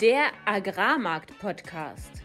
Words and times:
Der 0.00 0.32
Agrarmarkt-Podcast. 0.46 2.22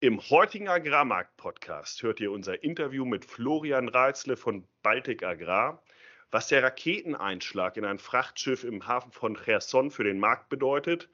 Im 0.00 0.20
heutigen 0.28 0.68
Agrarmarkt-Podcast 0.68 2.02
hört 2.02 2.18
ihr 2.18 2.32
unser 2.32 2.64
Interview 2.64 3.04
mit 3.04 3.24
Florian 3.24 3.88
Reitzle 3.88 4.36
von 4.36 4.66
Baltic 4.82 5.22
Agrar, 5.22 5.84
was 6.32 6.48
der 6.48 6.64
Raketeneinschlag 6.64 7.76
in 7.76 7.84
ein 7.84 8.00
Frachtschiff 8.00 8.64
im 8.64 8.88
Hafen 8.88 9.12
von 9.12 9.36
Cherson 9.36 9.92
für 9.92 10.02
den 10.02 10.18
Markt 10.18 10.48
bedeutet 10.48 11.08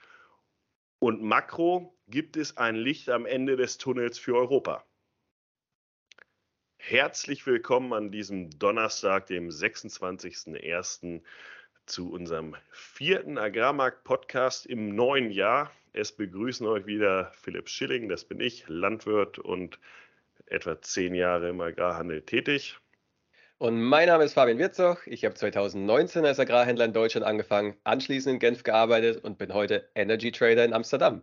und 0.98 1.20
Makro 1.20 1.95
gibt 2.09 2.38
es 2.38 2.57
ein 2.57 2.75
Licht 2.75 3.11
am 3.11 3.27
Ende 3.27 3.57
des 3.57 3.77
Tunnels 3.77 4.18
für 4.18 4.34
Europa. 4.34 4.86
Herzlich 6.79 7.45
willkommen 7.45 7.93
an 7.93 8.11
diesem 8.11 8.49
Donnerstag, 8.58 9.27
dem 9.27 9.50
26.01. 9.50 11.21
zu 11.90 12.12
unserem 12.12 12.54
vierten 12.71 13.36
Agrarmarkt-Podcast 13.36 14.64
im 14.67 14.94
neuen 14.94 15.32
Jahr. 15.32 15.72
Es 15.93 16.13
begrüßen 16.13 16.66
euch 16.66 16.86
wieder 16.86 17.32
Philipp 17.43 17.68
Schilling, 17.68 18.08
das 18.08 18.25
bin 18.25 18.40
ich, 18.40 18.64
Landwirt 18.68 19.40
und 19.40 19.80
etwa 20.46 20.80
zehn 20.80 21.16
Jahre 21.16 21.49
im 21.49 21.61
Agrarhandel 21.61 22.22
tätig. 22.22 22.79
Und 23.58 23.82
mein 23.82 24.07
Name 24.07 24.25
ist 24.25 24.35
Fabian 24.35 24.58
Wirzog. 24.58 25.03
Ich 25.07 25.25
habe 25.25 25.35
2019 25.35 26.25
als 26.25 26.39
Agrarhändler 26.39 26.85
in 26.85 26.93
Deutschland 26.93 27.26
angefangen, 27.26 27.76
anschließend 27.82 28.35
in 28.35 28.38
Genf 28.38 28.63
gearbeitet 28.63 29.25
und 29.25 29.36
bin 29.38 29.52
heute 29.52 29.91
Energy 29.96 30.30
Trader 30.30 30.64
in 30.64 30.72
Amsterdam. 30.72 31.22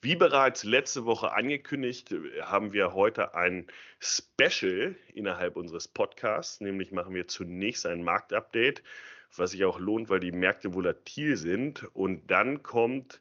Wie 0.00 0.16
bereits 0.16 0.64
letzte 0.64 1.04
Woche 1.04 1.32
angekündigt, 1.32 2.12
haben 2.40 2.72
wir 2.72 2.94
heute 2.94 3.34
ein 3.34 3.66
Special 4.00 4.96
innerhalb 5.14 5.54
unseres 5.54 5.86
Podcasts, 5.86 6.60
nämlich 6.60 6.90
machen 6.92 7.14
wir 7.14 7.28
zunächst 7.28 7.86
ein 7.86 8.02
Marktupdate, 8.02 8.82
was 9.38 9.52
sich 9.52 9.64
auch 9.64 9.78
lohnt, 9.78 10.10
weil 10.10 10.20
die 10.20 10.32
Märkte 10.32 10.74
volatil 10.74 11.36
sind. 11.36 11.84
Und 11.94 12.30
dann 12.30 12.62
kommt 12.62 13.20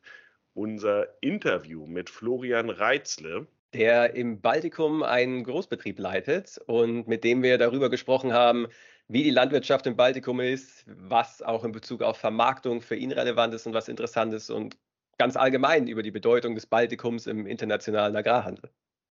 unser 0.54 1.08
Interview 1.22 1.86
mit 1.86 2.09
Florian 2.09 2.70
Reitzle. 2.70 3.48
Der 3.73 4.16
im 4.16 4.42
Baltikum 4.42 5.02
einen 5.02 5.44
Großbetrieb 5.44 5.98
leitet 5.98 6.59
und 6.66 7.08
mit 7.08 7.23
dem 7.23 7.42
wir 7.42 7.58
darüber 7.58 7.89
gesprochen 7.89 8.34
haben, 8.34 8.67
wie 9.08 9.23
die 9.23 9.30
Landwirtschaft 9.30 9.88
im 9.88 9.95
Baltikum 9.95 10.39
ist, 10.39 10.86
was 10.88 11.42
auch 11.42 11.64
in 11.64 11.72
Bezug 11.72 12.02
auf 12.02 12.17
Vermarktung 12.17 12.82
für 12.82 12.95
ihn 12.95 13.12
relevant 13.12 13.54
ist 13.54 13.66
und 13.66 13.73
was 13.73 13.88
interessant 13.88 14.34
ist 14.34 14.50
und 14.50 14.78
ganz 15.17 15.36
allgemein 15.36 15.88
über 15.88 16.04
die 16.04 16.12
Bedeutung 16.12 16.56
des 16.56 16.66
Baltikums 16.66 17.28
im 17.28 17.45
internationalen 17.45 18.16
Agrarhandel. 18.16 18.72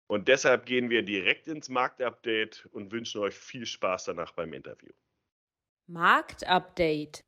Und 0.08 0.28
deshalb 0.28 0.66
gehen 0.66 0.90
wir 0.90 1.02
direkt 1.02 1.48
ins 1.48 1.68
Marktupdate 1.68 2.68
und 2.72 2.92
wünschen 2.92 3.22
euch 3.22 3.36
viel 3.36 3.66
Spaß 3.66 4.06
danach 4.06 4.34
beim 4.34 4.54
Interview. 4.54 4.92
Marktupdate. 5.88 7.24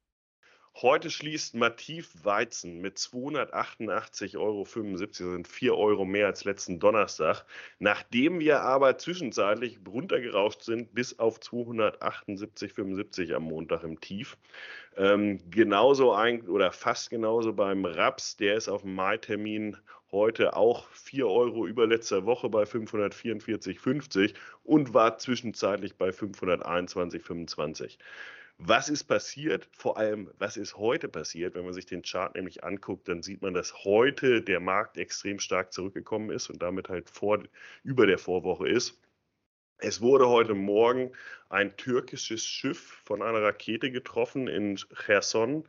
Heute 0.81 1.11
schließt 1.11 1.53
Mativ 1.53 2.13
Weizen 2.23 2.81
mit 2.81 2.97
288,75 2.97 4.37
Euro, 4.39 4.65
das 4.65 5.17
sind 5.17 5.47
4 5.47 5.75
Euro 5.75 6.05
mehr 6.05 6.25
als 6.25 6.43
letzten 6.43 6.79
Donnerstag, 6.79 7.45
nachdem 7.77 8.39
wir 8.39 8.61
aber 8.61 8.97
zwischenzeitlich 8.97 9.79
runtergerauscht 9.87 10.63
sind 10.63 10.95
bis 10.95 11.19
auf 11.19 11.39
278,75 11.39 13.33
am 13.33 13.43
Montag 13.43 13.83
im 13.83 13.99
Tief. 13.99 14.37
Ähm, 14.95 15.39
genauso 15.51 16.13
ein, 16.13 16.47
oder 16.47 16.71
fast 16.71 17.11
genauso 17.11 17.53
beim 17.53 17.85
Raps, 17.85 18.37
der 18.37 18.55
ist 18.55 18.69
auf 18.69 18.81
dem 18.81 18.95
Mai-Termin 18.95 19.77
heute 20.11 20.55
auch 20.55 20.87
4 20.89 21.27
Euro 21.27 21.67
über 21.67 21.85
letzter 21.85 22.25
Woche 22.25 22.49
bei 22.49 22.63
544,50 22.63 24.33
und 24.63 24.93
war 24.93 25.17
zwischenzeitlich 25.17 25.95
bei 25.97 26.09
521,25. 26.09 27.97
Was 28.59 28.89
ist 28.89 29.03
passiert? 29.03 29.69
Vor 29.71 29.97
allem, 29.97 30.31
was 30.39 30.57
ist 30.57 30.77
heute 30.77 31.07
passiert? 31.07 31.53
Wenn 31.53 31.65
man 31.65 31.73
sich 31.73 31.85
den 31.85 32.01
Chart 32.01 32.33
nämlich 32.33 32.63
anguckt, 32.63 33.07
dann 33.07 33.21
sieht 33.21 33.43
man, 33.43 33.53
dass 33.53 33.83
heute 33.83 34.41
der 34.41 34.59
Markt 34.59 34.97
extrem 34.97 35.39
stark 35.39 35.71
zurückgekommen 35.71 36.31
ist 36.31 36.49
und 36.49 36.61
damit 36.63 36.89
halt 36.89 37.09
vor, 37.09 37.43
über 37.83 38.07
der 38.07 38.17
Vorwoche 38.17 38.67
ist. 38.67 38.99
Es 39.77 40.01
wurde 40.01 40.27
heute 40.27 40.55
Morgen 40.55 41.11
ein 41.49 41.77
türkisches 41.77 42.43
Schiff 42.43 42.99
von 43.05 43.21
einer 43.21 43.43
Rakete 43.43 43.91
getroffen 43.91 44.47
in 44.47 44.75
Cherson. 45.05 45.63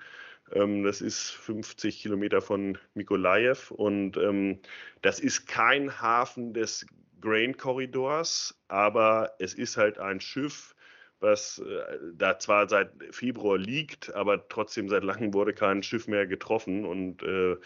Ähm, 0.53 0.83
das 0.83 1.03
ist 1.03 1.31
50 1.31 2.01
Kilometer 2.01 2.41
von 2.41 2.79
Mikolajew 2.95 3.75
und 3.75 4.17
ähm, 4.17 4.61
das 5.03 5.21
ist 5.21 5.47
kein 5.47 6.01
Hafen 6.01 6.55
des 6.55 6.87
Grain 7.21 7.55
Korridors, 7.55 8.59
aber 8.69 9.35
es 9.39 9.53
ist 9.53 9.77
halt 9.77 9.99
ein 9.99 10.21
Schiff, 10.21 10.75
was 11.21 11.59
äh, 11.59 11.99
da 12.15 12.39
zwar 12.39 12.69
seit 12.69 12.91
Februar 13.11 13.59
liegt, 13.59 14.15
aber 14.15 14.49
trotzdem 14.49 14.89
seit 14.89 15.05
langem 15.05 15.35
wurde 15.35 15.53
kein 15.53 15.83
Schiff 15.83 16.07
mehr 16.07 16.27
getroffen 16.27 16.85
und 16.85 17.23
äh, 17.23 17.57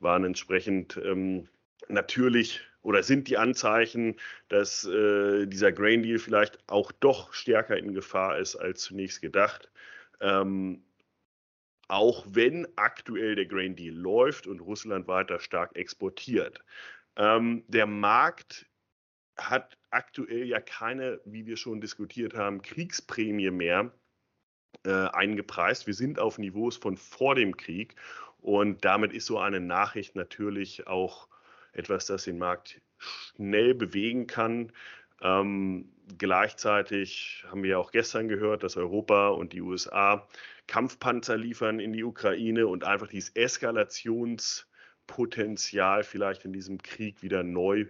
waren 0.00 0.24
entsprechend 0.24 0.96
ähm, 0.96 1.48
natürlich 1.88 2.60
oder 2.82 3.02
sind 3.02 3.28
die 3.28 3.38
Anzeichen, 3.38 4.16
dass 4.48 4.84
äh, 4.84 5.46
dieser 5.46 5.72
Grain 5.72 6.02
Deal 6.02 6.18
vielleicht 6.18 6.58
auch 6.68 6.90
doch 6.92 7.32
stärker 7.32 7.76
in 7.76 7.94
Gefahr 7.94 8.38
ist 8.38 8.56
als 8.56 8.82
zunächst 8.82 9.22
gedacht. 9.22 9.70
Ähm, 10.20 10.82
auch 11.88 12.24
wenn 12.28 12.66
aktuell 12.76 13.36
der 13.36 13.46
Grain 13.46 13.76
Deal 13.76 13.94
läuft 13.94 14.46
und 14.46 14.60
Russland 14.60 15.06
weiter 15.08 15.38
stark 15.40 15.76
exportiert. 15.76 16.60
Ähm, 17.16 17.64
der 17.68 17.86
Markt 17.86 18.66
hat 19.36 19.76
aktuell 19.92 20.44
ja 20.44 20.60
keine, 20.60 21.20
wie 21.24 21.46
wir 21.46 21.56
schon 21.56 21.80
diskutiert 21.80 22.34
haben, 22.34 22.62
Kriegsprämie 22.62 23.50
mehr 23.50 23.92
äh, 24.84 24.90
eingepreist. 24.90 25.86
Wir 25.86 25.94
sind 25.94 26.18
auf 26.18 26.38
Niveaus 26.38 26.76
von 26.76 26.96
vor 26.96 27.34
dem 27.34 27.56
Krieg 27.56 27.94
und 28.40 28.84
damit 28.84 29.12
ist 29.12 29.26
so 29.26 29.38
eine 29.38 29.60
Nachricht 29.60 30.16
natürlich 30.16 30.86
auch 30.86 31.28
etwas, 31.72 32.06
das 32.06 32.24
den 32.24 32.38
Markt 32.38 32.80
schnell 32.98 33.74
bewegen 33.74 34.26
kann. 34.26 34.72
Ähm, 35.20 35.92
gleichzeitig 36.18 37.44
haben 37.48 37.62
wir 37.62 37.78
auch 37.78 37.92
gestern 37.92 38.28
gehört, 38.28 38.64
dass 38.64 38.76
Europa 38.76 39.28
und 39.28 39.52
die 39.52 39.60
USA 39.60 40.26
Kampfpanzer 40.66 41.36
liefern 41.36 41.80
in 41.80 41.92
die 41.92 42.04
Ukraine 42.04 42.66
und 42.66 42.84
einfach 42.84 43.08
dieses 43.08 43.36
Eskalationspotenzial 43.36 46.02
vielleicht 46.02 46.44
in 46.44 46.52
diesem 46.52 46.78
Krieg 46.78 47.22
wieder 47.22 47.42
neu 47.42 47.86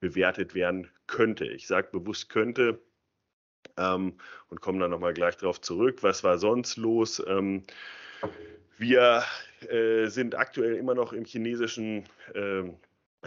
bewertet 0.00 0.54
werden 0.54 0.90
könnte. 1.06 1.44
Ich 1.46 1.66
sage 1.66 1.88
bewusst 1.92 2.28
könnte 2.28 2.80
ähm, 3.76 4.14
und 4.48 4.60
komme 4.60 4.80
dann 4.80 4.90
nochmal 4.90 5.14
gleich 5.14 5.36
darauf 5.36 5.60
zurück. 5.60 6.02
Was 6.02 6.24
war 6.24 6.38
sonst 6.38 6.76
los? 6.76 7.22
Ähm, 7.26 7.62
wir 8.78 9.24
äh, 9.68 10.06
sind 10.06 10.34
aktuell 10.34 10.76
immer 10.76 10.94
noch 10.94 11.12
im 11.12 11.24
chinesischen 11.24 12.04
äh, 12.34 12.62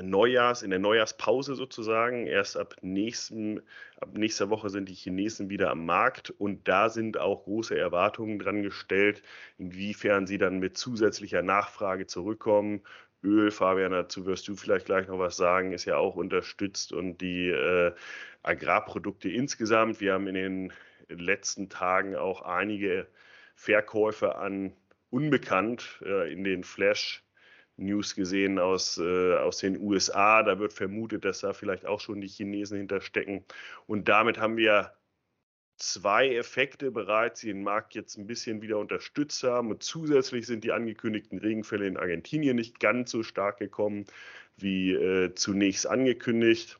Neujahrs, 0.01 0.63
in 0.63 0.71
der 0.71 0.79
Neujahrspause 0.79 1.53
sozusagen. 1.53 2.25
Erst 2.25 2.57
ab, 2.57 2.75
nächsten, 2.81 3.61
ab 3.99 4.09
nächster 4.13 4.49
Woche 4.49 4.71
sind 4.71 4.89
die 4.89 4.95
Chinesen 4.95 5.51
wieder 5.51 5.69
am 5.69 5.85
Markt 5.85 6.31
und 6.31 6.67
da 6.67 6.89
sind 6.89 7.19
auch 7.19 7.43
große 7.43 7.77
Erwartungen 7.77 8.39
dran 8.39 8.63
gestellt, 8.63 9.21
inwiefern 9.59 10.25
sie 10.25 10.39
dann 10.39 10.57
mit 10.57 10.77
zusätzlicher 10.77 11.43
Nachfrage 11.43 12.07
zurückkommen. 12.07 12.81
Öl, 13.23 13.51
Fabian, 13.51 13.91
dazu 13.91 14.25
wirst 14.25 14.47
du 14.47 14.55
vielleicht 14.55 14.85
gleich 14.85 15.07
noch 15.07 15.19
was 15.19 15.37
sagen, 15.37 15.71
ist 15.71 15.85
ja 15.85 15.97
auch 15.97 16.15
unterstützt 16.15 16.91
und 16.91 17.19
die 17.19 17.49
äh, 17.49 17.93
Agrarprodukte 18.43 19.29
insgesamt. 19.29 20.01
Wir 20.01 20.13
haben 20.13 20.27
in 20.27 20.35
den 20.35 20.73
letzten 21.09 21.69
Tagen 21.69 22.15
auch 22.15 22.41
einige 22.41 23.07
Verkäufe 23.55 24.35
an 24.35 24.73
Unbekannt 25.09 26.01
äh, 26.03 26.33
in 26.33 26.43
den 26.43 26.63
Flash 26.63 27.23
News 27.77 28.15
gesehen 28.15 28.59
aus, 28.59 28.97
äh, 28.97 29.35
aus 29.35 29.57
den 29.59 29.79
USA. 29.79 30.43
Da 30.43 30.59
wird 30.59 30.73
vermutet, 30.73 31.23
dass 31.23 31.39
da 31.39 31.53
vielleicht 31.53 31.85
auch 31.85 31.99
schon 31.99 32.19
die 32.19 32.27
Chinesen 32.27 32.77
hinterstecken. 32.77 33.45
Und 33.85 34.07
damit 34.09 34.39
haben 34.39 34.57
wir 34.57 34.93
zwei 35.91 36.35
Effekte 36.35 36.91
bereits, 36.91 37.41
die 37.41 37.47
den 37.47 37.63
Markt 37.63 37.95
jetzt 37.95 38.17
ein 38.17 38.27
bisschen 38.27 38.61
wieder 38.61 38.77
unterstützt 38.77 39.43
haben. 39.43 39.71
Und 39.71 39.83
zusätzlich 39.83 40.45
sind 40.45 40.63
die 40.63 40.71
angekündigten 40.71 41.39
Regenfälle 41.39 41.87
in 41.87 41.97
Argentinien 41.97 42.55
nicht 42.55 42.79
ganz 42.79 43.11
so 43.11 43.23
stark 43.23 43.57
gekommen 43.57 44.05
wie 44.57 44.93
äh, 44.93 45.33
zunächst 45.35 45.87
angekündigt. 45.87 46.79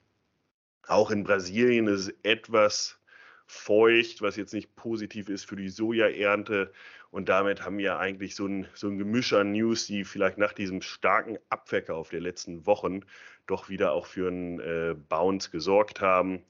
Auch 0.88 1.12
in 1.12 1.24
Brasilien 1.24 1.88
ist 1.88 2.08
es 2.08 2.16
etwas 2.24 3.00
feucht, 3.46 4.22
was 4.22 4.36
jetzt 4.36 4.54
nicht 4.54 4.76
positiv 4.76 5.30
ist 5.30 5.46
für 5.46 5.56
die 5.56 5.70
Sojaernte. 5.70 6.72
Und 7.12 7.30
damit 7.30 7.64
haben 7.64 7.78
wir 7.78 8.00
eigentlich 8.00 8.36
so 8.36 8.48
ein, 8.48 8.68
so 8.74 8.88
ein 8.88 8.98
Gemisch 8.98 9.34
an 9.34 9.52
News, 9.52 9.86
die 9.86 10.04
vielleicht 10.04 10.38
nach 10.38 10.54
diesem 10.54 10.82
starken 10.82 11.38
Abverkauf 11.50 12.10
der 12.10 12.22
letzten 12.22 12.66
Wochen 12.66 13.02
doch 13.46 13.70
wieder 13.70 13.92
auch 13.92 14.08
für 14.08 14.28
einen 14.28 14.60
äh, 14.60 14.96
Bounce 15.10 15.52
gesorgt 15.52 16.02
haben. 16.02 16.44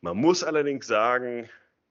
Man 0.00 0.16
muss 0.16 0.44
allerdings 0.44 0.86
sagen, 0.86 1.48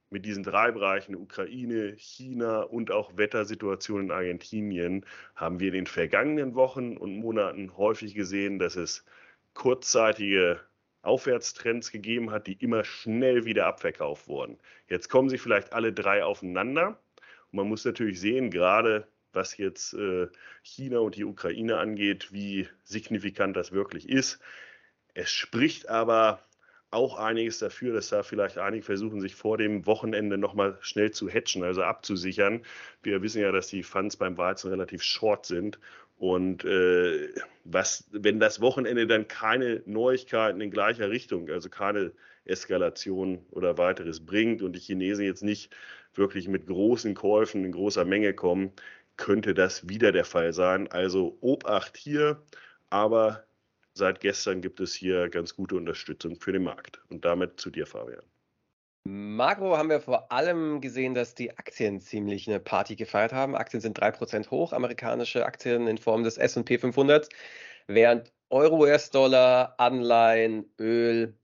mit 0.09 0.25
diesen 0.25 0.43
drei 0.43 0.71
Bereichen 0.71 1.15
Ukraine, 1.15 1.95
China 1.97 2.61
und 2.61 2.91
auch 2.91 3.17
Wettersituationen 3.17 4.07
in 4.07 4.11
Argentinien 4.11 5.05
haben 5.35 5.59
wir 5.59 5.67
in 5.67 5.73
den 5.73 5.87
vergangenen 5.87 6.55
Wochen 6.55 6.97
und 6.97 7.17
Monaten 7.17 7.75
häufig 7.77 8.15
gesehen, 8.15 8.59
dass 8.59 8.75
es 8.75 9.03
kurzzeitige 9.53 10.61
Aufwärtstrends 11.01 11.91
gegeben 11.91 12.31
hat, 12.31 12.47
die 12.47 12.53
immer 12.53 12.83
schnell 12.83 13.45
wieder 13.45 13.65
abverkauft 13.65 14.27
wurden. 14.27 14.59
Jetzt 14.87 15.09
kommen 15.09 15.29
sie 15.29 15.37
vielleicht 15.37 15.73
alle 15.73 15.93
drei 15.93 16.23
aufeinander. 16.23 16.99
Und 17.51 17.57
man 17.57 17.67
muss 17.67 17.85
natürlich 17.85 18.19
sehen, 18.19 18.51
gerade 18.51 19.07
was 19.33 19.57
jetzt 19.57 19.93
äh, 19.93 20.27
China 20.63 20.99
und 20.99 21.15
die 21.15 21.23
Ukraine 21.23 21.77
angeht, 21.77 22.31
wie 22.31 22.67
signifikant 22.83 23.55
das 23.55 23.71
wirklich 23.71 24.09
ist. 24.09 24.39
Es 25.13 25.31
spricht 25.31 25.89
aber 25.89 26.46
auch 26.91 27.17
einiges 27.17 27.59
dafür, 27.59 27.93
dass 27.93 28.09
da 28.09 28.23
vielleicht 28.23 28.57
einige 28.57 28.83
versuchen, 28.83 29.19
sich 29.19 29.35
vor 29.35 29.57
dem 29.57 29.85
Wochenende 29.85 30.37
nochmal 30.37 30.77
schnell 30.81 31.11
zu 31.11 31.29
hatchen, 31.29 31.63
also 31.63 31.83
abzusichern. 31.83 32.61
Wir 33.03 33.21
wissen 33.21 33.41
ja, 33.41 33.51
dass 33.51 33.67
die 33.67 33.83
Funds 33.83 34.15
beim 34.15 34.37
Weizen 34.37 34.69
relativ 34.69 35.03
short 35.03 35.45
sind. 35.45 35.79
Und 36.17 36.65
äh, 36.65 37.29
was, 37.63 38.07
wenn 38.11 38.39
das 38.39 38.61
Wochenende 38.61 39.05
dann 39.05 39.27
keine 39.27 39.83
Neuigkeiten 39.85 40.61
in 40.61 40.71
gleicher 40.71 41.09
Richtung, 41.09 41.49
also 41.49 41.69
keine 41.69 42.13
Eskalation 42.45 43.45
oder 43.51 43.77
weiteres 43.77 44.25
bringt 44.25 44.61
und 44.61 44.73
die 44.73 44.79
Chinesen 44.79 45.25
jetzt 45.25 45.43
nicht 45.43 45.75
wirklich 46.15 46.47
mit 46.47 46.65
großen 46.65 47.13
Käufen 47.13 47.65
in 47.65 47.71
großer 47.71 48.05
Menge 48.05 48.33
kommen, 48.33 48.71
könnte 49.17 49.53
das 49.53 49.89
wieder 49.89 50.11
der 50.11 50.25
Fall 50.25 50.53
sein. 50.53 50.87
Also 50.89 51.37
Obacht 51.41 51.97
hier, 51.97 52.41
aber 52.89 53.46
seit 53.97 54.19
gestern 54.19 54.61
gibt 54.61 54.79
es 54.79 54.93
hier 54.93 55.29
ganz 55.29 55.55
gute 55.55 55.75
Unterstützung 55.75 56.39
für 56.39 56.51
den 56.51 56.63
Markt. 56.63 57.01
Und 57.09 57.25
damit 57.25 57.59
zu 57.59 57.69
dir, 57.69 57.85
Fabian. 57.85 58.23
Makro 59.03 59.77
haben 59.77 59.89
wir 59.89 60.01
vor 60.01 60.31
allem 60.31 60.81
gesehen, 60.81 61.13
dass 61.13 61.33
die 61.33 61.57
Aktien 61.57 62.01
ziemlich 62.01 62.47
eine 62.47 62.59
Party 62.59 62.95
gefeiert 62.95 63.31
haben. 63.31 63.55
Aktien 63.55 63.79
sind 63.79 63.97
3% 63.97 64.51
hoch, 64.51 64.73
amerikanische 64.73 65.45
Aktien 65.45 65.87
in 65.87 65.97
Form 65.97 66.23
des 66.23 66.37
SP 66.37 66.77
500, 66.77 67.29
während 67.87 68.33
Euro, 68.49 68.79
US-Dollar, 68.79 69.75
Anleihen, 69.77 70.65
Öl 70.79 71.37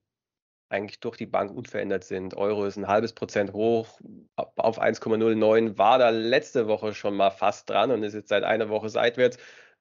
eigentlich 0.70 1.00
durch 1.00 1.18
die 1.18 1.26
Bank 1.26 1.56
unverändert 1.56 2.04
sind. 2.04 2.36
Euro 2.36 2.66
ist 2.66 2.78
ein 2.78 2.88
halbes 2.88 3.14
Prozent 3.14 3.54
hoch 3.54 4.00
auf 4.36 4.82
1,09, 4.82 5.78
war 5.78 6.00
da 6.00 6.10
letzte 6.10 6.68
Woche 6.68 6.94
schon 6.94 7.16
mal 7.16 7.30
fast 7.30 7.70
dran 7.70 7.92
und 7.92 8.04
ist 8.04 8.16
jetzt 8.16 8.30
seit 8.30 8.44
einer 8.44 8.70
Woche 8.70 8.90
seitwärts. 8.90 9.38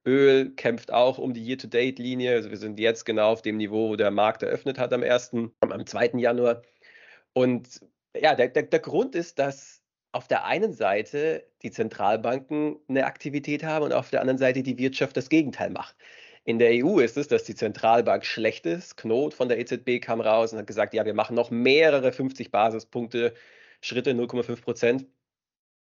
Öl 0.07 0.51
kämpft 0.57 0.93
auch 0.93 1.19
um 1.19 1.33
die 1.35 1.45
Year-to-Date-Linie. 1.45 2.33
Also 2.33 2.51
wir 2.51 2.57
sind 2.57 2.81
jetzt 2.81 3.05
genau 3.05 3.31
auf 3.33 3.43
dem 3.43 3.57
Niveau, 3.57 3.91
wo 3.91 3.97
der 3.97 4.11
Markt 4.11 4.43
eröffnet 4.43 4.79
hat 4.79 4.93
am 4.93 5.03
1., 5.03 5.33
am 5.61 5.87
2. 5.87 6.19
Januar. 6.19 6.63
Und 7.33 7.81
ja, 8.17 8.35
der, 8.35 8.49
der, 8.49 8.65
der 8.65 8.81
Grund 8.81 9.15
ist, 9.15 9.39
dass 9.39 9.81
auf 10.13 10.29
der 10.29 10.45
einen 10.45 10.73
Seite 10.75 11.47
die 11.63 11.71
Zentralbanken 11.71 12.77
eine 12.89 13.07
Aktivität 13.07 13.65
haben 13.65 13.85
und 13.85 13.93
auf 13.93 14.11
der 14.11 14.21
anderen 14.21 14.39
Seite 14.39 14.63
die 14.63 14.77
Wirtschaft 14.79 15.17
das 15.17 15.29
Gegenteil 15.29 15.71
macht. 15.71 15.97
In 16.45 16.59
der 16.59 16.85
EU 16.85 16.99
ist 16.99 17.17
es, 17.17 17.29
dass 17.29 17.45
die 17.45 17.55
Zentralbank 17.55 18.27
schlecht 18.27 18.67
ist. 18.67 18.97
Knot 18.97 19.33
von 19.33 19.49
der 19.49 19.59
EZB 19.59 20.01
kam 20.03 20.21
raus 20.21 20.53
und 20.53 20.59
hat 20.59 20.67
gesagt, 20.67 20.93
ja, 20.93 21.05
wir 21.05 21.15
machen 21.15 21.37
noch 21.37 21.51
mehrere 21.51 22.13
50 22.13 22.51
Basispunkte, 22.51 23.33
Schritte 23.81 24.11
0,5 24.11 24.61
Prozent. 24.61 25.07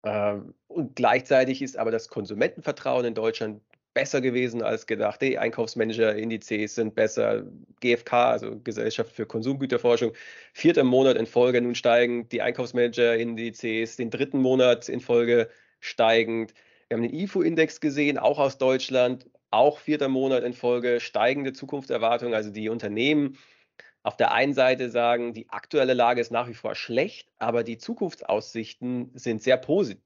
Ähm, 0.06 0.54
und 0.68 0.96
gleichzeitig 0.96 1.62
ist 1.62 1.78
aber 1.78 1.92
das 1.92 2.10
Konsumentenvertrauen 2.10 3.06
in 3.06 3.16
Deutschland 3.16 3.62
besser 3.94 4.22
gewesen 4.22 4.62
als 4.62 4.88
gedacht. 4.88 5.22
Die 5.22 5.38
Einkaufsmanager-Indizes 5.38 6.75
sind 6.75 6.95
besser. 6.95 7.45
GfK, 7.80 8.13
also 8.13 8.60
Gesellschaft 8.63 9.12
für 9.12 9.25
Konsumgüterforschung, 9.25 10.13
vierter 10.54 10.84
Monat 10.84 11.18
in 11.18 11.25
Folge 11.25 11.62
nun 11.62 11.75
steigend. 11.75 12.31
Die 12.31 12.42
Einkaufsmanager-Indizes 12.42 13.98
den 13.98 14.10
dritten 14.10 14.40
Monat 14.40 14.90
in 14.90 15.00
Folge 15.00 15.50
steigend. 15.80 16.54
Wir 16.88 16.98
haben 16.98 17.04
den 17.04 17.13
IFO-Index 17.13 17.81
gesehen, 17.81 18.18
auch 18.18 18.40
aus 18.40 18.57
Deutschland, 18.57 19.30
auch 19.51 19.80
vierter 19.80 20.07
Monat 20.07 20.44
in 20.44 20.54
Folge 20.54 21.00
steigende 21.00 21.54
Zukunftserwartungen. 21.54 22.34
Also 22.34 22.51
die 22.51 22.69
Unternehmen 22.69 23.38
auf 24.04 24.18
der 24.18 24.34
einen 24.34 24.54
Seite 24.54 24.89
sagen, 24.89 25.34
die 25.34 25.50
aktuelle 25.50 25.94
Lage 25.94 26.19
ist 26.19 26.31
nach 26.31 26.50
wie 26.50 26.54
vor 26.54 26.75
schlecht, 26.75 27.30
aber 27.39 27.63
die 27.63 27.78
Zukunftsaussichten 27.78 29.12
sind 29.13 29.42
sehr 29.42 29.56
positiv, 29.56 30.04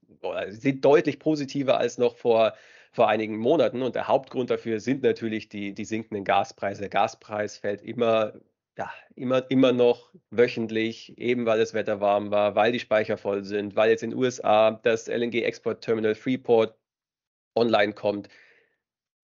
sind 0.50 0.86
deutlich 0.86 1.18
positiver 1.18 1.80
als 1.80 1.98
noch 1.98 2.16
vor 2.16 2.54
vor 2.98 3.10
einigen 3.10 3.38
Monaten. 3.38 3.84
Und 3.84 3.94
der 3.94 4.08
Hauptgrund 4.08 4.50
dafür 4.50 4.80
sind 4.80 5.04
natürlich 5.04 5.50
die, 5.50 5.76
die 5.76 5.86
sinkenden 5.86 6.24
Gaspreise. 6.24 6.82
Der 6.82 6.90
Gaspreis 6.90 7.56
fällt 7.56 7.84
immer, 7.84 8.34
ja, 8.76 8.92
immer, 9.14 9.46
immer 9.52 9.72
noch 9.72 10.12
wöchentlich, 10.32 11.16
eben 11.20 11.46
weil 11.46 11.60
das 11.60 11.76
Wetter 11.76 12.02
warm 12.02 12.32
war, 12.32 12.56
weil 12.56 12.72
die 12.72 12.80
Speicher 12.80 13.18
voll 13.18 13.44
sind, 13.44 13.76
weil 13.76 13.92
jetzt 13.92 14.02
in 14.02 14.10
den 14.10 14.20
USA 14.20 14.72
das 14.72 15.08
LNG-Export-Terminal 15.08 16.16
Freeport 16.16 16.76
online 17.56 17.94
kommt. 17.94 18.30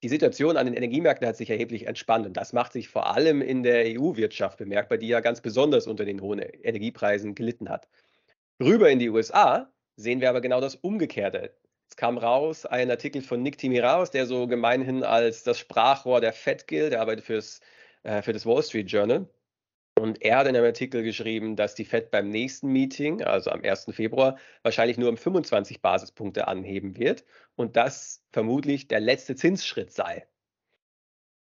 Die 0.03 0.09
Situation 0.09 0.55
an 0.55 0.67
den 0.67 0.75
Energiemärkten 0.75 1.27
hat 1.27 1.37
sich 1.37 1.49
erheblich 1.49 1.87
entspannt 1.87 2.27
und 2.27 2.37
das 2.37 2.53
macht 2.53 2.73
sich 2.73 2.89
vor 2.89 3.15
allem 3.15 3.41
in 3.41 3.63
der 3.63 3.85
EU-Wirtschaft 3.87 4.59
bemerkbar, 4.59 4.99
die 4.99 5.07
ja 5.07 5.19
ganz 5.19 5.41
besonders 5.41 5.87
unter 5.87 6.05
den 6.05 6.21
hohen 6.21 6.37
Energiepreisen 6.37 7.33
gelitten 7.33 7.69
hat. 7.69 7.87
Rüber 8.61 8.91
in 8.91 8.99
die 8.99 9.09
USA 9.09 9.73
sehen 9.95 10.21
wir 10.21 10.29
aber 10.29 10.41
genau 10.41 10.61
das 10.61 10.75
Umgekehrte. 10.75 11.55
Es 11.93 11.97
kam 11.97 12.17
raus 12.17 12.65
ein 12.65 12.89
Artikel 12.89 13.21
von 13.21 13.43
Nick 13.43 13.59
Timiraos, 13.59 14.09
der 14.09 14.25
so 14.25 14.47
gemeinhin 14.47 15.03
als 15.03 15.43
das 15.43 15.59
Sprachrohr 15.59 16.21
der 16.21 16.33
Fed 16.33 16.65
gilt. 16.65 16.91
Der 16.91 17.01
arbeitet 17.01 17.23
fürs, 17.23 17.61
äh, 18.01 18.23
für 18.23 18.33
das 18.33 18.47
Wall 18.47 18.63
Street 18.63 18.89
Journal. 18.89 19.27
Und 19.99 20.19
er 20.23 20.37
hat 20.37 20.47
in 20.47 20.55
einem 20.55 20.65
Artikel 20.65 21.03
geschrieben, 21.03 21.55
dass 21.55 21.75
die 21.75 21.85
Fed 21.85 22.09
beim 22.09 22.29
nächsten 22.29 22.69
Meeting, 22.69 23.21
also 23.21 23.51
am 23.51 23.61
1. 23.63 23.91
Februar, 23.91 24.39
wahrscheinlich 24.63 24.97
nur 24.97 25.07
um 25.07 25.17
25 25.17 25.83
Basispunkte 25.83 26.47
anheben 26.47 26.97
wird 26.97 27.25
und 27.55 27.75
das 27.75 28.23
vermutlich 28.31 28.87
der 28.87 28.99
letzte 28.99 29.35
Zinsschritt 29.35 29.91
sei. 29.91 30.25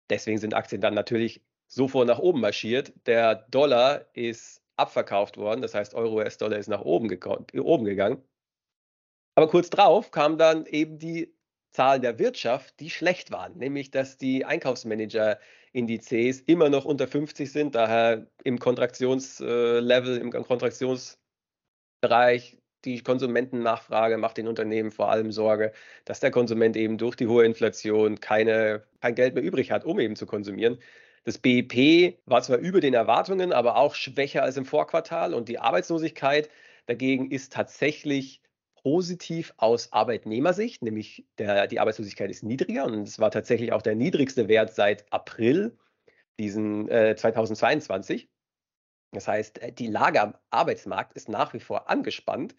Deswegen 0.09 0.38
sind 0.38 0.53
Aktien 0.53 0.79
dann 0.79 0.94
natürlich 0.94 1.41
sofort 1.67 2.07
nach 2.07 2.19
oben 2.19 2.39
marschiert. 2.39 2.94
Der 3.05 3.35
Dollar 3.35 4.05
ist 4.13 4.63
abverkauft 4.77 5.35
worden, 5.35 5.61
das 5.61 5.73
heißt 5.73 5.94
Euro-US-Dollar 5.94 6.57
ist 6.57 6.69
nach 6.69 6.83
oben, 6.83 7.09
oben 7.53 7.83
gegangen. 7.83 8.23
Aber 9.37 9.47
kurz 9.49 9.69
drauf 9.69 10.09
kamen 10.09 10.39
dann 10.39 10.65
eben 10.65 10.97
die 10.97 11.31
Zahlen 11.69 12.01
der 12.01 12.17
Wirtschaft, 12.17 12.79
die 12.79 12.89
schlecht 12.89 13.29
waren, 13.29 13.55
nämlich 13.55 13.91
dass 13.91 14.17
die 14.17 14.45
Einkaufsmanager-Indizes 14.45 16.41
immer 16.41 16.69
noch 16.69 16.85
unter 16.85 17.07
50 17.07 17.51
sind, 17.51 17.75
daher 17.75 18.25
im 18.43 18.57
Kontraktionslevel, 18.57 20.17
im 20.17 20.31
Kontraktionsbereich 20.31 22.57
die 22.83 23.03
Konsumentennachfrage 23.03 24.17
macht 24.17 24.37
den 24.37 24.47
Unternehmen 24.47 24.89
vor 24.89 25.11
allem 25.11 25.31
Sorge, 25.31 25.71
dass 26.05 26.19
der 26.19 26.31
Konsument 26.31 26.75
eben 26.75 26.97
durch 26.97 27.15
die 27.15 27.27
hohe 27.27 27.45
Inflation 27.45 28.19
keine, 28.19 28.87
kein 29.01 29.13
Geld 29.13 29.35
mehr 29.35 29.43
übrig 29.43 29.69
hat, 29.69 29.85
um 29.85 29.99
eben 29.99 30.15
zu 30.15 30.25
konsumieren. 30.25 30.79
Das 31.25 31.37
BIP 31.37 32.17
war 32.25 32.41
zwar 32.41 32.57
über 32.57 32.81
den 32.81 32.95
Erwartungen, 32.95 33.53
aber 33.53 33.77
auch 33.77 33.93
schwächer 33.93 34.41
als 34.41 34.57
im 34.57 34.65
Vorquartal 34.65 35.35
und 35.35 35.47
die 35.47 35.59
Arbeitslosigkeit 35.59 36.49
dagegen 36.87 37.29
ist 37.29 37.53
tatsächlich 37.53 38.41
positiv 38.87 39.53
aus 39.57 39.91
Arbeitnehmersicht, 39.91 40.81
nämlich 40.81 41.25
der, 41.39 41.67
die 41.67 41.81
Arbeitslosigkeit 41.81 42.31
ist 42.31 42.41
niedriger 42.41 42.85
und 42.85 43.06
es 43.06 43.19
war 43.19 43.31
tatsächlich 43.31 43.73
auch 43.73 43.81
der 43.81 43.95
niedrigste 43.95 44.47
Wert 44.47 44.73
seit 44.73 45.11
April 45.11 45.77
diesen 46.39 46.87
äh, 46.87 47.13
2022. 47.13 48.29
Das 49.11 49.27
heißt, 49.27 49.61
äh, 49.61 49.73
die 49.73 49.87
Lage 49.87 50.21
am 50.21 50.35
Arbeitsmarkt 50.51 51.17
ist 51.17 51.27
nach 51.27 51.53
wie 51.53 51.59
vor 51.59 51.89
angespannt. 51.89 52.56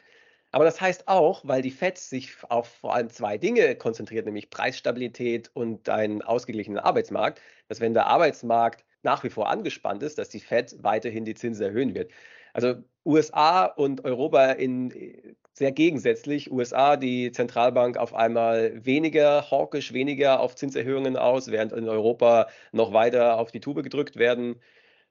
Aber 0.52 0.66
das 0.66 0.82
heißt 0.82 1.08
auch, 1.08 1.40
weil 1.47 1.62
die 1.62 1.70
FED 1.70 1.97
sich 1.97 2.37
auf 2.50 2.68
vor 2.68 2.94
allem 2.94 3.08
zwei 3.08 3.38
Dinge 3.38 3.75
konzentriert, 3.76 4.26
nämlich 4.26 4.50
Preisstabilität 4.50 5.50
und 5.54 5.88
einen 5.88 6.20
ausgeglichenen 6.20 6.78
Arbeitsmarkt, 6.78 7.40
dass 7.68 7.80
wenn 7.80 7.94
der 7.94 8.06
Arbeitsmarkt 8.06 8.85
nach 9.02 9.25
wie 9.25 9.30
vor 9.30 9.49
angespannt 9.49 10.02
ist, 10.02 10.18
dass 10.18 10.28
die 10.28 10.40
FED 10.40 10.76
weiterhin 10.82 11.25
die 11.25 11.35
Zinsen 11.35 11.64
erhöhen 11.64 11.94
wird. 11.94 12.12
Also 12.52 12.85
USA 13.06 13.64
und 13.64 14.04
Europa 14.04 14.52
in 14.52 15.37
sehr 15.59 15.73
gegensätzlich. 15.73 16.50
USA, 16.50 16.97
die 16.97 17.33
Zentralbank 17.33 17.97
auf 17.99 18.15
einmal 18.15 18.85
weniger 18.85 19.50
hawkisch, 19.50 19.93
weniger 19.93 20.41
auf 20.41 20.55
Zinserhöhungen 20.55 21.17
aus, 21.17 21.50
während 21.50 21.73
in 21.73 21.88
Europa 21.88 22.49
noch 22.73 22.93
weiter 22.93 23.38
auf 23.38 23.50
die 23.50 23.61
Tube 23.61 23.83
gedrückt 23.83 24.17
werden 24.17 24.57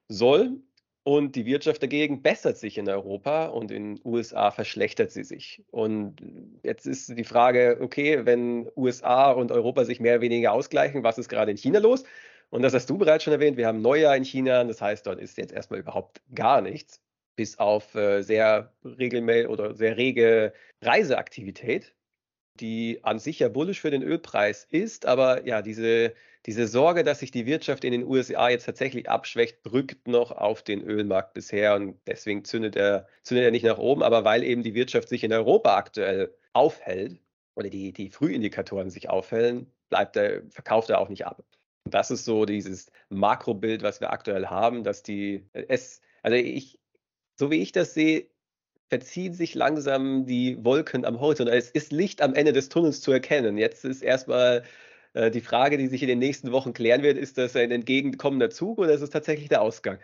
soll. 0.08 0.60
Und 1.04 1.36
die 1.36 1.46
Wirtschaft 1.46 1.82
dagegen 1.82 2.22
bessert 2.22 2.58
sich 2.58 2.76
in 2.76 2.88
Europa 2.88 3.46
und 3.46 3.70
in 3.70 3.98
USA 4.04 4.50
verschlechtert 4.50 5.10
sie 5.10 5.24
sich. 5.24 5.64
Und 5.70 6.16
jetzt 6.62 6.86
ist 6.86 7.16
die 7.16 7.24
Frage, 7.24 7.78
okay, 7.80 8.26
wenn 8.26 8.68
USA 8.76 9.30
und 9.30 9.52
Europa 9.52 9.84
sich 9.84 10.00
mehr 10.00 10.14
oder 10.14 10.22
weniger 10.22 10.52
ausgleichen, 10.52 11.04
was 11.04 11.16
ist 11.18 11.28
gerade 11.28 11.50
in 11.50 11.56
China 11.56 11.78
los? 11.78 12.04
Und 12.50 12.62
das 12.62 12.74
hast 12.74 12.90
du 12.90 12.98
bereits 12.98 13.24
schon 13.24 13.32
erwähnt, 13.32 13.56
wir 13.56 13.66
haben 13.66 13.80
Neujahr 13.80 14.16
in 14.16 14.24
China, 14.24 14.64
das 14.64 14.82
heißt, 14.82 15.06
dort 15.06 15.18
ist 15.20 15.38
jetzt 15.38 15.52
erstmal 15.52 15.80
überhaupt 15.80 16.20
gar 16.34 16.60
nichts 16.60 17.00
bis 17.38 17.60
auf 17.60 17.94
äh, 17.94 18.22
sehr 18.22 18.72
regelmäßig 18.84 19.48
oder 19.48 19.72
sehr 19.72 19.96
rege 19.96 20.52
Reiseaktivität, 20.82 21.94
die 22.58 22.98
an 23.04 23.20
sich 23.20 23.38
ja 23.38 23.48
bullisch 23.48 23.80
für 23.80 23.92
den 23.92 24.02
Ölpreis 24.02 24.66
ist, 24.68 25.06
aber 25.06 25.46
ja, 25.46 25.62
diese, 25.62 26.14
diese 26.46 26.66
Sorge, 26.66 27.04
dass 27.04 27.20
sich 27.20 27.30
die 27.30 27.46
Wirtschaft 27.46 27.84
in 27.84 27.92
den 27.92 28.02
USA 28.02 28.48
jetzt 28.48 28.64
tatsächlich 28.64 29.08
abschwächt, 29.08 29.58
drückt 29.62 30.08
noch 30.08 30.32
auf 30.32 30.62
den 30.62 30.82
Ölmarkt 30.82 31.32
bisher 31.32 31.76
und 31.76 32.00
deswegen 32.08 32.44
zündet 32.44 32.74
er, 32.74 33.06
zündet 33.22 33.44
er 33.44 33.52
nicht 33.52 33.64
nach 33.64 33.78
oben, 33.78 34.02
aber 34.02 34.24
weil 34.24 34.42
eben 34.42 34.64
die 34.64 34.74
Wirtschaft 34.74 35.08
sich 35.08 35.22
in 35.22 35.32
Europa 35.32 35.76
aktuell 35.76 36.34
aufhält 36.54 37.20
oder 37.54 37.70
die, 37.70 37.92
die 37.92 38.10
Frühindikatoren 38.10 38.90
sich 38.90 39.10
aufhellen, 39.10 39.72
bleibt 39.90 40.16
er, 40.16 40.42
verkauft 40.50 40.90
er 40.90 40.98
auch 40.98 41.08
nicht 41.08 41.24
ab. 41.24 41.44
Und 41.84 41.94
das 41.94 42.10
ist 42.10 42.24
so 42.24 42.46
dieses 42.46 42.90
Makrobild, 43.10 43.84
was 43.84 44.00
wir 44.00 44.10
aktuell 44.10 44.46
haben, 44.46 44.82
dass 44.82 45.04
die, 45.04 45.46
es, 45.52 46.00
also 46.24 46.36
ich, 46.36 46.77
so 47.38 47.50
wie 47.50 47.62
ich 47.62 47.72
das 47.72 47.94
sehe, 47.94 48.26
verziehen 48.88 49.34
sich 49.34 49.54
langsam 49.54 50.26
die 50.26 50.62
Wolken 50.64 51.04
am 51.04 51.20
Horizont. 51.20 51.50
Es 51.50 51.70
ist 51.70 51.92
Licht 51.92 52.22
am 52.22 52.34
Ende 52.34 52.52
des 52.52 52.68
Tunnels 52.68 53.00
zu 53.00 53.12
erkennen. 53.12 53.58
Jetzt 53.58 53.84
ist 53.84 54.02
erstmal 54.02 54.64
äh, 55.14 55.30
die 55.30 55.40
Frage, 55.40 55.78
die 55.78 55.88
sich 55.88 56.02
in 56.02 56.08
den 56.08 56.18
nächsten 56.18 56.52
Wochen 56.52 56.72
klären 56.72 57.02
wird, 57.02 57.18
ist 57.18 57.38
das 57.38 57.54
ein 57.54 57.70
entgegenkommender 57.70 58.50
Zug 58.50 58.78
oder 58.78 58.92
ist 58.92 59.02
es 59.02 59.10
tatsächlich 59.10 59.48
der 59.48 59.62
Ausgang? 59.62 59.98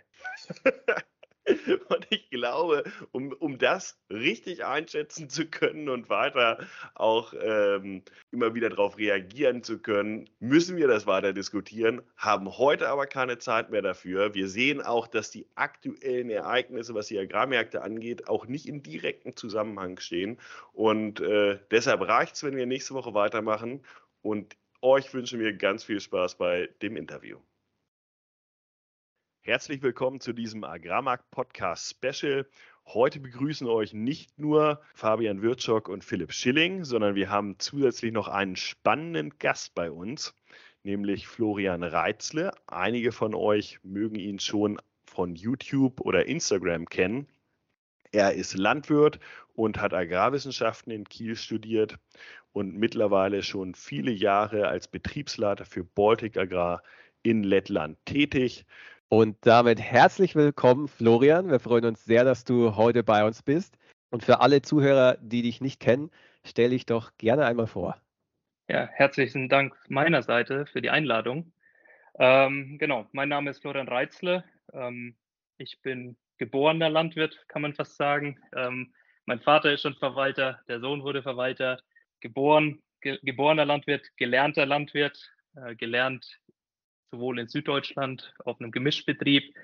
Und 1.89 2.07
ich 2.11 2.31
glaube, 2.31 2.85
um, 3.13 3.33
um 3.33 3.59
das 3.59 3.99
richtig 4.11 4.65
einschätzen 4.65 5.29
zu 5.29 5.47
können 5.47 5.89
und 5.89 6.09
weiter 6.09 6.67
auch 6.95 7.35
ähm, 7.39 8.03
immer 8.31 8.55
wieder 8.55 8.71
darauf 8.71 8.97
reagieren 8.97 9.63
zu 9.63 9.79
können, 9.79 10.31
müssen 10.41 10.77
wir 10.77 10.89
das 10.89 11.07
weiter 11.07 11.33
diskutieren, 11.33 12.03
haben 12.17 12.57
heute 12.57 12.89
aber 12.89 13.07
keine 13.07 13.39
Zeit 13.39 13.71
mehr 13.71 13.83
dafür. 13.83 14.35
Wir 14.35 14.49
sehen 14.49 14.81
auch, 14.81 15.07
dass 15.07 15.31
die 15.31 15.47
aktuellen 15.55 16.31
Ereignisse, 16.31 16.95
was 16.95 17.09
die 17.09 17.19
Agrarmärkte 17.19 17.83
angeht, 17.83 18.29
auch 18.29 18.47
nicht 18.47 18.67
in 18.67 18.83
direktem 18.83 19.37
Zusammenhang 19.37 19.99
stehen. 19.99 20.39
Und 20.73 21.21
äh, 21.21 21.59
deshalb 21.71 22.01
reicht 22.03 22.37
es, 22.37 22.45
wenn 22.45 22.57
wir 22.57 22.67
nächste 22.67 22.95
Woche 22.95 23.13
weitermachen. 23.13 23.85
Und 24.23 24.57
euch 24.81 25.13
wünschen 25.13 25.41
wir 25.41 25.53
ganz 25.53 25.85
viel 25.85 26.01
Spaß 26.01 26.37
bei 26.37 26.71
dem 26.81 26.97
Interview. 26.97 27.39
Herzlich 29.47 29.83
willkommen 29.83 30.21
zu 30.21 30.33
diesem 30.33 30.65
Agrarmarkt 30.65 31.31
Podcast 31.31 31.91
Special. 31.91 32.49
Heute 32.87 33.21
begrüßen 33.21 33.67
euch 33.67 33.93
nicht 33.93 34.39
nur 34.39 34.81
Fabian 34.95 35.43
Wirtschock 35.43 35.91
und 35.91 36.03
Philipp 36.03 36.33
Schilling, 36.33 36.85
sondern 36.85 37.15
wir 37.15 37.29
haben 37.29 37.59
zusätzlich 37.59 38.11
noch 38.11 38.29
einen 38.29 38.57
spannenden 38.57 39.39
Gast 39.39 39.75
bei 39.75 39.91
uns, 39.91 40.35
nämlich 40.83 41.29
Florian 41.29 41.83
Reitzle. 41.83 42.53
Einige 42.69 43.13
von 43.13 43.35
euch 43.35 43.81
mögen 43.83 44.15
ihn 44.15 44.39
schon 44.39 44.81
von 45.05 45.35
YouTube 45.35 46.01
oder 46.01 46.25
Instagram 46.25 46.87
kennen. 46.87 47.29
Er 48.13 48.33
ist 48.33 48.55
Landwirt 48.55 49.21
und 49.53 49.79
hat 49.79 49.93
Agrarwissenschaften 49.93 50.91
in 50.91 51.05
Kiel 51.05 51.37
studiert 51.37 51.99
und 52.53 52.79
mittlerweile 52.79 53.43
schon 53.43 53.75
viele 53.75 54.11
Jahre 54.11 54.69
als 54.69 54.89
Betriebsleiter 54.89 55.67
für 55.67 55.85
Baltic 55.85 56.39
Agrar 56.39 56.83
in 57.23 57.43
Lettland 57.43 57.99
tätig. 58.07 58.65
Und 59.09 59.37
damit 59.43 59.81
herzlich 59.81 60.35
willkommen, 60.35 60.89
Florian. 60.89 61.51
Wir 61.51 61.61
freuen 61.61 61.85
uns 61.85 62.05
sehr, 62.05 62.25
dass 62.25 62.45
du 62.45 62.77
heute 62.77 63.05
bei 63.05 63.25
uns 63.25 63.43
bist. 63.43 63.77
Und 64.11 64.25
für 64.25 64.41
alle 64.41 64.63
Zuhörer, 64.63 65.19
die 65.21 65.43
dich 65.43 65.61
nicht 65.61 65.81
kennen, 65.81 66.11
stell 66.45 66.71
dich 66.71 66.87
doch 66.87 67.13
gerne 67.19 67.45
einmal 67.45 67.67
vor. 67.67 68.01
Ja, 68.69 68.87
herzlichen 68.93 69.49
Dank 69.49 69.77
meiner 69.89 70.23
Seite 70.23 70.67
für 70.67 70.81
die 70.81 70.91
Einladung. 70.91 71.53
Ähm, 72.19 72.79
genau, 72.79 73.07
mein 73.13 73.29
Name 73.29 73.51
ist 73.51 73.61
Florian 73.61 73.89
Reitzle. 73.89 74.45
Ähm, 74.73 75.17
ich 75.59 75.81
bin 75.83 76.17
geborener 76.39 76.89
Landwirt, 76.89 77.45
kann 77.49 77.63
man 77.63 77.75
fast 77.75 77.97
sagen. 77.97 78.39
Ähm, 78.57 78.95
mein 79.27 79.41
Vater 79.41 79.73
ist 79.73 79.83
schon 79.83 79.97
Verwalter, 79.97 80.61
der 80.69 80.81
Sohn 80.81 81.03
wurde 81.03 81.23
Verwalter, 81.23 81.81
geboren, 82.21 82.83
ge 83.01 83.19
geborener 83.23 83.65
Landwirt, 83.65 84.07
gelernter 84.17 84.67
Landwirt, 84.67 85.31
äh, 85.57 85.75
gelernt 85.75 86.41
sowohl 87.15 87.39
in 87.39 87.49
Süddeutschland 87.49 88.35
auf 88.45 88.61
einem 88.61 88.73
Gemischbetrieb 88.73 89.55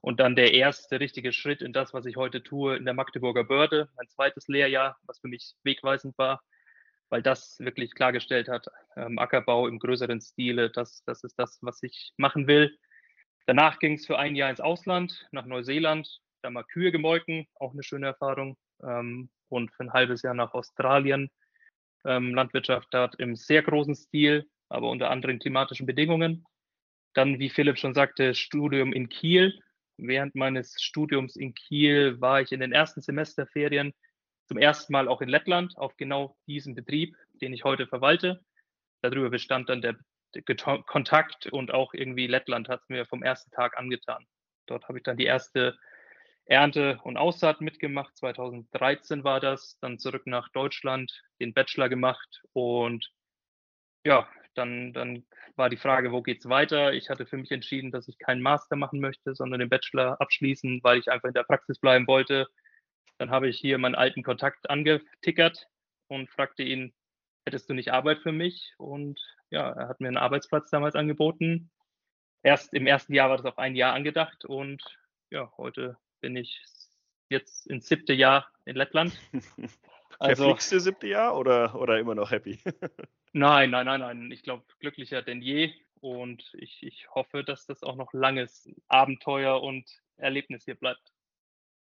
und 0.00 0.20
dann 0.20 0.36
der 0.36 0.54
erste 0.54 1.00
richtige 1.00 1.32
Schritt 1.32 1.62
in 1.62 1.72
das, 1.72 1.92
was 1.92 2.06
ich 2.06 2.16
heute 2.16 2.42
tue, 2.42 2.76
in 2.76 2.84
der 2.84 2.94
Magdeburger 2.94 3.44
Börde, 3.44 3.88
mein 3.96 4.08
zweites 4.08 4.48
Lehrjahr, 4.48 4.96
was 5.04 5.18
für 5.18 5.28
mich 5.28 5.54
wegweisend 5.64 6.16
war, 6.18 6.42
weil 7.08 7.22
das 7.22 7.58
wirklich 7.58 7.94
klargestellt 7.94 8.48
hat, 8.48 8.66
ähm, 8.96 9.18
Ackerbau 9.18 9.66
im 9.66 9.78
größeren 9.78 10.20
Stile, 10.20 10.70
das, 10.70 11.02
das 11.04 11.24
ist 11.24 11.38
das, 11.38 11.58
was 11.60 11.82
ich 11.82 12.12
machen 12.16 12.46
will. 12.46 12.76
Danach 13.46 13.78
ging 13.80 13.94
es 13.94 14.06
für 14.06 14.18
ein 14.18 14.36
Jahr 14.36 14.50
ins 14.50 14.60
Ausland, 14.60 15.26
nach 15.32 15.46
Neuseeland, 15.46 16.20
da 16.42 16.50
mal 16.50 16.64
Kühe 16.64 16.92
gemolken, 16.92 17.46
auch 17.56 17.72
eine 17.72 17.82
schöne 17.82 18.06
Erfahrung. 18.06 18.56
Ähm, 18.82 19.30
und 19.48 19.70
für 19.72 19.84
ein 19.84 19.92
halbes 19.92 20.22
Jahr 20.22 20.34
nach 20.34 20.54
Australien, 20.54 21.30
ähm, 22.04 22.34
Landwirtschaft 22.34 22.88
dort 22.92 23.16
im 23.16 23.36
sehr 23.36 23.62
großen 23.62 23.94
Stil, 23.94 24.48
aber 24.68 24.88
unter 24.88 25.10
anderen 25.10 25.38
klimatischen 25.38 25.86
Bedingungen. 25.86 26.46
Dann, 27.14 27.38
wie 27.38 27.50
Philipp 27.50 27.78
schon 27.78 27.94
sagte, 27.94 28.34
Studium 28.34 28.92
in 28.92 29.08
Kiel. 29.08 29.58
Während 29.98 30.34
meines 30.34 30.80
Studiums 30.80 31.36
in 31.36 31.54
Kiel 31.54 32.20
war 32.20 32.40
ich 32.40 32.52
in 32.52 32.60
den 32.60 32.72
ersten 32.72 33.02
Semesterferien 33.02 33.92
zum 34.48 34.58
ersten 34.58 34.92
Mal 34.92 35.08
auch 35.08 35.20
in 35.20 35.28
Lettland 35.28 35.76
auf 35.76 35.96
genau 35.96 36.36
diesem 36.46 36.74
Betrieb, 36.74 37.16
den 37.40 37.52
ich 37.52 37.64
heute 37.64 37.86
verwalte. 37.86 38.40
Darüber 39.02 39.30
bestand 39.30 39.68
dann 39.68 39.82
der, 39.82 39.96
Kontakt 40.86 41.46
und 41.46 41.74
auch 41.74 41.92
irgendwie 41.92 42.26
Lettland 42.26 42.70
hat 42.70 42.80
es 42.80 42.88
mir 42.88 43.04
vom 43.04 43.22
ersten 43.22 43.50
Tag 43.50 43.76
angetan. 43.76 44.26
Dort 44.66 44.88
habe 44.88 44.98
ich 44.98 45.04
dann 45.04 45.18
die 45.18 45.26
erste 45.26 45.76
Ernte 46.46 46.98
und 47.04 47.18
Aussaat 47.18 47.60
mitgemacht. 47.60 48.16
2013 48.16 49.24
war 49.24 49.40
das. 49.40 49.78
Dann 49.80 49.98
zurück 49.98 50.26
nach 50.26 50.48
Deutschland, 50.50 51.22
den 51.38 51.52
Bachelor 51.52 51.88
gemacht 51.88 52.42
und 52.52 53.10
ja, 54.04 54.28
dann, 54.54 54.92
dann 54.92 55.24
war 55.56 55.68
die 55.68 55.76
Frage, 55.76 56.12
wo 56.12 56.22
geht's 56.22 56.48
weiter? 56.48 56.92
Ich 56.92 57.10
hatte 57.10 57.26
für 57.26 57.36
mich 57.36 57.50
entschieden, 57.50 57.90
dass 57.90 58.08
ich 58.08 58.18
keinen 58.18 58.42
Master 58.42 58.76
machen 58.76 59.00
möchte, 59.00 59.34
sondern 59.34 59.60
den 59.60 59.68
Bachelor 59.68 60.20
abschließen, 60.20 60.80
weil 60.82 60.98
ich 60.98 61.10
einfach 61.10 61.28
in 61.28 61.34
der 61.34 61.44
Praxis 61.44 61.78
bleiben 61.78 62.06
wollte. 62.06 62.48
Dann 63.18 63.30
habe 63.30 63.48
ich 63.48 63.58
hier 63.58 63.78
meinen 63.78 63.94
alten 63.94 64.22
Kontakt 64.22 64.70
angetickert 64.70 65.68
und 66.08 66.30
fragte 66.30 66.62
ihn, 66.62 66.92
hättest 67.44 67.68
du 67.68 67.74
nicht 67.74 67.92
Arbeit 67.92 68.20
für 68.20 68.32
mich? 68.32 68.74
Und 68.78 69.20
ja, 69.50 69.70
er 69.70 69.88
hat 69.88 70.00
mir 70.00 70.08
einen 70.08 70.16
Arbeitsplatz 70.16 70.70
damals 70.70 70.94
angeboten. 70.94 71.70
Erst 72.42 72.74
im 72.74 72.86
ersten 72.86 73.14
Jahr 73.14 73.30
war 73.30 73.36
das 73.36 73.46
auf 73.46 73.58
ein 73.58 73.76
Jahr 73.76 73.94
angedacht 73.94 74.44
und 74.44 74.82
ja, 75.30 75.52
heute 75.56 75.96
bin 76.20 76.36
ich 76.36 76.62
jetzt 77.28 77.66
ins 77.66 77.86
siebte 77.86 78.12
Jahr 78.12 78.50
in 78.64 78.76
Lettland. 78.76 79.18
Also, 80.18 80.44
Verflixte 80.44 80.80
siebte 80.80 81.08
Jahr 81.08 81.36
oder, 81.36 81.74
oder 81.74 81.98
immer 81.98 82.14
noch 82.14 82.30
happy? 82.30 82.58
nein, 83.32 83.70
nein, 83.70 83.86
nein, 83.86 84.00
nein. 84.00 84.30
Ich 84.30 84.42
glaube, 84.42 84.64
glücklicher 84.78 85.22
denn 85.22 85.42
je. 85.42 85.72
Und 86.00 86.52
ich, 86.54 86.82
ich 86.82 87.08
hoffe, 87.14 87.44
dass 87.44 87.66
das 87.66 87.82
auch 87.82 87.94
noch 87.94 88.12
langes 88.12 88.68
Abenteuer 88.88 89.62
und 89.62 89.84
Erlebnis 90.16 90.64
hier 90.64 90.74
bleibt. 90.74 91.12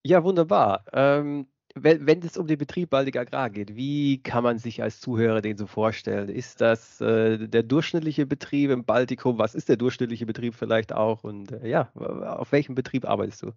Ja, 0.03 0.23
wunderbar. 0.23 0.85
Ähm, 0.93 1.47
wenn, 1.75 2.07
wenn, 2.07 2.21
es 2.23 2.37
um 2.37 2.47
den 2.47 2.57
Betrieb 2.57 2.89
Baltic 2.89 3.17
Agrar 3.17 3.49
geht, 3.49 3.75
wie 3.75 4.21
kann 4.23 4.43
man 4.43 4.57
sich 4.57 4.81
als 4.81 4.99
Zuhörer 4.99 5.41
den 5.41 5.57
so 5.57 5.67
vorstellen? 5.67 6.29
Ist 6.29 6.61
das 6.61 6.99
äh, 7.01 7.47
der 7.47 7.63
durchschnittliche 7.63 8.25
Betrieb 8.25 8.71
im 8.71 8.85
Baltikum? 8.85 9.37
Was 9.37 9.55
ist 9.55 9.69
der 9.69 9.77
durchschnittliche 9.77 10.25
Betrieb 10.25 10.55
vielleicht 10.55 10.93
auch? 10.93 11.23
Und 11.23 11.51
äh, 11.51 11.67
ja, 11.67 11.91
auf 11.93 12.51
welchem 12.51 12.75
Betrieb 12.75 13.05
arbeitest 13.05 13.43
du? 13.43 13.51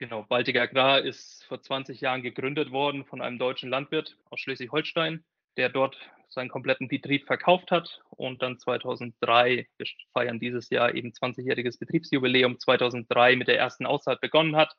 Genau, 0.00 0.22
Baltic 0.22 0.56
Agrar 0.56 1.02
ist 1.02 1.44
vor 1.44 1.60
20 1.60 2.00
Jahren 2.00 2.22
gegründet 2.22 2.70
worden 2.70 3.04
von 3.04 3.20
einem 3.20 3.38
deutschen 3.38 3.68
Landwirt 3.68 4.16
aus 4.30 4.40
Schleswig-Holstein, 4.40 5.22
der 5.58 5.68
dort 5.68 5.94
seinen 6.30 6.48
kompletten 6.48 6.88
Betrieb 6.88 7.26
verkauft 7.26 7.70
hat 7.70 8.00
und 8.08 8.40
dann 8.40 8.58
2003, 8.58 9.68
wir 9.76 9.86
feiern 10.14 10.40
dieses 10.40 10.70
Jahr 10.70 10.94
eben 10.94 11.10
20-jähriges 11.10 11.78
Betriebsjubiläum, 11.78 12.58
2003 12.58 13.36
mit 13.36 13.48
der 13.48 13.58
ersten 13.58 13.84
Aussaat 13.84 14.22
begonnen 14.22 14.56
hat. 14.56 14.74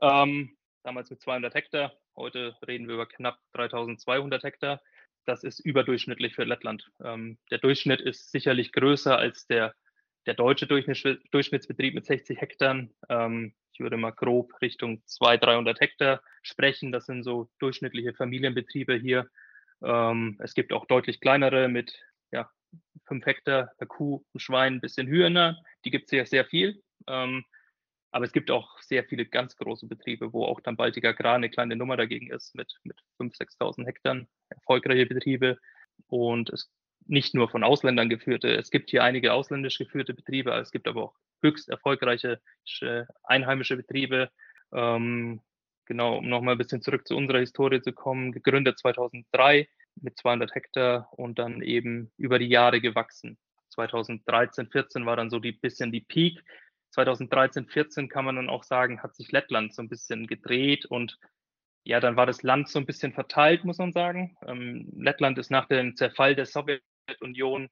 Ähm, 0.00 0.56
damals 0.84 1.10
mit 1.10 1.20
200 1.20 1.52
Hektar, 1.52 1.92
heute 2.14 2.56
reden 2.64 2.86
wir 2.86 2.94
über 2.94 3.06
knapp 3.06 3.40
3200 3.54 4.44
Hektar. 4.44 4.80
Das 5.24 5.42
ist 5.42 5.58
überdurchschnittlich 5.58 6.36
für 6.36 6.44
Lettland. 6.44 6.92
Ähm, 7.02 7.38
der 7.50 7.58
Durchschnitt 7.58 8.00
ist 8.00 8.30
sicherlich 8.30 8.70
größer 8.70 9.18
als 9.18 9.48
der, 9.48 9.74
der 10.26 10.34
deutsche 10.34 10.66
Durchschnittsbetrieb 10.66 11.94
mit 11.94 12.06
60 12.06 12.40
Hektar. 12.40 12.86
Ähm, 13.08 13.54
ich 13.72 13.80
würde 13.80 13.96
mal 13.96 14.12
grob 14.12 14.52
Richtung 14.62 15.02
200, 15.06 15.44
300 15.44 15.80
Hektar 15.80 16.22
sprechen. 16.42 16.92
Das 16.92 17.06
sind 17.06 17.24
so 17.24 17.50
durchschnittliche 17.58 18.14
Familienbetriebe 18.14 18.96
hier. 18.96 19.28
Ähm, 19.82 20.38
es 20.42 20.54
gibt 20.54 20.72
auch 20.72 20.86
deutlich 20.86 21.20
kleinere 21.20 21.68
mit 21.68 21.98
ja, 22.32 22.48
5 23.06 23.26
Hektar 23.26 23.72
per 23.78 23.86
Kuh, 23.86 24.24
ein 24.34 24.38
Schwein, 24.38 24.74
ein 24.74 24.80
bisschen 24.80 25.06
Hühner. 25.06 25.60
Die 25.84 25.90
gibt 25.90 26.04
es 26.04 26.10
hier 26.10 26.26
sehr 26.26 26.44
viel. 26.44 26.82
Ähm, 27.06 27.44
aber 28.12 28.24
es 28.24 28.32
gibt 28.32 28.52
auch 28.52 28.78
sehr 28.80 29.04
viele 29.04 29.26
ganz 29.26 29.56
große 29.56 29.88
Betriebe, 29.88 30.32
wo 30.32 30.44
auch 30.44 30.60
dann 30.60 30.76
Baltic 30.76 31.04
Agrar 31.04 31.34
eine 31.34 31.50
kleine 31.50 31.74
Nummer 31.74 31.96
dagegen 31.96 32.30
ist 32.30 32.54
mit, 32.54 32.72
mit 32.84 32.96
5.000, 33.20 33.58
6.000 33.58 33.86
Hektar. 33.86 34.20
Erfolgreiche 34.50 35.06
Betriebe. 35.06 35.58
Und 36.06 36.48
es 36.50 36.70
nicht 37.06 37.34
nur 37.34 37.48
von 37.48 37.64
Ausländern 37.64 38.08
geführte. 38.08 38.54
Es 38.54 38.70
gibt 38.70 38.90
hier 38.90 39.04
einige 39.04 39.32
ausländisch 39.32 39.78
geführte 39.78 40.14
Betriebe, 40.14 40.52
es 40.52 40.70
gibt 40.70 40.88
aber 40.88 41.02
auch 41.04 41.14
höchst 41.42 41.68
erfolgreiche 41.68 42.40
einheimische 43.22 43.76
Betriebe. 43.76 44.30
Ähm, 44.72 45.40
genau, 45.86 46.18
um 46.18 46.28
nochmal 46.28 46.54
ein 46.54 46.58
bisschen 46.58 46.82
zurück 46.82 47.06
zu 47.06 47.16
unserer 47.16 47.38
Historie 47.38 47.82
zu 47.82 47.92
kommen, 47.92 48.32
gegründet 48.32 48.78
2003 48.78 49.68
mit 50.00 50.18
200 50.18 50.54
Hektar 50.54 51.08
und 51.12 51.38
dann 51.38 51.62
eben 51.62 52.10
über 52.16 52.38
die 52.38 52.48
Jahre 52.48 52.80
gewachsen. 52.80 53.38
2013, 53.70 54.68
14 54.68 55.06
war 55.06 55.16
dann 55.16 55.30
so 55.30 55.38
die 55.38 55.52
bisschen 55.52 55.92
die 55.92 56.00
Peak. 56.00 56.42
2013, 56.90 57.66
14 57.66 58.08
kann 58.08 58.24
man 58.24 58.36
dann 58.36 58.48
auch 58.48 58.62
sagen, 58.62 59.02
hat 59.02 59.14
sich 59.16 59.32
Lettland 59.32 59.74
so 59.74 59.82
ein 59.82 59.88
bisschen 59.88 60.26
gedreht 60.26 60.86
und 60.86 61.18
ja, 61.84 62.00
dann 62.00 62.16
war 62.16 62.24
das 62.24 62.42
Land 62.42 62.68
so 62.68 62.78
ein 62.78 62.86
bisschen 62.86 63.12
verteilt, 63.12 63.64
muss 63.64 63.78
man 63.78 63.92
sagen. 63.92 64.36
Ähm, 64.46 64.90
Lettland 64.96 65.38
ist 65.38 65.50
nach 65.50 65.66
dem 65.66 65.96
Zerfall 65.96 66.34
der 66.34 66.46
Sowjetunion 67.06 67.68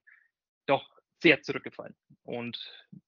doch 0.65 0.89
sehr 1.21 1.41
zurückgefallen. 1.41 1.95
Und 2.23 2.57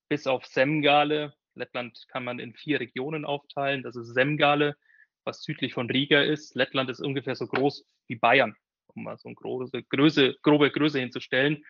bis 0.10 0.28
auf 0.28 0.46
Semgale, 0.46 1.34
Lettland 1.56 2.06
kann 2.10 2.24
man 2.24 2.40
in 2.40 2.54
vier 2.54 2.80
Regionen 2.80 3.26
aufteilen. 3.26 3.84
Das 3.84 3.96
ist 3.96 4.14
Semgale, 4.14 4.76
was 5.24 5.44
südlich 5.44 5.74
von 5.74 5.90
Riga 5.90 6.22
ist. 6.22 6.56
Lettland 6.56 6.90
ist 6.90 7.00
ungefähr 7.00 7.36
so 7.36 7.48
groß 7.48 7.86
wie 8.08 8.16
Bayern, 8.16 8.56
um 8.88 9.04
mal 9.04 9.18
so 9.18 9.30
eine 9.30 9.36
große 9.36 9.84
Größe, 9.84 10.36
grobe 10.42 10.72
Größe 10.72 11.00
hinzustellen. 11.00 11.64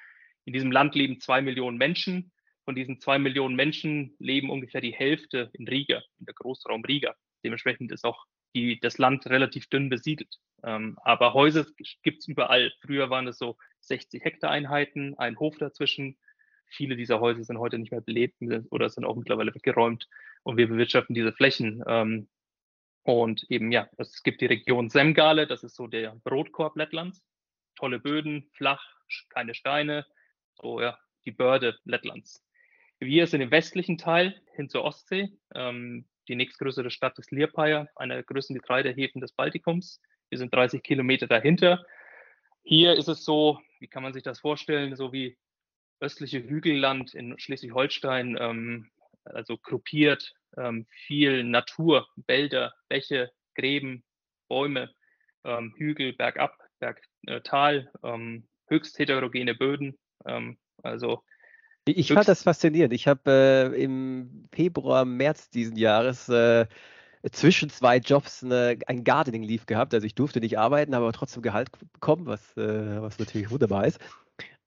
In 0.45 0.53
diesem 0.53 0.71
Land 0.71 0.95
leben 0.95 1.19
zwei 1.19 1.41
Millionen 1.41 1.77
Menschen. 1.77 2.31
Von 2.65 2.75
diesen 2.75 2.99
zwei 2.99 3.19
Millionen 3.19 3.55
Menschen 3.55 4.15
leben 4.17 4.49
ungefähr 4.49 4.81
die 4.81 4.93
Hälfte 4.93 5.51
in 5.53 5.67
Riga, 5.67 6.01
in 6.19 6.25
der 6.25 6.33
Großraum 6.33 6.83
Riga. 6.83 7.15
Dementsprechend 7.43 7.91
ist 7.91 8.05
auch 8.05 8.25
die, 8.55 8.79
das 8.79 8.97
Land 8.97 9.27
relativ 9.27 9.67
dünn 9.67 9.89
besiedelt. 9.89 10.39
Ähm, 10.65 10.97
aber 11.03 11.33
Häuser 11.33 11.65
gibt 12.01 12.19
es 12.19 12.27
überall. 12.27 12.73
Früher 12.81 13.09
waren 13.09 13.27
es 13.27 13.37
so 13.37 13.57
60 13.81 14.23
Hektar 14.23 14.49
Einheiten, 14.49 15.17
ein 15.17 15.37
Hof 15.37 15.57
dazwischen. 15.57 16.17
Viele 16.67 16.95
dieser 16.95 17.19
Häuser 17.19 17.43
sind 17.43 17.59
heute 17.59 17.77
nicht 17.77 17.91
mehr 17.91 18.01
belebt 18.01 18.37
oder 18.71 18.89
sind 18.89 19.05
auch 19.05 19.15
mittlerweile 19.15 19.53
weggeräumt 19.53 20.09
und 20.43 20.57
wir 20.57 20.67
bewirtschaften 20.67 21.13
diese 21.13 21.31
Flächen. 21.31 21.83
Ähm, 21.87 22.27
und 23.03 23.45
eben, 23.49 23.71
ja, 23.71 23.87
es 23.97 24.23
gibt 24.23 24.41
die 24.41 24.47
Region 24.47 24.89
Semgale, 24.89 25.45
das 25.45 25.63
ist 25.63 25.75
so 25.75 25.85
der 25.85 26.15
Brotkorb 26.23 26.75
Lettlands. 26.75 27.23
Tolle 27.75 27.99
Böden, 27.99 28.49
flach, 28.53 28.83
keine 29.29 29.53
Steine, 29.53 30.07
so 30.55 30.81
ja, 30.81 30.97
die 31.25 31.31
Börde 31.31 31.77
Lettlands. 31.83 32.43
Wir 32.97 33.27
sind 33.27 33.41
im 33.41 33.51
westlichen 33.51 33.99
Teil 33.99 34.41
hin 34.55 34.69
zur 34.69 34.83
Ostsee. 34.83 35.29
Ähm, 35.53 36.07
die 36.27 36.35
nächstgrößere 36.35 36.89
Stadt 36.89 37.19
ist 37.19 37.31
Liepaja, 37.31 37.87
einer 37.95 38.15
der 38.15 38.23
größten 38.23 38.55
Getreidehäfen 38.55 39.21
des 39.21 39.33
Baltikums. 39.33 40.01
Wir 40.35 40.39
sind 40.39 40.53
30 40.53 40.83
Kilometer 40.83 41.27
dahinter. 41.27 41.85
Hier 42.61 42.95
ist 42.95 43.07
es 43.07 43.23
so, 43.23 43.57
wie 43.79 43.87
kann 43.87 44.03
man 44.03 44.11
sich 44.11 44.21
das 44.21 44.41
vorstellen, 44.41 44.97
so 44.97 45.13
wie 45.13 45.37
östliche 46.01 46.43
Hügelland 46.43 47.13
in 47.13 47.39
Schleswig-Holstein, 47.39 48.35
ähm, 48.37 48.89
also 49.23 49.57
gruppiert, 49.57 50.33
ähm, 50.57 50.87
viel 50.89 51.45
Natur, 51.45 52.09
Wälder, 52.27 52.73
Bäche, 52.89 53.31
Gräben, 53.55 54.03
Bäume, 54.49 54.93
ähm, 55.45 55.73
Hügel, 55.77 56.11
bergab, 56.11 56.59
bergtal, 56.79 57.89
äh, 58.03 58.07
ähm, 58.09 58.45
höchst 58.67 58.99
heterogene 58.99 59.55
Böden. 59.55 59.97
Ähm, 60.25 60.57
also 60.83 61.23
ich 61.87 62.11
fand 62.11 62.27
das 62.27 62.43
faszinierend. 62.43 62.93
Ich 62.93 63.07
habe 63.07 63.71
äh, 63.73 63.81
im 63.81 64.49
Februar, 64.51 65.05
März 65.05 65.49
diesen 65.49 65.77
Jahres 65.77 66.27
äh, 66.27 66.65
zwischen 67.31 67.69
zwei 67.69 67.97
Jobs 67.97 68.43
eine, 68.43 68.77
ein 68.87 69.03
Gardening 69.03 69.43
Leave 69.43 69.65
gehabt. 69.65 69.93
Also 69.93 70.05
ich 70.05 70.15
durfte 70.15 70.39
nicht 70.39 70.57
arbeiten, 70.57 70.93
aber 70.93 71.11
trotzdem 71.13 71.41
Gehalt 71.41 71.69
bekommen, 71.93 72.25
was, 72.25 72.55
äh, 72.57 73.01
was 73.01 73.19
natürlich 73.19 73.49
wunderbar 73.51 73.87
ist. 73.87 73.99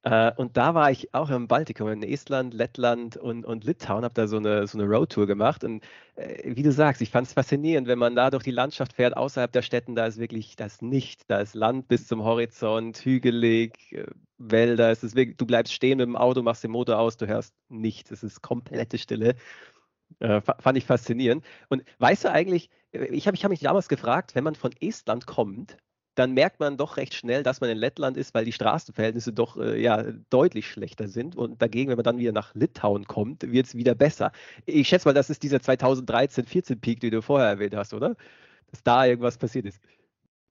Äh, 0.03 0.31
und 0.37 0.55
da 0.55 0.75
war 0.75 0.91
ich 0.91 1.13
auch 1.13 1.29
im 1.29 1.47
Baltikum, 1.47 1.89
in 1.89 2.03
Estland, 2.03 2.53
Lettland 2.53 3.17
und, 3.17 3.45
und 3.45 3.65
Litauen, 3.65 4.05
habe 4.05 4.13
da 4.13 4.27
so 4.27 4.37
eine, 4.37 4.65
so 4.65 4.77
eine 4.77 4.87
Roadtour 4.87 5.27
gemacht. 5.27 5.63
Und 5.65 5.83
äh, 6.15 6.55
wie 6.55 6.63
du 6.63 6.71
sagst, 6.71 7.01
ich 7.01 7.09
fand 7.11 7.27
es 7.27 7.33
faszinierend, 7.33 7.87
wenn 7.87 7.99
man 7.99 8.15
da 8.15 8.29
durch 8.29 8.43
die 8.43 8.51
Landschaft 8.51 8.93
fährt, 8.93 9.17
außerhalb 9.17 9.51
der 9.51 9.61
Städten, 9.61 9.95
da 9.95 10.05
ist 10.05 10.17
wirklich 10.17 10.55
das 10.55 10.81
nicht. 10.81 11.29
Da 11.29 11.39
ist 11.41 11.53
Land 11.53 11.89
bis 11.89 12.07
zum 12.07 12.23
Horizont, 12.23 12.97
hügelig, 13.03 13.91
äh, 13.91 14.05
Wälder. 14.37 14.89
Es 14.89 15.03
ist 15.03 15.15
wirklich, 15.15 15.35
du 15.35 15.45
bleibst 15.45 15.73
stehen 15.73 15.97
mit 15.97 16.07
dem 16.07 16.15
Auto, 16.15 16.41
machst 16.43 16.63
den 16.63 16.71
Motor 16.71 16.97
aus, 16.97 17.17
du 17.17 17.27
hörst 17.27 17.53
nichts. 17.67 18.09
Es 18.11 18.23
ist 18.23 18.41
komplette 18.41 18.97
Stille. 18.97 19.35
Äh, 20.19 20.41
fand 20.41 20.77
ich 20.77 20.85
faszinierend. 20.85 21.45
Und 21.69 21.83
weißt 21.99 22.25
du 22.25 22.31
eigentlich, 22.31 22.69
äh, 22.91 23.05
ich 23.05 23.27
habe 23.27 23.35
ich 23.35 23.43
hab 23.43 23.51
mich 23.51 23.59
damals 23.59 23.87
gefragt, 23.87 24.35
wenn 24.35 24.43
man 24.43 24.55
von 24.55 24.73
Estland 24.81 25.27
kommt, 25.27 25.77
dann 26.15 26.33
merkt 26.33 26.59
man 26.59 26.75
doch 26.75 26.97
recht 26.97 27.13
schnell, 27.13 27.43
dass 27.43 27.61
man 27.61 27.69
in 27.69 27.77
Lettland 27.77 28.17
ist, 28.17 28.33
weil 28.33 28.43
die 28.43 28.51
Straßenverhältnisse 28.51 29.31
doch 29.31 29.55
äh, 29.55 29.81
ja, 29.81 30.03
deutlich 30.29 30.69
schlechter 30.69 31.07
sind. 31.07 31.37
Und 31.37 31.61
dagegen, 31.61 31.89
wenn 31.89 31.95
man 31.95 32.03
dann 32.03 32.17
wieder 32.17 32.33
nach 32.33 32.53
Litauen 32.55 33.05
kommt, 33.05 33.49
wird 33.49 33.67
es 33.67 33.75
wieder 33.75 33.95
besser. 33.95 34.33
Ich 34.65 34.89
schätze 34.89 35.07
mal, 35.07 35.13
das 35.13 35.29
ist 35.29 35.43
dieser 35.43 35.59
2013-14-Peak, 35.59 36.99
den 36.99 37.11
du 37.11 37.21
vorher 37.21 37.47
erwähnt 37.47 37.75
hast, 37.75 37.93
oder? 37.93 38.17
Dass 38.71 38.83
da 38.83 39.05
irgendwas 39.05 39.37
passiert 39.37 39.65
ist. 39.65 39.81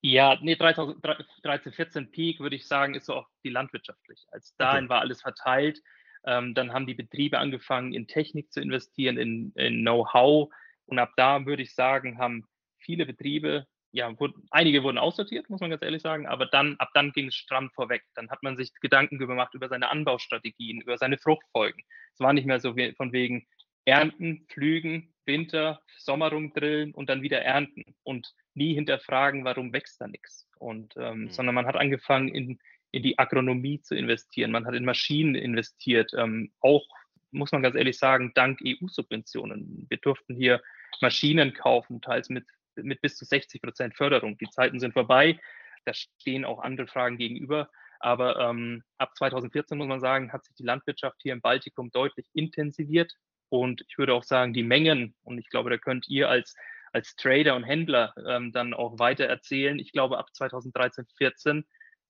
Ja, 0.00 0.38
nee, 0.40 0.56
2013, 0.56 1.72
14 1.72 2.11
Peak 2.11 2.40
würde 2.40 2.56
ich 2.56 2.66
sagen, 2.66 2.94
ist 2.94 3.06
so 3.06 3.14
auch 3.14 3.26
die 3.44 3.50
landwirtschaftlich. 3.50 4.26
Als 4.30 4.54
dahin 4.56 4.85
okay. 4.85 4.88
war 4.90 5.00
alles 5.00 5.20
verteilt. 5.20 5.83
Ähm, 6.26 6.54
dann 6.54 6.72
haben 6.72 6.87
die 6.87 6.94
Betriebe 6.94 7.38
angefangen, 7.38 7.92
in 7.92 8.07
Technik 8.07 8.52
zu 8.52 8.61
investieren, 8.61 9.18
in, 9.18 9.52
in 9.54 9.81
Know-how. 9.83 10.50
Und 10.87 10.98
ab 10.98 11.12
da 11.16 11.44
würde 11.46 11.62
ich 11.62 11.74
sagen, 11.74 12.18
haben 12.18 12.44
viele 12.78 13.07
Betriebe 13.07 13.66
ja, 13.90 14.18
wurden, 14.20 14.46
einige 14.50 14.83
wurden 14.83 14.98
aussortiert, 14.98 15.48
muss 15.48 15.61
man 15.61 15.70
ganz 15.70 15.83
ehrlich 15.83 16.02
sagen, 16.02 16.26
aber 16.26 16.46
dann, 16.46 16.76
ab 16.78 16.90
dann 16.94 17.12
ging 17.12 17.28
es 17.28 17.35
stramm 17.35 17.70
vorweg. 17.70 18.04
Dann 18.14 18.31
hat 18.31 18.42
man 18.42 18.57
sich 18.57 18.72
Gedanken 18.81 19.18
gemacht 19.18 19.54
über 19.54 19.68
seine 19.68 19.90
Anbaustrategien, 19.90 20.81
über 20.83 20.98
seine 20.98 21.18
Fruchtfolgen. 21.18 21.83
Es 22.12 22.20
war 22.20 22.33
nicht 22.33 22.46
mehr 22.46 22.61
so 22.61 22.76
wie, 22.76 22.92
von 22.92 23.12
wegen 23.12 23.46
Ernten, 23.87 24.46
Pflügen, 24.48 25.14
Winter, 25.24 25.81
Sommerung 25.96 26.52
drillen 26.52 26.92
und 26.92 27.09
dann 27.09 27.22
wieder 27.22 27.40
ernten 27.40 27.85
und 28.02 28.35
nie 28.54 28.74
hinterfragen, 28.74 29.44
warum 29.44 29.72
wächst 29.72 30.00
da 30.00 30.07
nichts. 30.07 30.46
Und 30.59 30.94
ähm, 30.96 31.22
mhm. 31.22 31.31
sondern 31.31 31.54
man 31.54 31.66
hat 31.66 31.76
angefangen, 31.76 32.28
in, 32.28 32.59
in 32.90 33.03
die 33.03 33.18
Agronomie 33.18 33.81
zu 33.81 33.94
investieren. 33.94 34.51
Man 34.51 34.66
hat 34.66 34.74
in 34.74 34.85
Maschinen 34.85 35.35
investiert, 35.35 36.12
ähm, 36.16 36.53
auch 36.61 36.87
muss 37.31 37.53
man 37.53 37.62
ganz 37.62 37.77
ehrlich 37.77 37.98
sagen, 37.98 38.33
dank 38.35 38.61
EU-Subventionen. 38.64 39.87
Wir 39.90 39.98
durften 39.98 40.35
hier 40.35 40.62
Maschinen 41.03 41.53
kaufen, 41.53 42.01
teils 42.01 42.31
mit 42.31 42.46
mit 42.83 43.01
bis 43.01 43.16
zu 43.16 43.24
60 43.24 43.62
Prozent 43.62 43.96
Förderung. 43.96 44.38
Die 44.38 44.48
Zeiten 44.51 44.81
sind 44.81 44.92
vorbei. 44.92 45.38
Da 45.85 45.94
stehen 45.94 46.44
auch 46.44 46.61
andere 46.61 46.87
Fragen 46.87 47.16
gegenüber. 47.16 47.70
Aber 48.01 48.38
ähm, 48.38 48.85
ab 48.98 49.16
2014 49.16 49.77
muss 49.77 49.88
man 49.88 50.01
sagen, 50.01 50.33
hat 50.33 50.44
sich 50.44 50.55
die 50.55 50.64
Landwirtschaft 50.64 51.20
hier 51.22 51.33
im 51.33 51.40
Baltikum 51.40 51.90
deutlich 51.90 52.27
intensiviert. 52.33 53.12
Und 53.48 53.85
ich 53.88 53.98
würde 53.98 54.14
auch 54.14 54.24
sagen, 54.24 54.53
die 54.53 54.62
Mengen, 54.62 55.14
und 55.22 55.38
ich 55.38 55.48
glaube, 55.48 55.70
da 55.70 55.79
könnt 55.79 56.09
ihr 56.09 56.29
als, 56.29 56.55
als 56.92 57.16
Trader 57.16 57.57
und 57.57 57.64
Händler 57.64 58.14
ähm, 58.27 58.53
dann 58.53 58.74
auch 58.74 58.98
weiter 58.98 59.24
erzählen. 59.24 59.79
Ich 59.79 59.92
glaube, 59.92 60.18
ab 60.18 60.29
2013, 60.35 61.07
14 61.16 61.66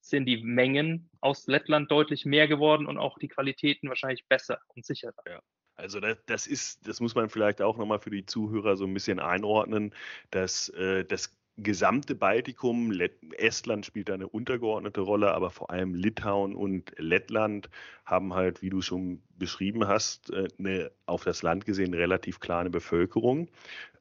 sind 0.09 0.27
die 0.27 0.42
Mengen 0.42 1.11
aus 1.21 1.47
Lettland 1.47 1.90
deutlich 1.90 2.25
mehr 2.25 2.49
geworden 2.49 2.87
und 2.87 2.99
auch 2.99 3.18
die 3.18 3.29
Qualitäten 3.29 3.88
wahrscheinlich 3.88 4.27
besser 4.29 4.59
und 4.68 4.85
sicherer. 4.85 5.14
Ja. 5.27 5.40
Also 5.77 6.01
das, 6.01 6.16
das, 6.27 6.47
ist, 6.47 6.88
das 6.88 7.01
muss 7.01 7.14
man 7.14 7.29
vielleicht 7.31 7.62
auch 7.62 7.77
nochmal 7.77 8.01
für 8.01 8.11
die 8.11 8.27
Zuhörer 8.27 8.77
so 8.77 8.85
ein 8.85 8.94
bisschen 8.94 9.21
einordnen, 9.21 9.94
dass 10.31 10.68
äh, 10.71 11.05
das 11.05 11.38
gesamte 11.59 12.14
Baltikum, 12.14 12.92
Estland 13.37 13.85
spielt 13.85 14.09
da 14.09 14.14
eine 14.14 14.29
untergeordnete 14.29 15.01
Rolle, 15.01 15.35
aber 15.35 15.51
vor 15.51 15.71
allem 15.71 15.94
Litauen 15.94 16.55
und 16.55 16.92
Lettland 16.99 17.68
haben 18.05 18.35
halt, 18.35 18.62
wie 18.62 18.71
du 18.71 18.81
schon 18.81 19.23
beschrieben 19.37 19.87
hast, 19.87 20.31
äh, 20.31 20.49
eine 20.59 20.90
auf 21.07 21.25
das 21.25 21.42
Land 21.42 21.64
gesehen 21.64 21.94
relativ 21.94 22.40
kleine 22.40 22.71
Bevölkerung 22.71 23.49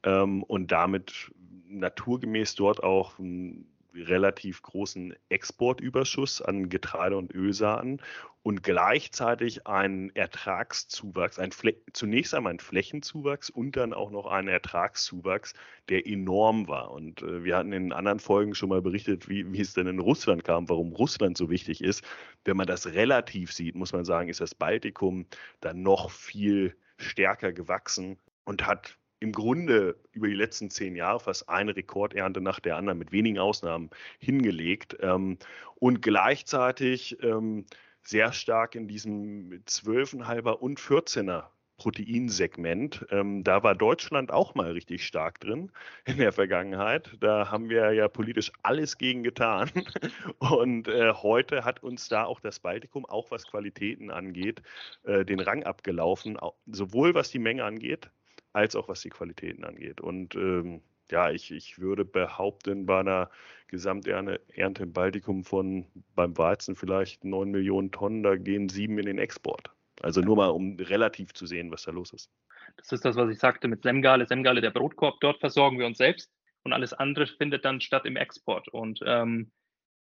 ähm, 0.03 0.43
und 0.43 0.71
damit 0.71 1.31
naturgemäß 1.67 2.55
dort 2.55 2.83
auch 2.83 3.19
ein 3.19 3.67
relativ 3.97 4.61
großen 4.61 5.15
Exportüberschuss 5.29 6.41
an 6.41 6.69
Getreide 6.69 7.17
und 7.17 7.33
Ölsaaten 7.33 8.01
und 8.43 8.63
gleichzeitig 8.63 9.67
einen 9.67 10.15
Ertragszuwachs, 10.15 11.37
ein 11.37 11.51
zunächst 11.91 12.33
einmal 12.33 12.51
einen 12.51 12.59
Flächenzuwachs 12.59 13.49
und 13.49 13.75
dann 13.75 13.93
auch 13.93 14.09
noch 14.09 14.25
einen 14.25 14.47
Ertragszuwachs, 14.47 15.53
der 15.89 16.07
enorm 16.07 16.67
war. 16.67 16.91
Und 16.91 17.21
äh, 17.23 17.43
wir 17.43 17.57
hatten 17.57 17.73
in 17.73 17.91
anderen 17.91 18.19
Folgen 18.19 18.55
schon 18.55 18.69
mal 18.69 18.81
berichtet, 18.81 19.27
wie, 19.27 19.51
wie 19.51 19.59
es 19.59 19.73
denn 19.73 19.87
in 19.87 19.99
Russland 19.99 20.45
kam, 20.45 20.69
warum 20.69 20.93
Russland 20.93 21.37
so 21.37 21.49
wichtig 21.49 21.83
ist. 21.83 22.05
Wenn 22.45 22.55
man 22.55 22.67
das 22.67 22.87
relativ 22.87 23.51
sieht, 23.51 23.75
muss 23.75 23.91
man 23.91 24.05
sagen, 24.05 24.29
ist 24.29 24.39
das 24.39 24.55
Baltikum 24.55 25.25
dann 25.59 25.81
noch 25.81 26.09
viel 26.09 26.75
stärker 26.97 27.51
gewachsen 27.51 28.17
und 28.45 28.65
hat 28.65 28.97
im 29.19 29.31
Grunde 29.31 29.97
über 30.11 30.27
die 30.27 30.33
letzten 30.33 30.69
zehn 30.69 30.95
Jahre 30.95 31.19
fast 31.19 31.49
eine 31.49 31.75
Rekordernte 31.75 32.41
nach 32.41 32.59
der 32.59 32.75
anderen 32.75 32.99
mit 32.99 33.11
wenigen 33.11 33.39
Ausnahmen 33.39 33.89
hingelegt 34.19 34.97
ähm, 35.01 35.37
und 35.75 36.01
gleichzeitig 36.01 37.21
ähm, 37.23 37.65
sehr 38.01 38.31
stark 38.31 38.75
in 38.75 38.87
diesem 38.87 39.63
12,5er 39.65 40.51
und 40.51 40.79
14er 40.79 41.45
Proteinsegment. 41.77 43.05
Ähm, 43.11 43.43
da 43.43 43.63
war 43.63 43.75
Deutschland 43.75 44.31
auch 44.31 44.55
mal 44.55 44.71
richtig 44.71 45.05
stark 45.05 45.39
drin 45.39 45.71
in 46.05 46.17
der 46.17 46.33
Vergangenheit. 46.33 47.15
Da 47.19 47.51
haben 47.51 47.69
wir 47.69 47.93
ja 47.93 48.07
politisch 48.07 48.51
alles 48.63 48.97
gegen 48.97 49.23
getan. 49.23 49.69
Und 50.39 50.87
äh, 50.87 51.13
heute 51.13 51.63
hat 51.63 51.83
uns 51.83 52.09
da 52.09 52.25
auch 52.25 52.39
das 52.39 52.59
Baltikum, 52.59 53.05
auch 53.05 53.29
was 53.29 53.45
Qualitäten 53.45 54.09
angeht, 54.09 54.61
äh, 55.03 55.23
den 55.23 55.39
Rang 55.39 55.63
abgelaufen, 55.63 56.37
sowohl 56.65 57.13
was 57.13 57.29
die 57.29 57.39
Menge 57.39 57.63
angeht, 57.63 58.09
als 58.53 58.75
auch 58.75 58.87
was 58.87 59.01
die 59.01 59.09
Qualitäten 59.09 59.63
angeht. 59.63 60.01
Und 60.01 60.35
ähm, 60.35 60.81
ja, 61.11 61.31
ich, 61.31 61.51
ich 61.51 61.79
würde 61.79 62.05
behaupten, 62.05 62.85
bei 62.85 62.99
einer 62.99 63.29
Gesamternte 63.67 64.41
im 64.55 64.93
Baltikum 64.93 65.43
von 65.43 65.85
beim 66.15 66.37
Weizen 66.37 66.75
vielleicht 66.75 67.23
9 67.23 67.49
Millionen 67.49 67.91
Tonnen, 67.91 68.23
da 68.23 68.35
gehen 68.35 68.69
sieben 68.69 68.97
in 68.99 69.05
den 69.05 69.19
Export. 69.19 69.71
Also 70.01 70.21
nur 70.21 70.35
mal, 70.35 70.49
um 70.49 70.77
relativ 70.77 71.33
zu 71.33 71.45
sehen, 71.45 71.71
was 71.71 71.83
da 71.83 71.91
los 71.91 72.13
ist. 72.13 72.29
Das 72.77 72.91
ist 72.91 73.05
das, 73.05 73.15
was 73.15 73.29
ich 73.29 73.39
sagte 73.39 73.67
mit 73.67 73.83
Semgale. 73.83 74.27
Semgale, 74.27 74.61
der 74.61 74.71
Brotkorb, 74.71 75.19
dort 75.21 75.39
versorgen 75.39 75.79
wir 75.79 75.85
uns 75.85 75.97
selbst 75.97 76.31
und 76.63 76.73
alles 76.73 76.93
andere 76.93 77.25
findet 77.25 77.65
dann 77.65 77.81
statt 77.81 78.05
im 78.05 78.17
Export. 78.17 78.67
Und 78.67 78.99
ähm, 79.05 79.51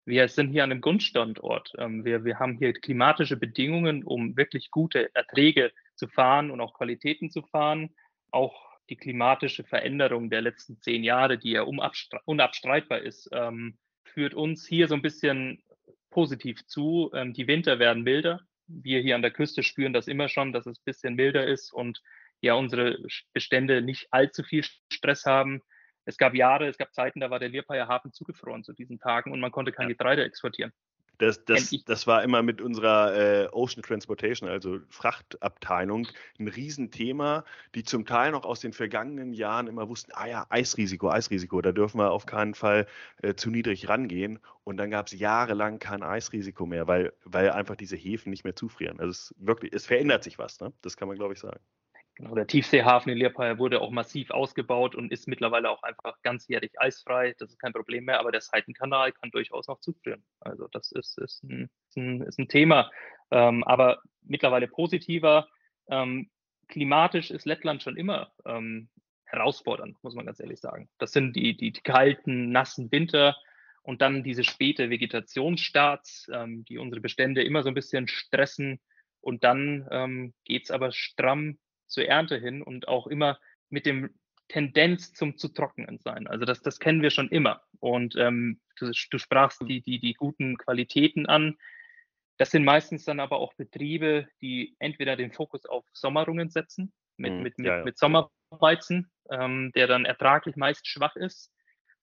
wir 0.05 0.29
sind 0.29 0.51
hier 0.51 0.65
an 0.65 0.73
einem 0.73 0.81
Grundstandort. 0.81 1.73
Ähm, 1.79 2.05
wir, 2.05 2.25
wir 2.25 2.39
haben 2.39 2.59
hier 2.59 2.73
klimatische 2.73 3.37
Bedingungen, 3.37 4.05
um 4.05 4.37
wirklich 4.37 4.71
gute 4.71 5.15
Erträge 5.15 5.73
zu 5.95 6.09
fahren 6.09 6.51
und 6.51 6.61
auch 6.61 6.75
Qualitäten 6.75 7.31
zu 7.31 7.43
fahren 7.43 7.91
auch 8.31 8.69
die 8.89 8.97
klimatische 8.97 9.65
Veränderung 9.65 10.31
der 10.31 10.41
letzten 10.41 10.81
zehn 10.81 11.05
Jahre, 11.05 11.39
die 11.39 11.53
ja 11.53 11.63
unabstreitbar 11.63 13.01
ist, 13.01 13.29
ähm, 13.33 13.79
führt 14.05 14.35
uns 14.35 14.67
hier 14.67 14.89
so 14.89 14.95
ein 14.95 15.03
bisschen 15.03 15.63
positiv 16.11 16.67
zu. 16.67 17.11
Ähm, 17.15 17.35
die 17.35 17.47
Winter 17.47 17.79
werden 17.79 18.03
milder. 18.03 18.41
Wir 18.67 19.01
hier 19.01 19.15
an 19.15 19.23
der 19.23 19.31
Küste 19.31 19.63
spüren 19.63 19.93
das 19.93 20.09
immer 20.09 20.29
schon, 20.29 20.53
dass 20.53 20.67
es 20.67 20.79
ein 20.79 20.85
bisschen 20.85 21.15
milder 21.15 21.47
ist 21.47 21.73
und 21.73 22.03
ja 22.41 22.55
unsere 22.55 22.99
Bestände 23.33 23.83
nicht 23.83 24.09
allzu 24.11 24.43
viel 24.43 24.65
Stress 24.93 25.25
haben. 25.27 25.63
Es 26.05 26.17
gab 26.17 26.35
Jahre, 26.35 26.69
es 26.69 26.79
gab 26.79 26.95
Zeiten, 26.95 27.21
da 27.21 27.31
war 27.31 27.39
der 27.39 27.51
Lierpeier 27.51 27.89
Hafen 27.89 28.13
zugefroren 28.13 28.65
zu 28.65 28.73
diesen 28.73 28.99
Tagen 28.99 29.33
und 29.33 29.41
man 29.41 29.51
konnte 29.51 29.73
kein 29.73 29.89
Getreide 29.89 30.25
exportieren. 30.25 30.73
Das, 31.19 31.45
das, 31.45 31.75
das 31.85 32.07
war 32.07 32.23
immer 32.23 32.43
mit 32.43 32.61
unserer 32.61 33.15
äh, 33.15 33.49
Ocean 33.51 33.83
Transportation, 33.83 34.49
also 34.49 34.79
Frachtabteilung, 34.89 36.07
ein 36.39 36.49
Riesenthema, 36.49 37.45
die 37.75 37.83
zum 37.83 38.07
Teil 38.07 38.31
noch 38.31 38.45
aus 38.45 38.61
den 38.61 38.73
vergangenen 38.73 39.33
Jahren 39.33 39.67
immer 39.67 39.89
wussten, 39.89 40.13
ah 40.15 40.27
ja, 40.27 40.47
Eisrisiko, 40.49 41.11
Eisrisiko, 41.11 41.61
da 41.61 41.73
dürfen 41.73 41.99
wir 41.99 42.13
auf 42.13 42.27
keinen 42.27 42.55
Fall 42.55 42.87
äh, 43.23 43.35
zu 43.35 43.51
niedrig 43.51 43.89
rangehen. 43.89 44.39
Und 44.63 44.77
dann 44.77 44.91
gab 44.91 45.07
es 45.07 45.19
jahrelang 45.19 45.79
kein 45.79 46.03
Eisrisiko 46.03 46.67
mehr, 46.67 46.87
weil, 46.87 47.13
weil 47.25 47.51
einfach 47.51 47.75
diese 47.75 47.97
Häfen 47.97 48.31
nicht 48.31 48.45
mehr 48.45 48.55
zufrieren. 48.55 49.01
Also 49.01 49.11
es 49.11 49.35
wirklich, 49.39 49.73
es 49.73 49.87
verändert 49.87 50.23
sich 50.23 50.39
was, 50.39 50.61
ne? 50.61 50.73
Das 50.83 50.97
kann 50.97 51.09
man, 51.09 51.17
glaube 51.17 51.35
ich, 51.35 51.41
sagen. 51.41 51.61
Genau, 52.19 52.35
der 52.35 52.49
Tiefseehafen 52.49 53.13
in 53.13 53.19
Liepāja 53.19 53.59
wurde 53.59 53.81
auch 53.81 53.93
massiv 53.93 54.33
ausgebaut 54.33 54.97
und 54.97 55.13
ist 55.13 55.29
mittlerweile 55.29 55.71
auch 55.71 55.85
einfach 55.85 56.21
ganzjährig 56.23 56.73
eisfrei. 56.77 57.37
Das 57.39 57.51
ist 57.51 57.61
kein 57.61 57.73
Problem 57.73 58.07
mehr, 58.07 58.19
aber 58.19 58.33
der 58.33 58.41
Seitenkanal 58.41 59.13
kann 59.13 59.31
durchaus 59.31 59.69
noch 59.69 59.79
zufrieren. 59.79 60.25
Also 60.41 60.67
das 60.73 60.91
ist, 60.91 61.17
ist, 61.19 61.45
ein, 61.45 61.71
ist, 61.87 61.97
ein, 61.97 62.23
ist 62.23 62.41
ein 62.41 62.49
Thema, 62.49 62.91
ähm, 63.31 63.63
aber 63.63 64.03
mittlerweile 64.23 64.67
positiver. 64.67 65.47
Ähm, 65.89 66.29
klimatisch 66.67 67.31
ist 67.31 67.47
Lettland 67.47 67.85
schon 67.85 67.97
immer 67.97 68.33
ähm, 68.45 68.89
herausfordernd, 69.27 69.97
muss 70.03 70.17
man 70.17 70.27
ganz 70.27 70.41
ehrlich 70.41 70.59
sagen. 70.59 70.89
Das 70.99 71.13
sind 71.13 71.37
die, 71.37 71.57
die, 71.57 71.71
die 71.71 71.83
kalten, 71.83 72.51
nassen 72.51 72.91
Winter 72.91 73.37
und 73.83 74.03
dann 74.03 74.25
diese 74.25 74.43
späte 74.43 74.91
Vegetationsstarts, 74.91 76.33
ähm, 76.35 76.65
die 76.65 76.79
unsere 76.79 77.01
Bestände 77.01 77.45
immer 77.45 77.63
so 77.63 77.69
ein 77.69 77.77
bisschen 77.77 78.09
stressen. 78.09 78.81
Und 79.21 79.45
dann 79.45 79.87
ähm, 79.93 80.35
geht 80.45 80.65
es 80.65 80.73
aber 80.73 80.91
stramm 80.91 81.59
zur 81.89 82.07
Ernte 82.07 82.39
hin 82.39 82.63
und 82.63 82.89
auch 82.89 83.07
immer 83.07 83.39
mit 83.71 83.87
dem 83.87 84.11
Tendenz 84.49 85.13
zum 85.13 85.37
zu 85.37 85.49
trocknen 85.49 85.99
sein. 85.99 86.27
Also 86.27 86.45
das, 86.45 86.63
das 86.63 86.79
kennen 86.79 87.03
wir 87.03 87.11
schon 87.11 87.29
immer. 87.29 87.63
Und 87.81 88.17
ähm, 88.17 88.61
du, 88.77 88.91
du 89.11 89.19
sprachst 89.19 89.61
die, 89.69 89.83
die, 89.83 89.99
die 89.99 90.15
guten 90.15 90.57
Qualitäten 90.57 91.27
an. 91.27 91.57
Das 92.39 92.51
sind 92.51 92.65
meistens 92.65 93.05
dann 93.05 93.21
aber 93.21 93.39
auch 93.39 93.53
Betriebe, 93.55 94.29
die 94.41 94.75
entweder 94.79 95.17
den 95.17 95.33
Fokus 95.33 95.67
auf 95.67 95.85
Sommerungen 95.93 96.51
setzen, 96.51 96.93
mit, 97.17 97.33
mhm, 97.33 97.43
mit, 97.43 97.59
mit, 97.59 97.67
ja, 97.67 97.79
ja. 97.79 97.85
mit 97.85 97.99
Sommerweizen, 97.99 99.11
ähm, 99.31 99.73
der 99.75 99.87
dann 99.87 100.05
ertraglich 100.05 100.57
meist 100.57 100.87
schwach 100.87 101.17
ist. 101.17 101.53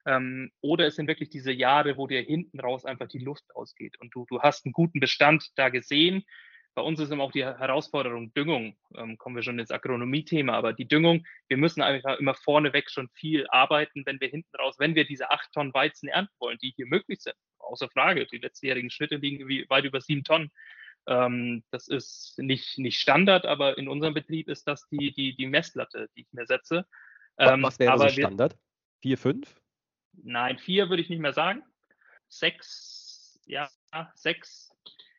Ähm, 0.06 0.52
oder 0.62 0.86
es 0.86 0.96
sind 0.96 1.08
wirklich 1.08 1.30
diese 1.30 1.52
Jahre, 1.52 1.98
wo 1.98 2.06
dir 2.06 2.22
hinten 2.22 2.60
raus 2.60 2.86
einfach 2.86 3.08
die 3.08 3.20
Luft 3.20 3.44
ausgeht 3.56 4.00
und 4.00 4.14
du, 4.14 4.26
du 4.30 4.40
hast 4.42 4.66
einen 4.66 4.74
guten 4.74 5.00
Bestand 5.00 5.50
da 5.56 5.70
gesehen 5.70 6.24
bei 6.76 6.82
uns 6.82 7.00
ist 7.00 7.12
immer 7.12 7.24
auch 7.24 7.32
die 7.32 7.46
Herausforderung 7.46 8.34
Düngung. 8.34 8.78
Ähm, 8.96 9.18
kommen 9.18 9.38
wir 9.38 9.44
schon 9.44 9.58
ins 9.58 9.72
Agronomie-Thema, 9.72 10.54
aber 10.54 10.74
die 10.74 10.88
Düngung, 10.88 11.26
wir 11.48 11.58
müssen 11.58 11.82
einfach 11.82 12.20
immer 12.20 12.36
vorneweg 12.36 12.92
schon 12.92 13.10
viel 13.10 13.48
arbeiten, 13.48 14.06
wenn 14.06 14.20
wir 14.20 14.28
hinten 14.28 14.56
raus, 14.58 14.76
wenn 14.78 14.94
wir 14.94 15.06
diese 15.06 15.32
acht 15.32 15.52
Tonnen 15.54 15.74
Weizen 15.74 16.10
ernten 16.10 16.34
wollen, 16.40 16.58
die 16.62 16.74
hier 16.76 16.86
möglich 16.86 17.22
sind. 17.22 17.36
Außer 17.60 17.90
Frage. 17.90 18.28
Die 18.28 18.38
letztjährigen 18.38 18.92
Schnitte 18.92 19.16
liegen 19.16 19.48
weit 19.70 19.86
über 19.86 20.02
sieben 20.02 20.24
Tonnen. 20.24 20.52
Ähm, 21.08 21.64
das 21.72 21.88
ist 21.88 22.36
nicht, 22.38 22.78
nicht 22.78 23.00
Standard, 23.00 23.46
aber 23.46 23.78
in 23.78 23.88
unserem 23.88 24.14
Betrieb 24.14 24.50
ist 24.50 24.68
das 24.68 24.88
die, 24.90 25.14
die, 25.14 25.36
die 25.36 25.48
Messlatte, 25.48 26.10
die 26.16 26.22
ich 26.22 26.34
mir 26.34 26.46
setze. 26.46 26.86
Ähm, 27.38 27.64
Was 27.64 27.80
wäre 27.80 27.98
so 27.98 28.10
Standard? 28.10 28.58
Vier, 29.02 29.18
fünf? 29.18 29.56
Nein, 30.14 30.58
vier 30.58 30.90
würde 30.90 31.02
ich 31.02 31.10
nicht 31.10 31.20
mehr 31.20 31.34
sagen. 31.34 31.64
Sechs, 32.28 33.40
ja, 33.46 33.70
sechs, 34.16 34.75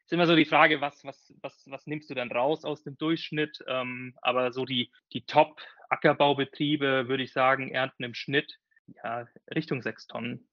ist 0.06 0.12
immer 0.12 0.26
so 0.26 0.36
die 0.36 0.44
Frage, 0.44 0.80
was, 0.80 1.04
was, 1.04 1.34
was, 1.42 1.68
was 1.68 1.86
nimmst 1.86 2.08
du 2.08 2.14
dann 2.14 2.30
raus 2.30 2.64
aus 2.64 2.84
dem 2.84 2.96
Durchschnitt? 2.96 3.58
Ähm, 3.66 4.14
aber 4.22 4.52
so 4.52 4.64
die, 4.64 4.92
die 5.12 5.26
Top-Ackerbaubetriebe, 5.26 7.08
würde 7.08 7.24
ich 7.24 7.32
sagen, 7.32 7.70
ernten 7.70 8.04
im 8.04 8.14
Schnitt 8.14 8.60
ja, 9.02 9.26
Richtung 9.52 9.82
sechs 9.82 10.06
Tonnen. 10.06 10.48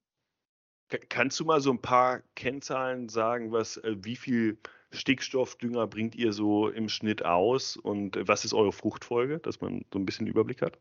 Kannst 1.09 1.39
du 1.39 1.45
mal 1.45 1.61
so 1.61 1.71
ein 1.71 1.81
paar 1.81 2.21
Kennzahlen 2.35 3.09
sagen, 3.09 3.51
was, 3.51 3.77
äh, 3.77 3.95
wie 3.99 4.15
viel 4.15 4.57
Stickstoffdünger 4.91 5.85
bringt 5.85 6.15
ihr 6.15 6.33
so 6.33 6.69
im 6.69 6.89
Schnitt 6.89 7.23
aus 7.23 7.77
und 7.77 8.17
was 8.27 8.45
ist 8.45 8.53
eure 8.53 8.71
Fruchtfolge, 8.71 9.37
dass 9.37 9.61
man 9.61 9.85
so 9.93 9.99
ein 9.99 10.05
bisschen 10.05 10.25
Überblick 10.25 10.63
hat? 10.63 10.79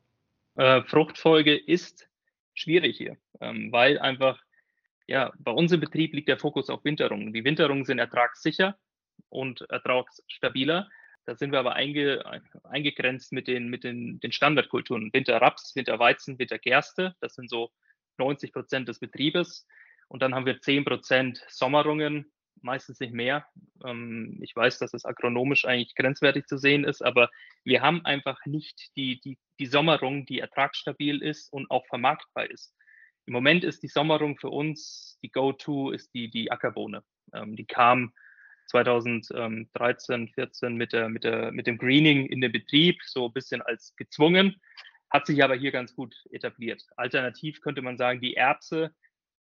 Äh, 0.57 0.83
Fruchtfolge 0.83 1.55
ist 1.55 2.09
schwierig 2.55 2.97
hier, 2.97 3.19
ähm, 3.41 3.71
weil 3.71 3.99
einfach 3.99 4.43
ja, 5.07 5.33
bei 5.39 5.53
uns 5.53 5.73
im 5.73 5.81
Betrieb 5.81 6.15
liegt 6.15 6.29
der 6.29 6.39
Fokus 6.39 6.71
auf 6.71 6.85
Winterungen. 6.85 7.33
Die 7.33 7.45
Winterungen 7.45 7.85
sind 7.85 7.99
ertragssicher 7.99 8.77
und 9.29 9.63
ertragsstabiler. 9.63 10.89
Da 11.25 11.37
sind 11.37 11.53
wir 11.53 11.61
aber 11.61 11.75
einge, 11.75 12.25
eingegrenzt 12.65 13.33
mit 13.33 13.47
den, 13.47 13.69
mit 13.69 13.85
den, 13.85 14.19
den 14.21 14.33
Standardkulturen. 14.33 15.13
Winterraps, 15.13 15.75
Winterweizen, 15.77 16.39
Wintergerste. 16.39 17.15
Das 17.21 17.35
sind 17.35 17.49
so 17.49 17.71
90 18.19 18.53
Prozent 18.53 18.89
des 18.89 18.99
Betriebes. 18.99 19.67
Und 20.09 20.21
dann 20.21 20.35
haben 20.35 20.47
wir 20.47 20.61
10 20.61 20.85
Prozent 20.85 21.45
Sommerungen, 21.49 22.33
meistens 22.61 23.01
nicht 23.01 23.15
mehr. 23.15 23.47
Ähm, 23.85 24.39
ich 24.43 24.55
weiß, 24.55 24.79
dass 24.79 24.95
es 24.95 25.05
agronomisch 25.05 25.65
eigentlich 25.65 25.95
grenzwertig 25.95 26.47
zu 26.47 26.59
sehen 26.59 26.85
ist, 26.85 27.03
aber 27.03 27.31
wir 27.65 27.83
haben 27.83 28.05
einfach 28.05 28.45
nicht 28.45 28.91
die, 28.97 29.21
die, 29.21 29.39
die 29.59 29.67
Sommerung, 29.67 30.27
die 30.27 30.41
ertragsstabil 30.41 31.23
ist 31.23 31.53
und 31.53 31.71
auch 31.71 31.87
vermarktbar 31.87 32.51
ist. 32.51 32.75
Im 33.27 33.33
Moment 33.33 33.65
ist 33.65 33.83
die 33.83 33.89
Sommerung 33.89 34.37
für 34.37 34.51
uns, 34.51 35.19
die 35.23 35.31
Go-To 35.31 35.91
ist 35.91 36.13
die, 36.15 36.31
die 36.31 36.51
Ackerbohne. 36.51 37.03
Ähm, 37.33 37.57
die 37.57 37.67
kam 37.67 38.13
2013, 38.67 40.29
14 40.29 40.75
mit, 40.75 40.93
der, 40.93 41.09
mit, 41.09 41.25
der, 41.25 41.53
mit 41.53 41.67
dem 41.67 41.79
Greening 41.79 42.27
in 42.27 42.41
den 42.41 42.53
Betrieb, 42.53 42.99
so 43.05 43.27
ein 43.27 43.33
bisschen 43.33 43.63
als 43.63 43.95
gezwungen, 43.97 44.61
hat 45.11 45.27
sich 45.27 45.45
aber 45.45 45.55
hier 45.55 45.73
ganz 45.73 45.95
gut 45.95 46.15
etabliert. 46.31 46.83
Alternativ 46.97 47.61
könnte 47.61 47.83
man 47.83 47.99
sagen, 47.99 48.21
die 48.21 48.35
Erbse, 48.35 48.95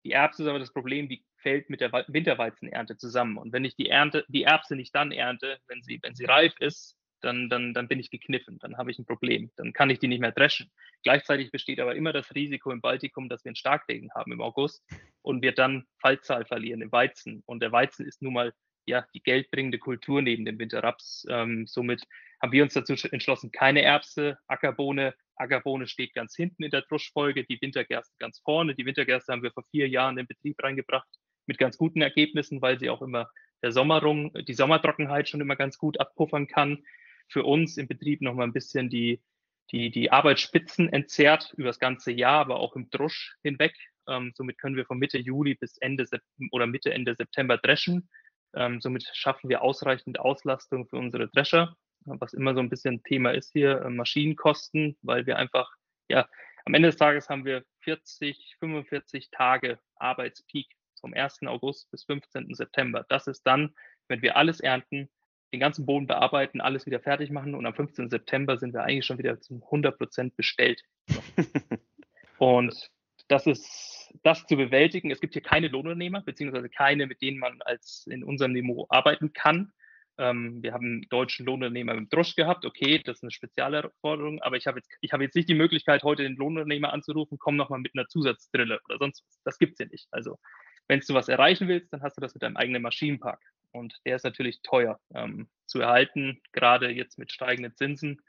die 0.05 0.13
Erbse 0.13 0.43
ist 0.43 0.49
aber 0.49 0.59
das 0.59 0.73
Problem, 0.73 1.09
die 1.09 1.25
fällt 1.39 1.71
mit 1.71 1.81
der 1.81 1.93
Winterweizenernte 1.93 2.97
zusammen. 2.97 3.39
Und 3.39 3.53
wenn 3.53 3.65
ich 3.65 3.77
die 3.77 3.89
Ernte, 3.89 4.25
die 4.29 4.43
Erbse 4.43 4.77
nicht 4.77 4.95
dann 4.95 5.13
ernte, 5.13 5.59
wenn 5.67 5.83
sie, 5.83 5.99
wenn 6.03 6.15
sie 6.15 6.27
reif 6.27 6.55
ist, 6.61 6.99
dann, 7.25 7.49
dann, 7.49 7.75
dann 7.75 7.89
bin 7.89 7.99
ich 7.99 8.11
gekniffen, 8.11 8.59
dann 8.61 8.77
habe 8.77 8.91
ich 8.91 8.99
ein 8.99 9.07
Problem, 9.07 9.51
dann 9.57 9.73
kann 9.73 9.91
ich 9.91 9.99
die 9.99 10.09
nicht 10.09 10.21
mehr 10.21 10.33
dreschen. 10.33 10.71
Gleichzeitig 11.03 11.51
besteht 11.51 11.81
aber 11.81 11.95
immer 11.95 12.13
das 12.13 12.35
Risiko 12.35 12.71
im 12.71 12.81
Baltikum, 12.81 13.29
dass 13.29 13.45
wir 13.45 13.51
einen 13.51 13.57
Starkregen 13.57 14.11
haben 14.15 14.33
im 14.33 14.41
August 14.41 14.85
und 15.23 15.43
wir 15.43 15.53
dann 15.53 15.87
Fallzahl 16.01 16.45
verlieren 16.45 16.83
im 16.83 16.93
Weizen. 16.93 17.43
Und 17.47 17.61
der 17.61 17.73
Weizen 17.73 18.07
ist 18.07 18.23
nun 18.23 18.35
mal 18.35 18.53
ja, 18.87 19.07
die 19.15 19.23
geldbringende 19.23 19.79
Kultur 19.79 20.21
neben 20.21 20.45
dem 20.45 20.59
Winterraps. 20.59 21.27
Ähm, 21.31 21.67
somit 21.67 22.05
haben 22.43 22.53
wir 22.53 22.63
uns 22.63 22.75
dazu 22.75 22.95
entschlossen, 23.11 23.51
keine 23.51 23.83
Erbse, 23.83 24.39
Ackerbohne. 24.47 25.15
Ackerbohne 25.37 25.87
steht 25.87 26.15
ganz 26.15 26.37
hinten 26.37 26.63
in 26.63 26.71
der 26.71 26.83
Druschfolge, 26.83 27.45
die 27.45 27.61
Wintergerste 27.61 28.15
ganz 28.19 28.41
vorne. 28.41 28.75
Die 28.75 28.85
Wintergerste 28.85 29.33
haben 29.33 29.43
wir 29.43 29.53
vor 29.53 29.65
vier 29.71 29.89
Jahren 29.89 30.19
in 30.19 30.27
Betrieb 30.27 30.63
reingebracht 30.63 31.09
mit 31.47 31.59
ganz 31.59 31.79
guten 31.79 32.03
Ergebnissen, 32.03 32.61
weil 32.61 32.79
sie 32.79 32.91
auch 32.91 33.03
immer 33.03 33.31
der 33.63 33.73
Sommerung, 33.73 34.33
die 34.47 34.55
Sommertrockenheit 34.55 35.29
schon 35.29 35.41
immer 35.41 35.57
ganz 35.57 35.79
gut 35.79 35.99
abpuffern 35.99 36.47
kann 36.47 36.85
für 37.29 37.45
uns 37.45 37.77
im 37.77 37.89
Betrieb 37.89 38.21
noch 38.21 38.35
mal 38.35 38.45
ein 38.45 38.53
bisschen 38.53 38.89
die, 38.89 39.23
die, 39.71 39.91
die 39.91 40.13
Arbeitsspitzen 40.13 40.93
entzerrt 40.93 41.53
über 41.57 41.69
das 41.69 41.79
ganze 41.79 42.13
Jahr, 42.13 42.41
aber 42.41 42.57
auch 42.61 42.77
im 42.77 42.91
Drusch 42.91 43.37
hinweg. 43.43 43.75
Ähm, 44.09 44.33
somit 44.35 44.59
können 44.59 44.77
wir 44.77 44.85
von 44.85 44.99
Mitte 44.99 45.19
Juli 45.19 45.55
bis 45.55 45.79
Ende 45.79 46.07
oder 46.51 46.67
Mitte, 46.67 46.93
Ende 46.93 47.15
September 47.15 47.57
dreschen. 47.59 48.09
Ähm, 48.55 48.81
somit 48.81 49.09
schaffen 49.13 49.49
wir 49.49 49.63
ausreichend 49.63 50.21
Auslastung 50.21 50.87
für 50.87 50.97
unsere 50.97 51.29
Drescher, 51.29 51.77
was 52.05 52.35
immer 52.35 52.55
so 52.55 52.61
ein 52.61 52.71
bisschen 52.71 53.03
Thema 53.03 53.33
ist 53.33 53.53
hier, 53.53 53.83
äh, 53.83 53.91
Maschinenkosten, 53.91 54.97
weil 55.03 55.27
wir 55.27 55.39
einfach, 55.39 55.71
ja, 56.09 56.29
am 56.67 56.75
Ende 56.75 56.89
des 56.89 56.97
Tages 56.97 57.29
haben 57.29 57.45
wir 57.45 57.65
40, 57.81 58.57
45 58.59 59.31
Tage 59.31 59.79
Arbeitspeak 59.97 60.67
vom 61.01 61.13
1. 61.13 61.47
August 61.47 61.91
bis 61.91 62.05
15. 62.05 62.55
September. 62.55 63.05
Das 63.09 63.27
ist 63.27 63.43
dann, 63.43 63.75
wenn 64.09 64.23
wir 64.23 64.37
alles 64.37 64.61
ernten, 64.61 65.11
den 65.53 65.61
ganzen 65.61 65.87
Boden 65.87 66.07
bearbeiten, 66.07 66.61
alles 66.61 66.87
wieder 66.87 67.01
fertig 67.01 67.31
machen 67.31 67.55
und 67.55 67.67
am 67.67 67.75
15. 67.75 68.11
September 68.11 68.57
sind 68.59 68.75
wir 68.75 68.83
eigentlich 68.83 69.07
schon 69.07 69.19
wieder 69.19 69.41
zu 69.41 69.63
100 69.65 69.97
Prozent 69.99 70.37
bestellt. 70.37 70.83
und 72.39 72.91
das 73.29 73.47
ist 73.47 74.13
das 74.23 74.47
zu 74.47 74.57
bewältigen. 74.57 75.11
Es 75.11 75.21
gibt 75.21 75.35
hier 75.35 75.43
keine 75.43 75.69
Lohnunternehmer, 75.69 76.23
beziehungsweise 76.23 76.69
keine, 76.69 77.07
mit 77.07 77.23
denen 77.23 77.39
man 77.39 77.61
als 77.63 78.07
in 78.09 78.25
unserem 78.25 78.53
Niveau 78.53 78.87
arbeiten 78.89 79.33
kann. 79.33 79.73
Ähm, 80.19 80.63
wir 80.63 80.73
haben 80.73 80.85
einen 80.85 81.09
deutschen 81.09 81.47
Lohnunternehmer 81.47 81.95
mit 81.95 82.13
Drusch 82.13 82.37
gehabt. 82.37 82.65
Okay, 82.65 83.03
das 83.05 83.19
ist 83.19 83.23
eine 83.25 83.33
spezielle 83.33 83.91
Forderung, 84.01 84.41
aber 84.43 84.57
ich 84.57 84.67
habe 84.67 84.79
jetzt, 84.79 84.91
ich 85.01 85.11
jetzt 85.11 85.35
nicht 85.35 85.49
die 85.49 85.55
Möglichkeit, 85.55 86.05
heute 86.05 86.23
den 86.23 86.37
Lohnunternehmer 86.37 86.93
anzurufen, 86.93 87.39
komm 87.39 87.57
nochmal 87.57 87.81
mit 87.81 87.93
einer 87.95 88.07
Zusatzdrille 88.07 88.81
oder 88.89 88.99
sonst 88.99 89.25
was. 89.27 89.41
Das 89.45 89.59
gibt 89.59 89.73
es 89.73 89.79
ja 89.81 89.87
nicht. 89.87 90.07
Also, 90.13 90.39
wenn 90.87 91.01
du 91.01 91.15
was 91.15 91.29
erreichen 91.29 91.67
willst, 91.67 91.93
dann 91.93 92.03
hast 92.03 92.17
du 92.17 92.21
das 92.21 92.35
mit 92.35 92.43
deinem 92.43 92.57
eigenen 92.57 92.83
Maschinenpark. 92.83 93.41
Und 93.75 94.01
der 94.07 94.17
ist 94.17 94.25
natürlich 94.25 94.63
teuer 94.63 95.01
ähm, 95.15 95.49
zu 95.67 95.81
erhalten, 95.81 96.41
gerade 96.53 96.91
jetzt 96.91 97.19
mit 97.19 97.33
steigenden 97.33 97.75
Zinsen. 97.75 98.23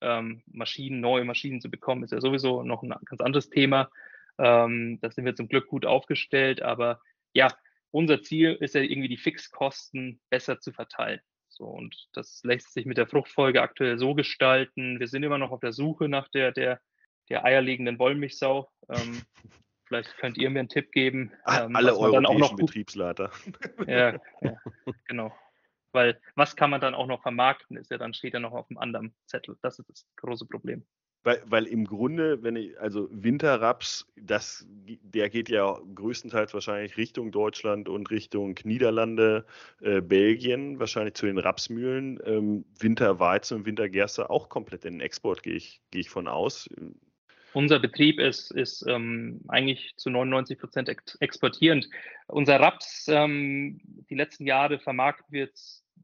Ähm, 0.00 0.42
Maschinen, 0.46 1.00
neue 1.00 1.24
Maschinen 1.24 1.60
zu 1.60 1.70
bekommen, 1.70 2.04
ist 2.04 2.12
ja 2.12 2.20
sowieso 2.20 2.62
noch 2.62 2.82
ein 2.82 2.94
ganz 3.04 3.20
anderes 3.20 3.50
Thema. 3.50 3.90
Ähm, 4.38 4.98
da 5.00 5.10
sind 5.10 5.24
wir 5.24 5.34
zum 5.34 5.48
Glück 5.48 5.66
gut 5.66 5.84
aufgestellt, 5.84 6.62
aber 6.62 7.00
ja, 7.32 7.48
unser 7.90 8.22
Ziel 8.22 8.56
ist 8.60 8.74
ja 8.74 8.82
irgendwie 8.82 9.08
die 9.08 9.16
Fixkosten 9.16 10.20
besser 10.30 10.60
zu 10.60 10.72
verteilen. 10.72 11.20
So, 11.48 11.64
und 11.64 12.08
das 12.12 12.40
lässt 12.44 12.72
sich 12.72 12.86
mit 12.86 12.96
der 12.96 13.06
Fruchtfolge 13.06 13.62
aktuell 13.62 13.98
so 13.98 14.14
gestalten. 14.14 15.00
Wir 15.00 15.08
sind 15.08 15.22
immer 15.22 15.38
noch 15.38 15.50
auf 15.50 15.60
der 15.60 15.72
Suche 15.72 16.08
nach 16.08 16.28
der, 16.28 16.52
der, 16.52 16.80
der 17.28 17.44
eierlegenden 17.44 17.98
Wollmilchsau. 17.98 18.68
Ähm, 18.88 19.22
vielleicht 19.86 20.16
könnt 20.18 20.38
ihr 20.38 20.50
mir 20.50 20.60
einen 20.60 20.68
Tipp 20.68 20.92
geben. 20.92 21.32
Ähm, 21.46 21.76
Alle 21.76 21.96
europäischen 21.96 22.56
Betriebsleiter. 22.56 23.30
Ja, 23.86 24.18
ja, 24.40 24.56
genau. 25.06 25.32
Weil 25.92 26.20
was 26.34 26.56
kann 26.56 26.70
man 26.70 26.80
dann 26.80 26.94
auch 26.94 27.06
noch 27.06 27.22
vermarkten, 27.22 27.76
ist 27.76 27.90
ja 27.90 27.98
dann 27.98 28.14
steht 28.14 28.34
ja 28.34 28.40
noch 28.40 28.52
auf 28.52 28.66
dem 28.68 28.78
anderen 28.78 29.14
Zettel. 29.26 29.56
Das 29.62 29.78
ist 29.78 29.88
das 29.88 30.06
große 30.16 30.46
Problem. 30.46 30.84
Weil, 31.24 31.42
weil 31.46 31.66
im 31.66 31.86
Grunde, 31.86 32.42
wenn 32.42 32.54
ich, 32.54 32.78
also 32.78 33.08
Winterraps, 33.10 34.06
das, 34.14 34.66
der 34.68 35.30
geht 35.30 35.48
ja 35.48 35.78
größtenteils 35.94 36.52
wahrscheinlich 36.52 36.98
Richtung 36.98 37.32
Deutschland 37.32 37.88
und 37.88 38.10
Richtung 38.10 38.58
Niederlande, 38.62 39.46
äh, 39.80 40.02
Belgien, 40.02 40.78
wahrscheinlich 40.78 41.14
zu 41.14 41.24
den 41.24 41.38
Rapsmühlen. 41.38 42.20
Ähm, 42.26 42.66
Winterweizen 42.78 43.56
und 43.56 43.66
Wintergerste 43.66 44.28
auch 44.28 44.50
komplett 44.50 44.84
in 44.84 44.94
den 44.94 45.00
Export, 45.00 45.42
gehe 45.42 45.54
ich, 45.54 45.80
gehe 45.90 46.02
ich 46.02 46.10
von 46.10 46.28
aus. 46.28 46.68
Unser 47.54 47.78
Betrieb 47.78 48.18
ist, 48.18 48.50
ist 48.50 48.84
ähm, 48.88 49.40
eigentlich 49.46 49.94
zu 49.96 50.10
99 50.10 50.58
Prozent 50.58 50.88
ex 50.88 51.14
exportierend. 51.20 51.88
Unser 52.26 52.58
Raps, 52.58 53.06
ähm, 53.08 53.80
die 54.10 54.16
letzten 54.16 54.44
Jahre 54.44 54.80
vermarktet 54.80 55.30
wird 55.30 55.58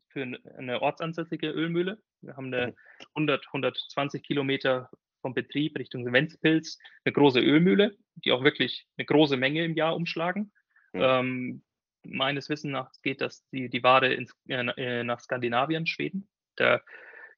für 0.09 0.39
eine 0.57 0.81
ortsansässige 0.81 1.51
Ölmühle. 1.51 2.01
Wir 2.21 2.37
haben 2.37 2.55
eine 2.55 2.75
100, 3.15 3.43
mhm. 3.43 3.49
120 3.49 4.23
Kilometer 4.23 4.91
vom 5.23 5.35
Betrieb 5.35 5.77
Richtung 5.77 6.11
Ventspils 6.11 6.79
eine 7.05 7.13
große 7.13 7.41
Ölmühle, 7.41 7.97
die 8.15 8.31
auch 8.31 8.45
wirklich 8.45 8.87
eine 8.97 9.07
große 9.07 9.37
Menge 9.37 9.65
im 9.65 9.75
Jahr 9.75 9.97
umschlagen. 9.97 10.53
Mhm. 10.93 11.01
Ähm, 11.03 11.63
meines 12.05 12.49
Wissens 12.49 12.73
nach 12.73 12.93
geht 13.03 13.21
das 13.21 13.45
die, 13.49 13.69
die 13.69 13.83
Ware 13.83 14.15
ins, 14.15 14.37
äh, 14.49 15.03
nach 15.03 15.19
Skandinavien, 15.19 15.87
Schweden. 15.87 16.29
Da 16.55 16.81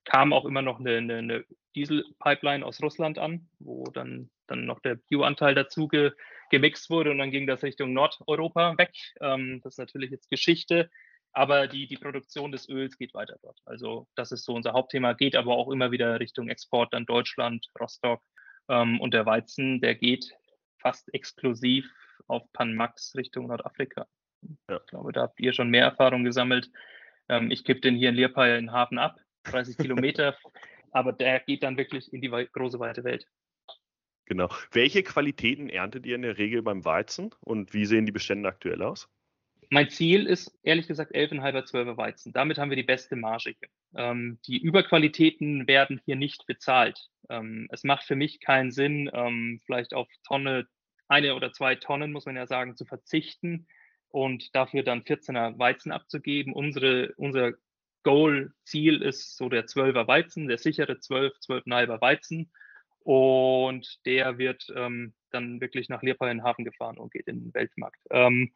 kam 0.04 0.32
auch 0.32 0.44
immer 0.44 0.62
noch 0.62 0.80
eine, 0.80 0.96
eine, 0.96 1.16
eine 1.16 1.44
Dieselpipeline 1.74 2.64
aus 2.64 2.82
Russland 2.82 3.18
an, 3.18 3.48
wo 3.58 3.84
dann, 3.84 4.30
dann 4.46 4.66
noch 4.66 4.80
der 4.80 4.96
Bio-Anteil 4.96 5.54
dazu 5.54 5.88
ge, 5.88 6.12
gemixt 6.50 6.90
wurde 6.90 7.10
und 7.10 7.18
dann 7.18 7.30
ging 7.30 7.46
das 7.46 7.62
Richtung 7.62 7.92
Nordeuropa 7.92 8.76
weg. 8.78 8.92
Ähm, 9.20 9.60
das 9.62 9.74
ist 9.74 9.78
natürlich 9.78 10.10
jetzt 10.10 10.30
Geschichte. 10.30 10.90
Aber 11.34 11.66
die, 11.66 11.86
die 11.86 11.96
Produktion 11.96 12.52
des 12.52 12.68
Öls 12.68 12.98
geht 12.98 13.14
weiter 13.14 13.38
dort. 13.42 13.58
Also 13.64 14.06
das 14.16 14.32
ist 14.32 14.44
so 14.44 14.54
unser 14.54 14.74
Hauptthema, 14.74 15.14
geht 15.14 15.34
aber 15.34 15.56
auch 15.56 15.70
immer 15.70 15.90
wieder 15.90 16.20
Richtung 16.20 16.48
Export 16.48 16.92
an 16.92 17.06
Deutschland, 17.06 17.66
Rostock. 17.80 18.22
Ähm, 18.68 19.00
und 19.00 19.14
der 19.14 19.24
Weizen, 19.24 19.80
der 19.80 19.94
geht 19.94 20.26
fast 20.78 21.12
exklusiv 21.14 21.90
auf 22.26 22.42
Panmax 22.52 23.14
Richtung 23.16 23.46
Nordafrika. 23.46 24.06
Ja. 24.68 24.78
Ich 24.78 24.86
glaube, 24.88 25.12
da 25.12 25.22
habt 25.22 25.40
ihr 25.40 25.52
schon 25.52 25.70
mehr 25.70 25.84
Erfahrung 25.84 26.24
gesammelt. 26.24 26.70
Ähm, 27.28 27.50
ich 27.50 27.64
kippe 27.64 27.80
den 27.80 27.96
hier 27.96 28.10
in 28.10 28.14
Leerpeil 28.14 28.58
in 28.58 28.72
Hafen 28.72 28.98
ab, 28.98 29.18
30 29.44 29.76
Kilometer, 29.76 30.36
aber 30.90 31.12
der 31.12 31.40
geht 31.40 31.62
dann 31.62 31.76
wirklich 31.76 32.12
in 32.12 32.20
die 32.20 32.28
große 32.28 32.78
weite 32.78 33.04
Welt. 33.04 33.26
Genau. 34.26 34.48
Welche 34.70 35.02
Qualitäten 35.02 35.68
erntet 35.68 36.06
ihr 36.06 36.14
in 36.14 36.22
der 36.22 36.38
Regel 36.38 36.62
beim 36.62 36.84
Weizen 36.84 37.34
und 37.40 37.74
wie 37.74 37.86
sehen 37.86 38.06
die 38.06 38.12
Bestände 38.12 38.48
aktuell 38.48 38.82
aus? 38.82 39.08
Mein 39.70 39.88
Ziel 39.88 40.26
ist 40.26 40.54
ehrlich 40.62 40.86
gesagt 40.86 41.14
11,5er, 41.14 41.64
12er 41.64 41.96
Weizen. 41.96 42.32
Damit 42.32 42.58
haben 42.58 42.70
wir 42.70 42.76
die 42.76 42.82
beste 42.82 43.16
Marge 43.16 43.54
hier. 43.58 43.68
Ähm, 43.96 44.38
die 44.46 44.58
Überqualitäten 44.58 45.66
werden 45.66 46.00
hier 46.04 46.16
nicht 46.16 46.46
bezahlt. 46.46 47.08
Ähm, 47.30 47.68
es 47.70 47.82
macht 47.82 48.04
für 48.04 48.16
mich 48.16 48.40
keinen 48.40 48.70
Sinn, 48.70 49.10
ähm, 49.14 49.60
vielleicht 49.64 49.94
auf 49.94 50.08
Tonne, 50.26 50.66
eine 51.08 51.34
oder 51.34 51.52
zwei 51.52 51.74
Tonnen, 51.74 52.12
muss 52.12 52.26
man 52.26 52.36
ja 52.36 52.46
sagen, 52.46 52.76
zu 52.76 52.84
verzichten 52.84 53.66
und 54.08 54.54
dafür 54.54 54.82
dann 54.82 55.02
14er 55.02 55.58
Weizen 55.58 55.90
abzugeben. 55.90 56.52
Unsere, 56.52 57.14
unser 57.16 57.52
Goal, 58.02 58.52
Ziel 58.64 59.02
ist 59.02 59.36
so 59.36 59.48
der 59.48 59.66
12er 59.66 60.06
Weizen, 60.06 60.48
der 60.48 60.58
sichere 60.58 60.98
12, 60.98 61.34
12,5er 61.46 62.00
Weizen. 62.00 62.52
Und 63.00 63.98
der 64.06 64.38
wird 64.38 64.66
ähm, 64.76 65.12
dann 65.30 65.60
wirklich 65.60 65.88
nach 65.88 66.02
Leopold 66.02 66.30
in 66.30 66.44
Hafen 66.44 66.64
gefahren 66.64 66.98
und 66.98 67.12
geht 67.12 67.26
in 67.26 67.40
den 67.40 67.54
Weltmarkt. 67.54 68.00
Ähm, 68.10 68.52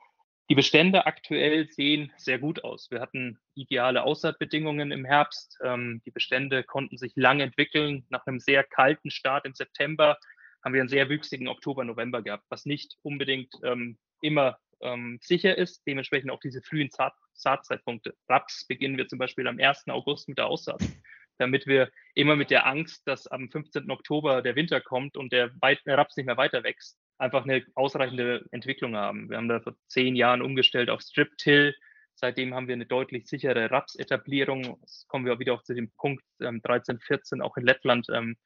die 0.49 0.55
Bestände 0.55 1.07
aktuell 1.07 1.69
sehen 1.71 2.13
sehr 2.17 2.39
gut 2.39 2.63
aus. 2.63 2.89
Wir 2.93 3.01
hatten 3.01 3.39
ideale 3.55 4.05
Aussaatbedingungen 4.05 4.93
im 4.93 5.05
Herbst. 5.05 5.59
Ähm, 5.65 6.01
die 6.07 6.13
Bestände 6.13 6.63
konnten 6.63 6.99
sich 6.99 7.13
lang 7.17 7.41
entwickeln. 7.41 8.07
Nach 8.11 8.25
einem 8.27 8.39
sehr 8.39 8.63
kalten 8.63 9.11
Start 9.11 9.45
im 9.45 9.55
September 9.55 10.19
haben 10.65 10.73
wir 10.73 10.83
einen 10.83 10.89
sehr 10.89 11.09
wüchsigen 11.09 11.49
Oktober, 11.49 11.85
November 11.85 12.23
gehabt, 12.23 12.45
was 12.49 12.65
nicht 12.65 12.97
unbedingt 13.03 13.53
ähm, 13.65 13.99
immer 14.21 14.59
ähm, 14.81 15.19
sicher 15.23 15.57
ist. 15.57 15.83
Dementsprechend 15.87 16.31
auch 16.31 16.41
diese 16.41 16.63
frühen 16.63 16.91
Saat 16.91 17.15
Saatzeitpunkte. 17.35 18.15
Raps 18.29 18.67
beginnen 18.67 18.97
wir 18.97 19.09
zum 19.09 19.19
Beispiel 19.19 19.47
am 19.47 19.59
1. 19.59 19.89
August 19.89 20.29
mit 20.29 20.39
der 20.39 20.47
Aussaat, 20.47 20.81
damit 21.39 21.67
wir 21.67 21.91
immer 22.15 22.35
mit 22.37 22.51
der 22.51 22.67
Angst, 22.67 23.07
dass 23.07 23.27
am 23.27 23.51
15. 23.51 23.91
Oktober 23.91 24.43
der 24.43 24.57
Winter 24.57 24.81
kommt 24.81 25.17
und 25.17 25.33
der 25.33 25.51
Raps 25.63 26.17
nicht 26.17 26.27
mehr 26.27 26.39
weiter 26.39 26.65
wächst, 26.65 26.99
einfach 27.19 27.45
eine 27.45 27.65
ausreichende 27.75 28.47
Entwicklung 28.53 28.97
haben. 28.97 29.29
Wir 29.29 29.37
haben 29.37 29.49
da 29.49 29.61
vor 29.61 29.77
zehn 29.89 30.17
Jahren 30.17 30.43
umgestellt 30.43 30.91
auf 30.91 31.03
Strip-Till. 31.03 31.75
Seitdem 32.15 32.55
haben 32.55 32.67
wir 32.67 32.75
eine 32.75 32.87
deutlich 32.87 33.27
sichere 33.27 33.71
Raps-Etablierung. 33.71 34.79
Jetzt 34.81 35.07
kommen 35.09 35.27
wir 35.27 35.35
auch 35.35 35.39
wieder 35.39 35.53
auch 35.53 35.63
zu 35.63 35.75
dem 35.75 35.91
Punkt 35.99 36.25
ähm, 36.41 36.63
13, 36.63 36.99
14, 36.99 37.43
auch 37.43 37.59
in 37.59 37.65
Lettland. 37.65 38.07
Ähm, 38.11 38.37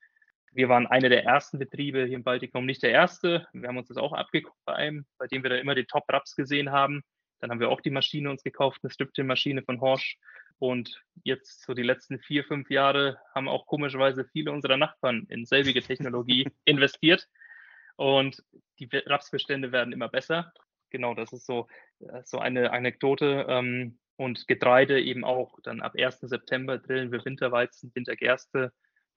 wir 0.52 0.68
waren 0.68 0.86
einer 0.86 1.08
der 1.08 1.24
ersten 1.24 1.58
Betriebe 1.58 2.04
hier 2.06 2.16
im 2.16 2.24
Baltikum, 2.24 2.66
nicht 2.66 2.82
der 2.82 2.90
erste. 2.90 3.46
Wir 3.52 3.68
haben 3.68 3.78
uns 3.78 3.88
das 3.88 3.96
auch 3.96 4.12
abgeguckt 4.12 4.58
bei 4.64 4.74
einem, 4.74 5.06
bei 5.18 5.26
dem 5.26 5.42
wir 5.42 5.50
da 5.50 5.56
immer 5.56 5.74
den 5.74 5.86
Top-Raps 5.86 6.34
gesehen 6.34 6.70
haben. 6.70 7.02
Dann 7.40 7.50
haben 7.50 7.60
wir 7.60 7.70
auch 7.70 7.80
die 7.80 7.90
Maschine 7.90 8.30
uns 8.30 8.42
gekauft, 8.42 8.80
eine 8.82 8.90
Strip-Till-Maschine 8.90 9.62
von 9.62 9.80
Horsch. 9.80 10.18
Und 10.58 11.02
jetzt 11.22 11.62
so 11.64 11.72
die 11.72 11.82
letzten 11.82 12.18
vier, 12.18 12.44
fünf 12.44 12.68
Jahre 12.68 13.18
haben 13.34 13.48
auch 13.48 13.66
komischerweise 13.66 14.26
viele 14.26 14.52
unserer 14.52 14.76
Nachbarn 14.76 15.26
in 15.28 15.46
selbige 15.46 15.82
Technologie 15.82 16.48
investiert. 16.64 17.26
Und 17.96 18.42
die 18.78 18.88
Rapsbestände 18.92 19.72
werden 19.72 19.92
immer 19.92 20.08
besser. 20.08 20.52
Genau, 20.90 21.14
das 21.14 21.32
ist 21.32 21.46
so, 21.46 21.68
äh, 22.00 22.22
so 22.24 22.38
eine 22.38 22.72
Anekdote. 22.72 23.46
Ähm, 23.48 23.98
und 24.16 24.46
Getreide 24.46 25.00
eben 25.00 25.24
auch. 25.24 25.58
Dann 25.62 25.80
ab 25.80 25.94
1. 25.96 26.20
September 26.20 26.76
drillen 26.76 27.10
wir 27.10 27.24
Winterweizen, 27.24 27.90
Wintergerste, 27.94 28.70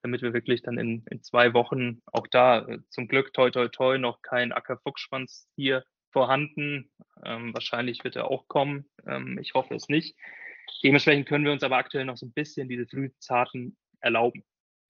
damit 0.04 0.22
wir 0.22 0.34
wirklich 0.34 0.62
dann 0.62 0.78
in, 0.78 1.04
in 1.10 1.24
zwei 1.24 1.54
Wochen 1.54 2.02
auch 2.06 2.28
da 2.28 2.68
äh, 2.68 2.80
zum 2.90 3.08
Glück 3.08 3.34
toi 3.34 3.50
toi 3.50 3.68
toi 3.70 3.98
noch 3.98 4.22
kein 4.22 4.52
Ackerfuchsschwanz 4.52 5.48
hier 5.56 5.84
vorhanden. 6.12 6.92
Ähm, 7.26 7.54
wahrscheinlich 7.54 8.04
wird 8.04 8.16
er 8.16 8.30
auch 8.30 8.48
kommen. 8.48 8.86
Ähm, 9.08 9.40
ich 9.42 9.54
hoffe 9.56 9.74
es 9.74 9.90
nicht. 9.90 10.16
Dementsprechend 10.84 11.28
können 11.28 11.46
wir 11.46 11.52
uns 11.52 11.64
aber 11.64 11.78
aktuell 11.78 12.06
noch 12.06 12.18
so 12.18 12.26
ein 12.26 12.34
bisschen 12.34 12.70
diese 12.70 12.86
frühzarten 12.86 13.78
erlauben. 14.02 14.44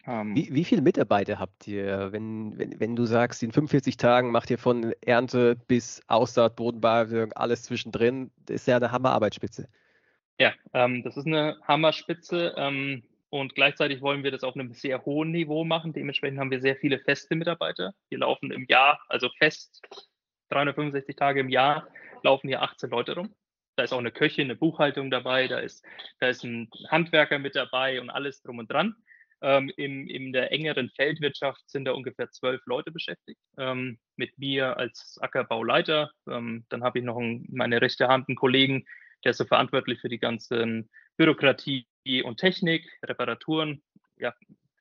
Ähm, 0.06 0.36
wie, 0.36 0.54
wie 0.54 0.66
viele 0.66 0.82
Mitarbeiter 0.82 1.40
habt 1.40 1.66
ihr, 1.68 2.12
wenn, 2.12 2.58
wenn, 2.58 2.80
wenn 2.80 2.96
du 2.96 3.06
sagst, 3.06 3.42
in 3.42 3.54
45 3.54 3.96
Tagen 3.96 4.32
macht 4.32 4.50
ihr 4.50 4.58
von 4.58 4.94
Ernte 5.02 5.56
bis 5.68 6.02
Aussaat, 6.08 6.58
Bodenbearbeitung, 6.58 7.32
alles 7.34 7.64
zwischendrin, 7.64 8.32
das 8.46 8.56
ist 8.56 8.68
ja 8.68 8.76
eine 8.76 8.92
Hammerarbeitsspitze. 8.92 9.70
Ja, 10.40 10.54
ähm, 10.74 11.04
das 11.04 11.16
ist 11.16 11.28
eine 11.28 11.58
Hammerspitze 11.66 12.54
ähm, 12.58 13.04
und 13.34 13.56
gleichzeitig 13.56 14.04
wollen 14.04 14.24
wir 14.24 14.30
das 14.30 14.44
auf 14.44 14.54
einem 14.54 14.74
sehr 14.74 15.06
hohen 15.06 15.32
Niveau 15.32 15.64
machen. 15.64 15.92
Dementsprechend 15.92 16.38
haben 16.38 16.52
wir 16.52 16.62
sehr 16.62 16.76
viele 16.76 17.00
feste 17.00 17.36
Mitarbeiter. 17.36 17.96
Wir 18.10 18.20
laufen 18.20 18.52
im 18.52 18.68
Jahr, 18.70 19.04
also 19.10 19.28
fest 19.40 19.82
365 20.50 21.16
Tage 21.16 21.40
im 21.40 21.50
Jahr, 21.50 21.88
laufen 22.22 22.48
hier 22.48 22.62
18 22.62 22.92
Leute 22.92 23.16
rum. 23.16 23.34
Da 23.76 23.86
ist 23.86 23.92
auch 23.92 23.98
eine 23.98 24.12
Köchin, 24.12 24.44
eine 24.44 24.56
Buchhaltung 24.56 25.10
dabei, 25.10 25.48
da 25.48 25.58
ist, 25.58 25.84
da 26.20 26.28
ist 26.28 26.44
ein 26.44 26.70
Handwerker 26.90 27.40
mit 27.40 27.56
dabei 27.56 28.00
und 28.00 28.12
alles 28.12 28.44
drum 28.44 28.60
und 28.60 28.72
dran. 28.72 28.96
Ähm, 29.42 29.72
im, 29.78 30.08
in 30.08 30.32
der 30.32 30.52
engeren 30.52 30.92
Feldwirtschaft 30.92 31.68
sind 31.68 31.86
da 31.86 31.94
ungefähr 31.94 32.30
zwölf 32.30 32.62
Leute 32.68 32.92
beschäftigt. 32.92 33.42
Ähm, 33.58 33.98
mit 34.16 34.38
mir 34.38 34.78
als 34.78 35.18
Ackerbauleiter. 35.20 36.12
Ähm, 36.30 36.68
dann 36.70 36.84
habe 36.84 37.00
ich 37.00 37.06
noch 37.06 37.18
einen, 37.18 37.48
meine 37.50 37.82
rechte 37.82 38.10
Hand 38.10 38.30
einen 38.30 38.36
Kollegen, 38.36 38.86
der 39.24 39.32
ist 39.32 39.38
so 39.38 39.46
verantwortlich 39.46 40.00
für 40.02 40.10
die 40.10 40.20
ganzen 40.20 40.88
Bürokratie 41.18 41.88
und 42.06 42.38
Technik, 42.38 42.90
Reparaturen. 43.04 43.82
Ja, 44.18 44.34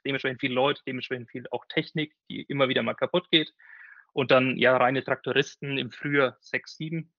dementsprechend 0.04 0.40
viele 0.40 0.54
Leute, 0.54 0.82
dementsprechend 0.86 1.30
viel 1.30 1.46
auch 1.50 1.64
Technik, 1.68 2.14
die 2.28 2.42
immer 2.42 2.68
wieder 2.68 2.82
mal 2.82 2.94
kaputt 2.94 3.30
geht. 3.30 3.52
Und 4.12 4.30
dann 4.30 4.58
ja 4.58 4.76
reine 4.76 5.02
Traktoristen 5.02 5.78
im 5.78 5.90
Frühjahr 5.90 6.36
sechs, 6.40 6.76
sieben. 6.76 7.12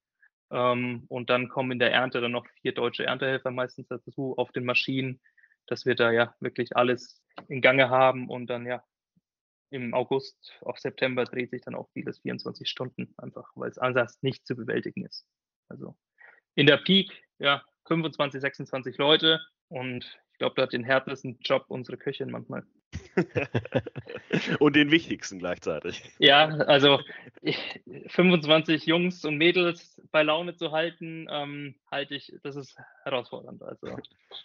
Ähm, 0.52 1.06
und 1.08 1.30
dann 1.30 1.50
kommen 1.50 1.72
in 1.72 1.80
der 1.80 1.92
Ernte 1.92 2.22
dann 2.22 2.32
noch 2.32 2.46
vier 2.62 2.74
deutsche 2.74 3.06
Erntehelfer 3.06 3.52
meistens 3.52 3.88
dazu 3.88 4.36
auf 4.38 4.52
den 4.52 4.66
Maschinen, 4.66 5.20
dass 5.68 5.86
wir 5.86 5.96
da 5.96 6.12
ja 6.12 6.36
wirklich 6.40 6.76
alles 6.76 7.24
in 7.48 7.62
Gange 7.62 7.90
haben 7.90 8.30
und 8.30 8.48
dann 8.48 8.66
ja 8.68 8.84
im 9.72 9.96
August 9.96 10.56
auf 10.62 10.78
September 10.78 11.26
dreht 11.26 11.50
sich 11.50 11.62
dann 11.62 11.74
auch 11.74 11.90
vieles 11.94 12.20
24 12.20 12.70
Stunden 12.70 13.16
einfach, 13.18 13.50
weil 13.56 13.72
es 13.72 13.80
ansonsten 13.80 14.28
nicht 14.28 14.46
zu 14.46 14.56
bewältigen 14.56 15.04
ist. 15.04 15.26
Also 15.68 15.96
in 16.54 16.68
der 16.68 16.78
Peak, 16.78 17.12
ja, 17.40 17.64
25, 17.88 18.40
26 18.40 18.98
Leute 19.00 19.42
und 19.74 20.20
ich 20.34 20.38
glaube, 20.38 20.56
da 20.56 20.64
hat 20.64 20.74
den 20.74 20.84
härtesten 20.84 21.38
Job 21.42 21.66
unsere 21.68 21.98
Köchin 21.98 22.30
manchmal. 22.30 22.64
und 24.60 24.76
den 24.76 24.92
wichtigsten 24.92 25.40
gleichzeitig. 25.40 26.04
Ja, 26.20 26.48
also 26.48 27.00
25 28.08 28.86
Jungs 28.86 29.26
und 29.26 29.38
Mädels 29.38 30.00
bei 30.12 30.22
Laune 30.22 30.56
zu 30.56 30.72
halten, 30.72 31.28
ähm, 31.30 31.76
halte 31.90 32.16
ich, 32.16 32.34
das 32.44 32.56
ist 32.56 32.78
herausfordernd. 33.04 33.64
Also, 33.64 33.88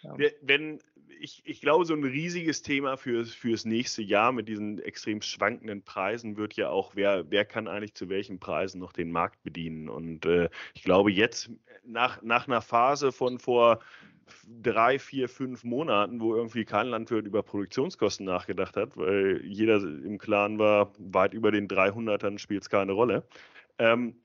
ja. 0.01 0.15
Wenn, 0.41 0.79
ich, 1.19 1.41
ich 1.45 1.61
glaube, 1.61 1.85
so 1.85 1.93
ein 1.93 2.03
riesiges 2.03 2.61
Thema 2.61 2.97
für, 2.97 3.25
fürs 3.25 3.65
nächste 3.65 4.01
Jahr 4.01 4.31
mit 4.31 4.47
diesen 4.47 4.79
extrem 4.79 5.21
schwankenden 5.21 5.83
Preisen 5.83 6.37
wird 6.37 6.53
ja 6.53 6.69
auch, 6.69 6.95
wer, 6.95 7.29
wer 7.29 7.45
kann 7.45 7.67
eigentlich 7.67 7.93
zu 7.93 8.09
welchen 8.09 8.39
Preisen 8.39 8.79
noch 8.79 8.93
den 8.93 9.11
Markt 9.11 9.43
bedienen. 9.43 9.89
Und 9.89 10.25
äh, 10.25 10.49
ich 10.73 10.83
glaube, 10.83 11.11
jetzt 11.11 11.51
nach, 11.83 12.21
nach 12.21 12.47
einer 12.47 12.61
Phase 12.61 13.11
von 13.11 13.39
vor 13.39 13.79
drei, 14.61 14.99
vier, 14.99 15.29
fünf 15.29 15.63
Monaten, 15.63 16.19
wo 16.19 16.35
irgendwie 16.35 16.65
kein 16.65 16.87
Landwirt 16.87 17.25
über 17.25 17.43
Produktionskosten 17.43 18.25
nachgedacht 18.25 18.77
hat, 18.77 18.97
weil 18.97 19.41
jeder 19.45 19.77
im 19.77 20.17
Klaren 20.17 20.59
war, 20.59 20.93
weit 20.97 21.33
über 21.33 21.51
den 21.51 21.67
300ern 21.67 22.39
spielt 22.39 22.63
es 22.63 22.69
keine 22.69 22.91
Rolle. 22.91 23.27
Ähm, 23.77 24.15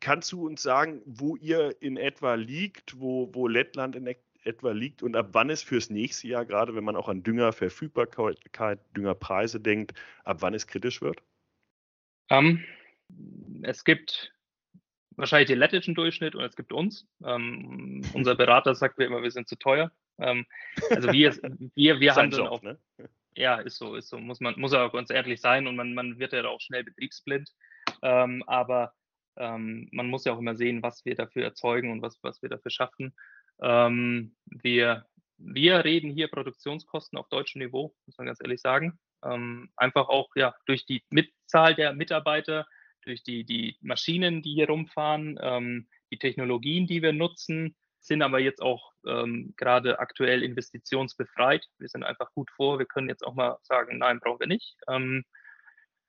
kannst 0.00 0.32
du 0.32 0.46
uns 0.46 0.62
sagen, 0.62 1.02
wo 1.04 1.36
ihr 1.36 1.80
in 1.80 1.96
etwa 1.96 2.34
liegt, 2.34 2.98
wo, 3.00 3.28
wo 3.32 3.46
Lettland 3.46 3.96
in 3.96 4.14
etwa 4.44 4.72
liegt 4.72 5.02
und 5.02 5.16
ab 5.16 5.28
wann 5.32 5.50
es 5.50 5.62
fürs 5.62 5.90
nächste 5.90 6.28
Jahr, 6.28 6.44
gerade 6.44 6.74
wenn 6.74 6.84
man 6.84 6.96
auch 6.96 7.08
an 7.08 7.22
Düngerverfügbarkeit, 7.22 8.80
Düngerpreise 8.96 9.60
denkt, 9.60 9.94
ab 10.24 10.38
wann 10.40 10.54
es 10.54 10.66
kritisch 10.66 11.02
wird? 11.02 11.22
Um, 12.30 12.46
ähm, 12.46 12.64
es 13.62 13.84
gibt 13.84 14.32
wahrscheinlich 15.20 15.48
den 15.48 15.58
lettischen 15.58 15.94
Durchschnitt 15.94 16.34
und 16.34 16.44
es 16.44 16.56
gibt 16.56 16.72
uns. 16.72 17.06
Ähm, 17.24 18.02
unser 18.14 18.34
Berater 18.34 18.74
sagt 18.74 18.98
mir 18.98 19.04
immer, 19.04 19.22
wir 19.22 19.30
sind 19.30 19.48
zu 19.48 19.56
teuer. 19.56 19.92
Ähm, 20.18 20.46
also 20.90 21.12
wir, 21.12 21.34
wir, 21.74 22.00
wir 22.00 22.14
handeln 22.14 22.42
Job, 22.42 22.52
auch. 22.52 22.62
Ne? 22.62 22.78
Ja, 23.36 23.56
ist 23.56 23.78
so, 23.78 23.94
ist 23.94 24.08
so. 24.08 24.18
Muss 24.18 24.40
man, 24.40 24.58
muss 24.58 24.72
auch 24.74 24.92
ganz 24.92 25.10
ehrlich 25.10 25.40
sein 25.40 25.66
und 25.66 25.76
man, 25.76 25.94
man 25.94 26.18
wird 26.18 26.32
ja 26.32 26.44
auch 26.44 26.60
schnell 26.60 26.84
betriebsblind. 26.84 27.50
Ähm, 28.02 28.42
aber 28.46 28.92
ähm, 29.36 29.88
man 29.92 30.08
muss 30.08 30.24
ja 30.24 30.32
auch 30.32 30.38
immer 30.38 30.56
sehen, 30.56 30.82
was 30.82 31.04
wir 31.04 31.14
dafür 31.14 31.44
erzeugen 31.44 31.92
und 31.92 32.02
was, 32.02 32.18
was 32.22 32.42
wir 32.42 32.48
dafür 32.48 32.70
schaffen. 32.70 33.14
Ähm, 33.62 34.34
wir, 34.46 35.06
wir 35.36 35.84
reden 35.84 36.10
hier 36.10 36.28
Produktionskosten 36.28 37.18
auf 37.18 37.28
deutschem 37.28 37.60
Niveau, 37.60 37.94
muss 38.06 38.18
man 38.18 38.26
ganz 38.26 38.40
ehrlich 38.42 38.60
sagen. 38.60 38.98
Ähm, 39.24 39.70
einfach 39.76 40.08
auch 40.08 40.30
ja 40.34 40.54
durch 40.66 40.86
die 40.86 41.04
Mitzahl 41.10 41.74
der 41.74 41.92
Mitarbeiter, 41.92 42.66
durch 43.02 43.22
die, 43.22 43.44
die 43.44 43.76
Maschinen, 43.80 44.42
die 44.42 44.54
hier 44.54 44.68
rumfahren, 44.68 45.38
ähm, 45.42 45.88
die 46.10 46.18
Technologien, 46.18 46.86
die 46.86 47.02
wir 47.02 47.12
nutzen, 47.12 47.76
sind 48.00 48.22
aber 48.22 48.40
jetzt 48.40 48.62
auch 48.62 48.92
ähm, 49.06 49.54
gerade 49.56 49.98
aktuell 49.98 50.42
investitionsbefreit. 50.42 51.66
Wir 51.78 51.88
sind 51.88 52.02
einfach 52.02 52.32
gut 52.32 52.50
vor. 52.50 52.78
Wir 52.78 52.86
können 52.86 53.08
jetzt 53.08 53.24
auch 53.24 53.34
mal 53.34 53.58
sagen, 53.62 53.98
nein, 53.98 54.20
brauchen 54.20 54.40
wir 54.40 54.46
nicht. 54.46 54.76
Ähm, 54.88 55.24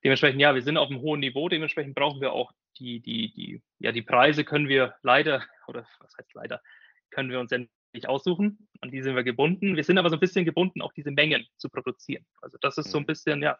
dementsprechend, 0.04 0.41
ja, 0.41 0.56
wir 0.56 0.62
sind 0.62 0.77
auf 0.77 0.89
einem 0.89 1.01
hohen 1.01 1.19
Niveau. 1.19 1.49
Dementsprechend 1.49 1.95
brauchen 1.95 2.21
wir 2.21 2.32
auch 2.32 2.51
die, 2.80 3.01
die, 3.01 3.34
die, 3.34 3.62
ja, 3.80 3.91
die 3.91 4.01
Preise 4.01 4.43
können 4.45 4.69
wir 4.69 4.95
leider, 5.04 5.43
oder 5.67 5.86
was 5.99 6.15
heißt 6.17 6.34
leider, 6.34 6.62
können 7.10 7.30
wir 7.30 7.39
uns 7.39 7.51
ja 7.51 7.60
nicht 7.93 8.08
aussuchen. 8.08 8.69
An 8.80 8.89
die 8.89 9.01
sind 9.01 9.15
wir 9.15 9.23
gebunden. 9.23 9.75
Wir 9.75 9.84
sind 9.84 9.97
aber 9.97 10.10
so 10.10 10.15
ein 10.15 10.21
bisschen 10.21 10.45
gebunden, 10.45 10.82
auch 10.82 10.93
diese 10.93 11.12
Mengen 11.12 11.45
zu 11.58 11.69
produzieren. 11.69 12.25
Also 12.41 12.58
das 12.62 12.77
ist 12.77 12.89
so 12.89 12.99
ein 12.99 13.04
mhm. 13.04 13.08
bisschen, 13.08 13.41
ja, 13.41 13.58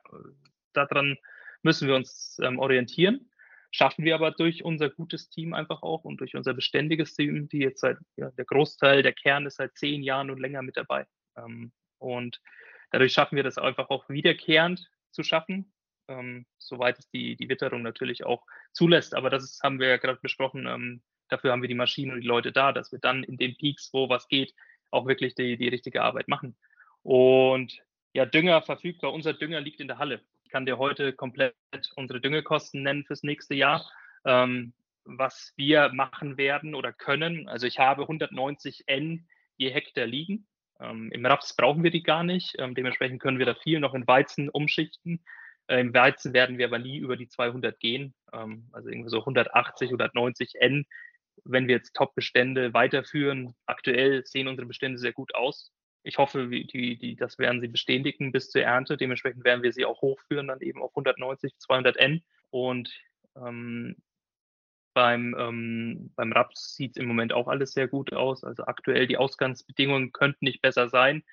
daran 0.74 1.18
müssen 1.64 1.88
wir 1.88 1.96
uns 1.96 2.40
ähm, 2.42 2.60
orientieren. 2.60 3.30
Schaffen 3.72 4.04
wir 4.04 4.16
aber 4.16 4.32
durch 4.32 4.66
unser 4.66 4.90
gutes 4.90 5.30
Team 5.30 5.54
einfach 5.54 5.82
auch 5.82 6.04
und 6.04 6.20
durch 6.20 6.36
unser 6.36 6.54
beständiges 6.54 7.16
Team, 7.16 7.48
die 7.48 7.60
jetzt 7.60 7.80
seit, 7.80 7.98
ja, 8.18 8.30
der 8.32 8.46
Großteil, 8.46 9.02
der 9.02 9.14
Kern 9.14 9.46
ist 9.46 9.58
seit 9.58 9.78
zehn 9.78 10.04
Jahren 10.04 10.30
und 10.30 10.40
länger 10.40 10.62
mit 10.62 10.76
dabei. 10.76 11.06
Ähm, 11.38 11.72
und 11.98 12.42
dadurch 12.92 13.14
schaffen 13.14 13.38
wir 13.38 13.44
das 13.44 13.58
einfach 13.58 13.90
auch 13.90 14.10
wiederkehrend 14.10 14.90
zu 15.12 15.24
schaffen, 15.24 15.72
ähm, 16.10 16.46
soweit 16.58 17.00
es 17.00 17.10
die, 17.10 17.38
die 17.38 17.48
Witterung 17.48 17.82
natürlich 17.82 18.26
auch 18.26 18.46
zulässt. 18.74 19.16
Aber 19.16 19.30
das 19.30 19.44
ist, 19.44 19.64
haben 19.64 19.80
wir 19.80 19.88
ja 19.88 19.98
gerade 19.98 20.20
besprochen. 20.22 20.68
Ähm, 20.68 21.02
dafür 21.30 21.52
haben 21.52 21.62
wir 21.62 21.70
die 21.70 21.76
Maschinen 21.76 22.12
und 22.12 22.22
die 22.22 22.28
Leute 22.28 22.52
da, 22.52 22.74
dass 22.74 22.92
wir 22.92 23.00
dann 23.00 23.24
in 23.24 23.38
den 23.38 23.56
Peaks, 23.56 23.90
wo 23.94 24.10
was 24.10 24.28
geht, 24.28 24.54
auch 24.90 25.08
wirklich 25.08 25.36
die, 25.36 25.56
die 25.56 25.70
richtige 25.70 26.02
Arbeit 26.02 26.28
machen. 26.28 26.58
Und 27.04 27.80
ja, 28.14 28.26
Dünger 28.26 28.62
verfügbar. 28.62 29.14
Unser 29.14 29.34
Dünger 29.34 29.62
liegt 29.62 29.80
in 29.80 29.88
der 29.88 29.98
Halle 29.98 30.22
kann 30.52 30.66
dir 30.66 30.78
heute 30.78 31.14
komplett 31.14 31.56
unsere 31.96 32.22
Düngekosten 32.22 32.84
nennen 32.84 33.06
fürs 33.06 33.24
nächste 33.24 33.56
Jahr. 33.56 33.90
Ähm, 34.26 34.74
was 35.06 35.54
wir 35.56 35.90
machen 35.94 36.38
werden 36.38 36.76
oder 36.76 36.94
können. 36.94 37.48
Also 37.48 37.66
ich 37.66 37.80
habe 37.80 38.04
190 38.04 38.84
N 38.88 39.28
je 39.58 39.72
Hektar 39.72 40.06
liegen. 40.06 40.48
Ähm, 40.80 41.12
Im 41.12 41.26
Raps 41.26 41.56
brauchen 41.56 41.84
wir 41.84 41.92
die 41.92 42.04
gar 42.04 42.24
nicht. 42.24 42.56
Ähm, 42.60 42.76
dementsprechend 42.76 43.22
können 43.22 43.40
wir 43.40 43.46
da 43.46 43.56
viel 43.56 43.80
noch 43.80 43.94
in 43.94 44.08
Weizen 44.08 44.50
umschichten. 44.50 45.24
Äh, 45.68 45.80
Im 45.80 45.94
Weizen 45.94 46.34
werden 46.34 46.58
wir 46.58 46.68
aber 46.68 46.80
nie 46.80 46.98
über 46.98 47.18
die 47.18 47.28
200 47.28 47.80
gehen. 47.80 48.14
Ähm, 48.34 48.70
also 48.72 48.90
irgendwie 48.90 49.10
so 49.10 49.20
180, 49.20 49.90
190 49.90 50.56
N. 50.60 50.86
Wenn 51.44 51.68
wir 51.68 51.76
jetzt 51.76 51.96
Top-Bestände 51.96 52.74
weiterführen, 52.74 53.56
aktuell 53.66 54.26
sehen 54.26 54.48
unsere 54.48 54.68
Bestände 54.68 55.00
sehr 55.00 55.14
gut 55.14 55.34
aus 55.34 55.72
ich 56.04 56.18
hoffe, 56.18 56.48
die, 56.48 56.98
die, 56.98 57.16
das 57.16 57.38
werden 57.38 57.62
sie 57.62 57.68
bestätigen 57.68 58.32
bis 58.32 58.50
zur 58.50 58.64
Ernte. 58.64 58.98
Dementsprechend 58.98 59.44
werden 59.44 59.64
wir 59.64 59.72
sie 59.72 59.86
auch 59.86 60.02
hochführen, 60.02 60.48
dann 60.48 60.62
eben 60.62 60.82
auf 60.82 60.92
190, 60.92 61.58
200 61.58 61.98
N. 61.98 62.24
Und 62.50 62.92
ähm, 63.36 63.96
beim, 64.94 65.36
ähm, 65.38 66.12
beim 66.16 66.32
Raps 66.32 66.76
sieht 66.76 66.92
es 66.92 67.02
im 67.02 67.08
Moment 67.08 67.34
auch 67.34 67.48
alles 67.48 67.74
sehr 67.74 67.88
gut 67.88 68.14
aus. 68.14 68.44
Also 68.44 68.66
aktuell 68.66 69.08
die 69.08 69.18
Ausgangsbedingungen 69.18 70.12
könnten 70.12 70.46
nicht 70.46 70.62
besser 70.62 70.90
sein. 70.90 71.24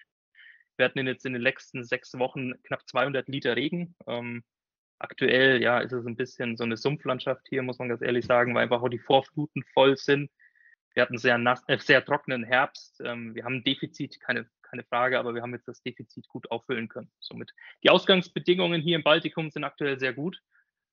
Wir 0.77 0.85
hatten 0.85 1.05
jetzt 1.07 1.27
in 1.27 1.33
den 1.33 1.43
letzten 1.43 1.83
sechs 1.85 2.17
Wochen 2.19 2.63
knapp 2.63 2.87
200 2.89 3.27
Liter 3.29 3.57
Regen. 3.57 3.97
Ähm, 4.07 4.45
aktuell 4.99 5.63
ja, 5.63 5.81
ist 5.81 5.93
es 5.93 6.07
ein 6.07 6.17
bisschen 6.17 6.57
so 6.57 6.65
eine 6.65 6.77
Sumpflandschaft 6.77 7.47
hier, 7.49 7.63
muss 7.63 7.79
man 7.79 7.89
ganz 7.89 8.03
ehrlich 8.03 8.27
sagen, 8.27 8.55
weil 8.55 8.65
einfach 8.65 8.83
auch 8.83 8.89
die 8.89 8.99
Vorfluten 8.99 9.65
voll 9.73 9.97
sind. 9.97 10.31
Wir 10.95 11.03
hatten 11.03 11.19
sehr, 11.19 11.37
äh, 11.67 11.79
sehr 11.79 12.05
trockenen 12.05 12.45
Herbst. 12.45 13.01
Ähm, 13.05 13.35
wir 13.35 13.45
haben 13.45 13.57
ein 13.57 13.65
Defizit, 13.65 14.21
keine, 14.21 14.49
keine 14.69 14.85
Frage, 14.85 15.19
aber 15.19 15.35
wir 15.35 15.43
haben 15.43 15.53
jetzt 15.53 15.69
das 15.69 15.83
Defizit 15.83 16.29
gut 16.29 16.51
auffüllen 16.51 16.89
können. 16.89 17.11
Somit 17.21 17.53
die 17.83 17.91
Ausgangsbedingungen 17.91 18.81
hier 18.81 18.97
im 18.97 19.03
Baltikum 19.03 19.51
sind 19.51 19.65
aktuell 19.65 19.99
sehr 19.99 20.13
gut. 20.13 20.41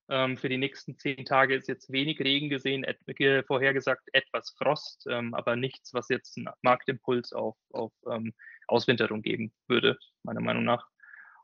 Ähm, 0.08 0.38
für 0.38 0.50
die 0.50 0.58
nächsten 0.58 0.98
zehn 0.98 1.26
Tage 1.26 1.56
ist 1.56 1.68
jetzt 1.68 1.92
wenig 1.92 2.20
Regen 2.20 2.50
gesehen, 2.50 2.84
et, 2.84 3.00
vorhergesagt 3.48 4.08
etwas 4.14 4.52
Frost, 4.52 5.08
ähm, 5.10 5.34
aber 5.34 5.56
nichts, 5.56 5.94
was 5.94 6.10
jetzt 6.10 6.38
einen 6.38 6.50
Marktimpuls 6.62 7.34
auf, 7.34 7.58
auf 7.72 7.92
ähm, 8.12 8.34
Auswinterung 8.68 9.24
geben 9.24 9.52
würde, 9.68 9.98
meiner 10.24 10.42
Meinung 10.42 10.64
nach. 10.64 10.88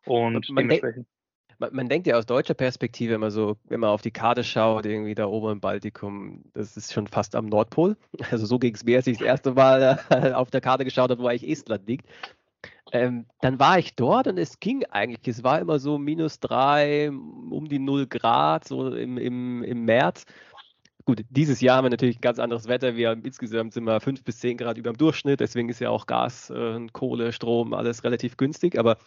Und 0.06 0.50
man 0.50 0.68
dementsprechend. 0.68 1.08
Man, 1.62 1.76
man, 1.76 1.90
denkt 1.90 2.08
ja 2.08 2.18
aus 2.18 2.26
deutscher 2.26 2.56
Perspektive 2.56 3.14
immer 3.14 3.30
so, 3.30 3.56
wenn 3.70 3.80
man 3.80 3.92
auf 3.92 4.02
die 4.02 4.10
Karte 4.10 4.44
schaut, 4.44 4.88
irgendwie 4.88 5.14
da 5.14 5.28
oben 5.28 5.52
im 5.52 5.60
Baltikum, 5.60 6.44
das 6.56 6.76
ist 6.76 6.92
schon 6.92 7.06
fast 7.06 7.36
am 7.36 7.46
Nordpol. 7.46 7.96
Also 8.32 8.48
so 8.48 8.58
ging 8.58 8.74
es 8.74 8.84
mir, 8.84 8.98
als 8.98 9.08
ich 9.08 9.20
das 9.20 9.28
erste 9.28 9.52
Mal 9.54 10.00
äh, 10.10 10.32
auf 10.32 10.50
der 10.50 10.62
Karte 10.62 10.86
geschaut 10.86 11.12
habe, 11.12 11.22
wo 11.22 11.28
eigentlich 11.28 11.50
Estland 11.50 11.88
liegt. 11.88 12.08
Ähm, 12.92 13.26
dann 13.42 13.60
war 13.60 13.78
ich 13.78 13.96
dort 13.96 14.28
und 14.28 14.40
es 14.40 14.60
ging 14.60 14.84
eigentlich. 14.86 15.28
Es 15.28 15.44
war 15.44 15.60
immer 15.60 15.78
so 15.78 16.00
minus 16.00 16.40
drei, 16.40 17.10
um 17.10 17.70
die 17.70 17.80
null 17.80 18.08
Grad, 18.08 18.68
so 18.68 18.94
im, 18.96 19.18
im, 19.20 19.64
im 19.64 19.86
März. 19.86 20.26
Gut, 21.06 21.24
dieses 21.30 21.62
Jahr 21.62 21.78
haben 21.78 21.86
wir 21.86 21.90
natürlich 21.92 22.18
ein 22.18 22.22
ganz 22.22 22.40
anderes 22.40 22.68
Wetter. 22.68 22.96
Wir 22.96 23.10
haben 23.10 23.24
insgesamt 23.24 23.76
wir 23.76 24.00
fünf 24.00 24.24
bis 24.24 24.40
zehn 24.40 24.58
Grad 24.58 24.78
über 24.78 24.92
dem 24.92 24.98
Durchschnitt. 24.98 25.40
Deswegen 25.40 25.70
ist 25.70 25.80
ja 25.80 25.90
auch 25.90 26.08
Gas, 26.08 26.50
äh, 26.50 26.88
Kohle, 26.92 27.32
Strom, 27.32 27.74
alles 27.74 28.04
relativ 28.04 28.36
günstig. 28.36 28.80
Aber 28.80 28.98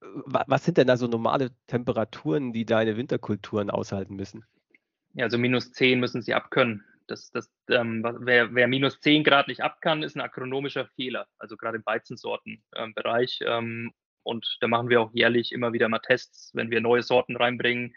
was 0.00 0.64
sind 0.64 0.78
denn 0.78 0.86
da 0.86 0.96
so 0.96 1.06
normale 1.06 1.50
Temperaturen, 1.66 2.52
die 2.52 2.64
deine 2.64 2.96
Winterkulturen 2.96 3.70
aushalten 3.70 4.16
müssen? 4.16 4.44
Ja, 5.14 5.24
also 5.24 5.38
minus 5.38 5.72
10 5.72 6.00
müssen 6.00 6.22
sie 6.22 6.34
abkönnen. 6.34 6.84
Das, 7.06 7.30
das, 7.32 7.50
ähm, 7.68 8.04
wer, 8.20 8.54
wer, 8.54 8.68
minus 8.68 9.00
10 9.00 9.24
Grad 9.24 9.48
nicht 9.48 9.62
ab 9.62 9.80
kann, 9.80 10.02
ist 10.02 10.16
ein 10.16 10.20
agronomischer 10.20 10.86
Fehler, 10.94 11.26
also 11.38 11.56
gerade 11.56 11.78
im 11.78 11.86
Weizensortenbereich. 11.86 13.40
Ähm, 13.44 13.92
und 14.22 14.58
da 14.60 14.68
machen 14.68 14.88
wir 14.88 15.00
auch 15.00 15.12
jährlich 15.12 15.52
immer 15.52 15.72
wieder 15.72 15.88
mal 15.88 15.98
Tests, 15.98 16.50
wenn 16.54 16.70
wir 16.70 16.80
neue 16.80 17.02
Sorten 17.02 17.36
reinbringen. 17.36 17.94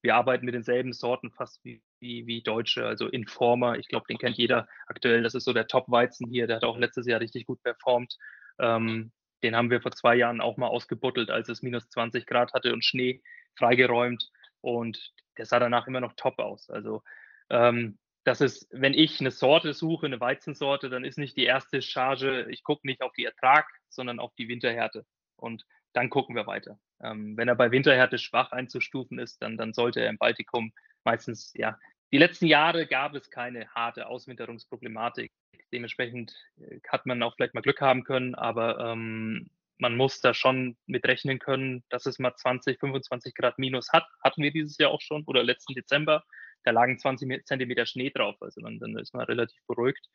Wir 0.00 0.14
arbeiten 0.16 0.46
mit 0.46 0.54
denselben 0.54 0.92
Sorten 0.92 1.30
fast 1.30 1.62
wie, 1.64 1.82
wie, 2.00 2.26
wie 2.26 2.42
Deutsche, 2.42 2.86
also 2.86 3.08
Informer. 3.08 3.78
Ich 3.78 3.88
glaube, 3.88 4.06
den 4.08 4.18
kennt 4.18 4.36
jeder 4.36 4.66
aktuell. 4.86 5.22
Das 5.22 5.34
ist 5.34 5.44
so 5.44 5.52
der 5.52 5.66
Top-Weizen 5.66 6.28
hier. 6.28 6.46
Der 6.46 6.56
hat 6.56 6.64
auch 6.64 6.78
letztes 6.78 7.06
Jahr 7.06 7.20
richtig 7.20 7.46
gut 7.46 7.62
performt. 7.62 8.16
Ähm, 8.58 9.12
den 9.44 9.54
haben 9.54 9.70
wir 9.70 9.80
vor 9.80 9.92
zwei 9.92 10.16
Jahren 10.16 10.40
auch 10.40 10.56
mal 10.56 10.66
ausgebuddelt, 10.66 11.30
als 11.30 11.48
es 11.48 11.62
minus 11.62 11.88
20 11.90 12.26
Grad 12.26 12.52
hatte 12.54 12.72
und 12.72 12.84
Schnee 12.84 13.22
freigeräumt. 13.56 14.30
Und 14.60 15.12
der 15.36 15.46
sah 15.46 15.58
danach 15.58 15.86
immer 15.86 16.00
noch 16.00 16.14
top 16.16 16.38
aus. 16.38 16.70
Also 16.70 17.02
ähm, 17.50 17.98
das 18.24 18.40
ist, 18.40 18.66
wenn 18.70 18.94
ich 18.94 19.20
eine 19.20 19.30
Sorte 19.30 19.74
suche, 19.74 20.06
eine 20.06 20.18
Weizensorte, 20.18 20.88
dann 20.88 21.04
ist 21.04 21.18
nicht 21.18 21.36
die 21.36 21.44
erste 21.44 21.82
Charge, 21.82 22.46
ich 22.48 22.62
gucke 22.64 22.86
nicht 22.86 23.02
auf 23.02 23.12
die 23.12 23.26
Ertrag, 23.26 23.66
sondern 23.90 24.18
auf 24.18 24.34
die 24.34 24.48
Winterhärte. 24.48 25.04
Und 25.36 25.64
dann 25.92 26.08
gucken 26.08 26.34
wir 26.34 26.46
weiter. 26.46 26.78
Ähm, 27.02 27.36
wenn 27.36 27.48
er 27.48 27.54
bei 27.54 27.70
Winterhärte 27.70 28.18
schwach 28.18 28.50
einzustufen 28.52 29.18
ist, 29.18 29.42
dann, 29.42 29.58
dann 29.58 29.74
sollte 29.74 30.00
er 30.00 30.08
im 30.08 30.18
Baltikum 30.18 30.72
meistens, 31.04 31.52
ja, 31.54 31.78
die 32.12 32.18
letzten 32.18 32.46
Jahre 32.46 32.86
gab 32.86 33.14
es 33.14 33.30
keine 33.30 33.68
harte 33.68 34.06
Auswinterungsproblematik. 34.06 35.32
Dementsprechend 35.74 36.32
äh, 36.60 36.78
hat 36.88 37.04
man 37.04 37.22
auch 37.22 37.34
vielleicht 37.34 37.54
mal 37.54 37.60
Glück 37.60 37.80
haben 37.80 38.04
können, 38.04 38.34
aber 38.36 38.78
ähm, 38.78 39.50
man 39.78 39.96
muss 39.96 40.20
da 40.20 40.32
schon 40.32 40.76
mit 40.86 41.04
rechnen 41.04 41.40
können, 41.40 41.82
dass 41.88 42.06
es 42.06 42.20
mal 42.20 42.34
20, 42.34 42.78
25 42.78 43.34
Grad 43.34 43.58
minus 43.58 43.92
hat. 43.92 44.06
Hatten 44.22 44.42
wir 44.42 44.52
dieses 44.52 44.78
Jahr 44.78 44.92
auch 44.92 45.00
schon 45.00 45.24
oder 45.26 45.42
letzten 45.42 45.74
Dezember. 45.74 46.24
Da 46.62 46.70
lagen 46.70 46.96
20 46.96 47.44
Zentimeter 47.44 47.84
Schnee 47.86 48.10
drauf, 48.10 48.36
also 48.40 48.60
dann, 48.60 48.78
dann 48.78 48.96
ist 48.96 49.12
man 49.14 49.26
relativ 49.26 49.60
beruhigt. 49.66 50.08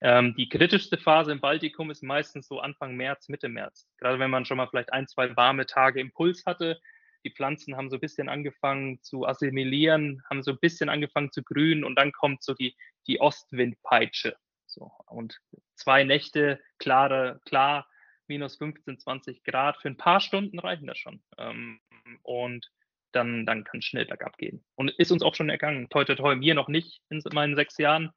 Ähm, 0.00 0.34
die 0.36 0.48
kritischste 0.48 0.96
Phase 0.96 1.32
im 1.32 1.40
Baltikum 1.40 1.90
ist 1.90 2.02
meistens 2.02 2.48
so 2.48 2.60
Anfang 2.60 2.96
März, 2.96 3.28
Mitte 3.28 3.48
März. 3.48 3.86
Gerade 3.98 4.18
wenn 4.18 4.30
man 4.30 4.46
schon 4.46 4.56
mal 4.56 4.66
vielleicht 4.68 4.92
ein, 4.92 5.06
zwei 5.06 5.36
warme 5.36 5.66
Tage 5.66 6.00
im 6.00 6.10
Puls 6.12 6.46
hatte. 6.46 6.80
Die 7.24 7.30
Pflanzen 7.30 7.76
haben 7.76 7.90
so 7.90 7.96
ein 7.96 8.00
bisschen 8.00 8.28
angefangen 8.28 9.02
zu 9.02 9.26
assimilieren, 9.26 10.22
haben 10.28 10.42
so 10.42 10.50
ein 10.50 10.58
bisschen 10.58 10.88
angefangen 10.88 11.30
zu 11.30 11.42
grünen 11.42 11.84
und 11.84 11.94
dann 11.96 12.12
kommt 12.12 12.42
so 12.42 12.54
die, 12.54 12.74
die 13.06 13.20
Ostwindpeitsche. 13.20 14.36
So. 14.74 14.92
Und 15.06 15.40
zwei 15.76 16.04
Nächte 16.04 16.60
klare, 16.78 17.40
klar, 17.44 17.88
minus 18.26 18.56
15, 18.56 18.98
20 18.98 19.44
Grad. 19.44 19.76
Für 19.78 19.88
ein 19.88 19.96
paar 19.96 20.20
Stunden 20.20 20.58
reichen 20.58 20.86
das 20.86 20.98
schon. 20.98 21.22
Ähm, 21.38 21.80
und 22.22 22.70
dann, 23.12 23.46
dann 23.46 23.64
kann 23.64 23.78
es 23.78 23.84
schnell 23.84 24.06
bergab 24.06 24.36
gehen. 24.38 24.64
Und 24.74 24.90
ist 24.90 25.12
uns 25.12 25.22
auch 25.22 25.34
schon 25.34 25.48
ergangen. 25.48 25.88
Toi, 25.88 26.04
toi, 26.04 26.16
toi, 26.16 26.34
mir 26.34 26.54
noch 26.54 26.68
nicht 26.68 27.00
in 27.10 27.22
meinen 27.32 27.54
sechs 27.54 27.78
Jahren. 27.78 28.10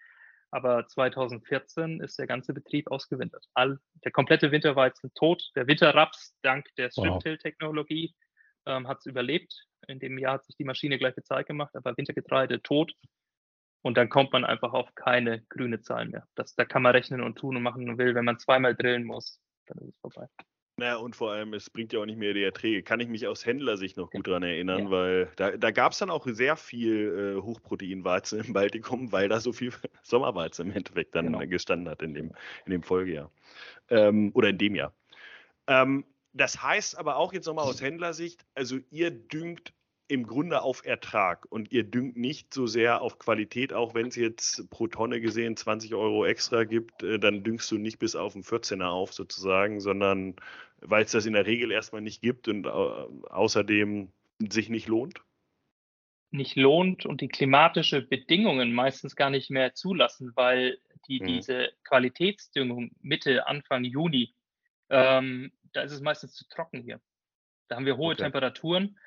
Aber 0.49 0.87
2014 0.87 1.99
ist 1.99 2.17
der 2.17 2.25
ganze 2.25 2.53
Betrieb 2.53 2.89
ausgewintert. 2.89 3.45
All, 3.53 3.79
der 4.03 4.11
komplette 4.11 4.51
Winterweizen 4.51 5.13
tot. 5.13 5.43
Der 5.55 5.67
Winterraps, 5.67 6.35
dank 6.41 6.65
der 6.77 6.89
Strip-Till-Technologie, 6.89 8.15
ähm, 8.65 8.87
hat 8.87 8.99
es 8.99 9.05
überlebt. 9.05 9.67
In 9.87 9.99
dem 9.99 10.17
Jahr 10.17 10.35
hat 10.35 10.45
sich 10.45 10.55
die 10.55 10.63
Maschine 10.63 10.97
gleich 10.97 11.15
bezahlt 11.15 11.47
gemacht, 11.47 11.75
aber 11.75 11.95
Wintergetreide 11.97 12.61
tot. 12.61 12.93
Und 13.81 13.97
dann 13.97 14.09
kommt 14.09 14.33
man 14.33 14.43
einfach 14.43 14.73
auf 14.73 14.93
keine 14.95 15.41
grüne 15.49 15.81
Zahl 15.81 16.07
mehr. 16.07 16.27
Das, 16.35 16.55
da 16.55 16.65
kann 16.65 16.81
man 16.81 16.93
rechnen 16.93 17.21
und 17.21 17.37
tun 17.37 17.55
und 17.55 17.63
machen 17.63 17.89
und 17.89 17.97
will. 17.97 18.15
Wenn 18.15 18.25
man 18.25 18.39
zweimal 18.39 18.75
drillen 18.75 19.03
muss, 19.03 19.39
dann 19.67 19.77
ist 19.79 19.89
es 19.89 19.99
vorbei. 19.99 20.27
Naja, 20.79 20.97
und 20.97 21.15
vor 21.15 21.31
allem, 21.31 21.55
es 21.55 21.71
bringt 21.71 21.91
ja 21.91 21.99
auch 21.99 22.05
nicht 22.05 22.19
mehr 22.19 22.35
die 22.35 22.43
Erträge. 22.43 22.83
Kann 22.83 22.99
ich 22.99 23.07
mich 23.07 23.25
aus 23.25 23.47
Händlersicht 23.47 23.97
noch 23.97 24.11
gut 24.11 24.27
daran 24.27 24.43
erinnern, 24.43 24.85
ja. 24.85 24.91
weil 24.91 25.31
da, 25.35 25.57
da 25.57 25.71
gab 25.71 25.93
es 25.93 25.97
dann 25.97 26.11
auch 26.11 26.27
sehr 26.27 26.55
viel 26.55 27.35
äh, 27.37 27.41
Hochproteinweizen 27.41 28.41
im 28.41 28.53
Baltikum, 28.53 29.11
weil 29.11 29.27
da 29.27 29.39
so 29.39 29.53
viel 29.53 29.73
Sommerweizen 30.03 30.67
im 30.67 30.75
Endeffekt 30.75 31.15
dann 31.15 31.25
genau. 31.25 31.39
gestanden 31.47 31.89
hat 31.89 32.03
in 32.03 32.13
dem, 32.13 32.31
in 32.65 32.71
dem 32.73 32.83
Folgejahr. 32.83 33.31
Ähm, 33.89 34.31
oder 34.35 34.49
in 34.49 34.59
dem 34.59 34.75
Jahr. 34.75 34.93
Ähm, 35.65 36.05
das 36.33 36.61
heißt 36.61 36.95
aber 36.95 37.15
auch 37.15 37.33
jetzt 37.33 37.47
nochmal 37.47 37.65
aus 37.65 37.81
Händlersicht, 37.81 38.45
also 38.53 38.77
ihr 38.91 39.09
düngt 39.09 39.73
im 40.07 40.25
Grunde 40.25 40.61
auf 40.61 40.85
Ertrag 40.85 41.45
und 41.49 41.71
ihr 41.71 41.83
düngt 41.83 42.15
nicht 42.15 42.53
so 42.53 42.65
sehr 42.65 43.01
auf 43.01 43.19
Qualität, 43.19 43.73
auch 43.73 43.93
wenn 43.93 44.07
es 44.07 44.15
jetzt 44.15 44.69
pro 44.69 44.87
Tonne 44.87 45.19
gesehen 45.19 45.57
20 45.57 45.93
Euro 45.95 46.25
extra 46.25 46.63
gibt, 46.63 47.03
äh, 47.03 47.19
dann 47.19 47.43
düngst 47.43 47.69
du 47.71 47.77
nicht 47.77 47.99
bis 47.99 48.15
auf 48.15 48.33
den 48.33 48.43
14er 48.43 48.87
auf 48.87 49.13
sozusagen, 49.13 49.79
sondern 49.81 50.35
weil 50.81 51.03
es 51.03 51.11
das 51.11 51.25
in 51.25 51.33
der 51.33 51.45
Regel 51.45 51.71
erstmal 51.71 52.01
nicht 52.01 52.21
gibt 52.21 52.47
und 52.47 52.67
außerdem 52.67 54.11
sich 54.39 54.69
nicht 54.69 54.87
lohnt? 54.87 55.21
Nicht 56.29 56.55
lohnt 56.55 57.05
und 57.05 57.21
die 57.21 57.29
klimatische 57.29 58.01
Bedingungen 58.01 58.73
meistens 58.73 59.15
gar 59.15 59.29
nicht 59.29 59.49
mehr 59.49 59.73
zulassen, 59.73 60.33
weil 60.35 60.77
die, 61.07 61.19
hm. 61.19 61.27
diese 61.27 61.71
Qualitätsdüngung 61.83 62.91
Mitte, 63.01 63.47
Anfang 63.47 63.83
Juni, 63.83 64.33
ähm, 64.89 65.51
da 65.73 65.81
ist 65.81 65.91
es 65.91 66.01
meistens 66.01 66.33
zu 66.33 66.47
trocken 66.47 66.81
hier. 66.81 67.01
Da 67.67 67.75
haben 67.75 67.85
wir 67.85 67.97
hohe 67.97 68.13
okay. 68.13 68.23
Temperaturen 68.23 68.97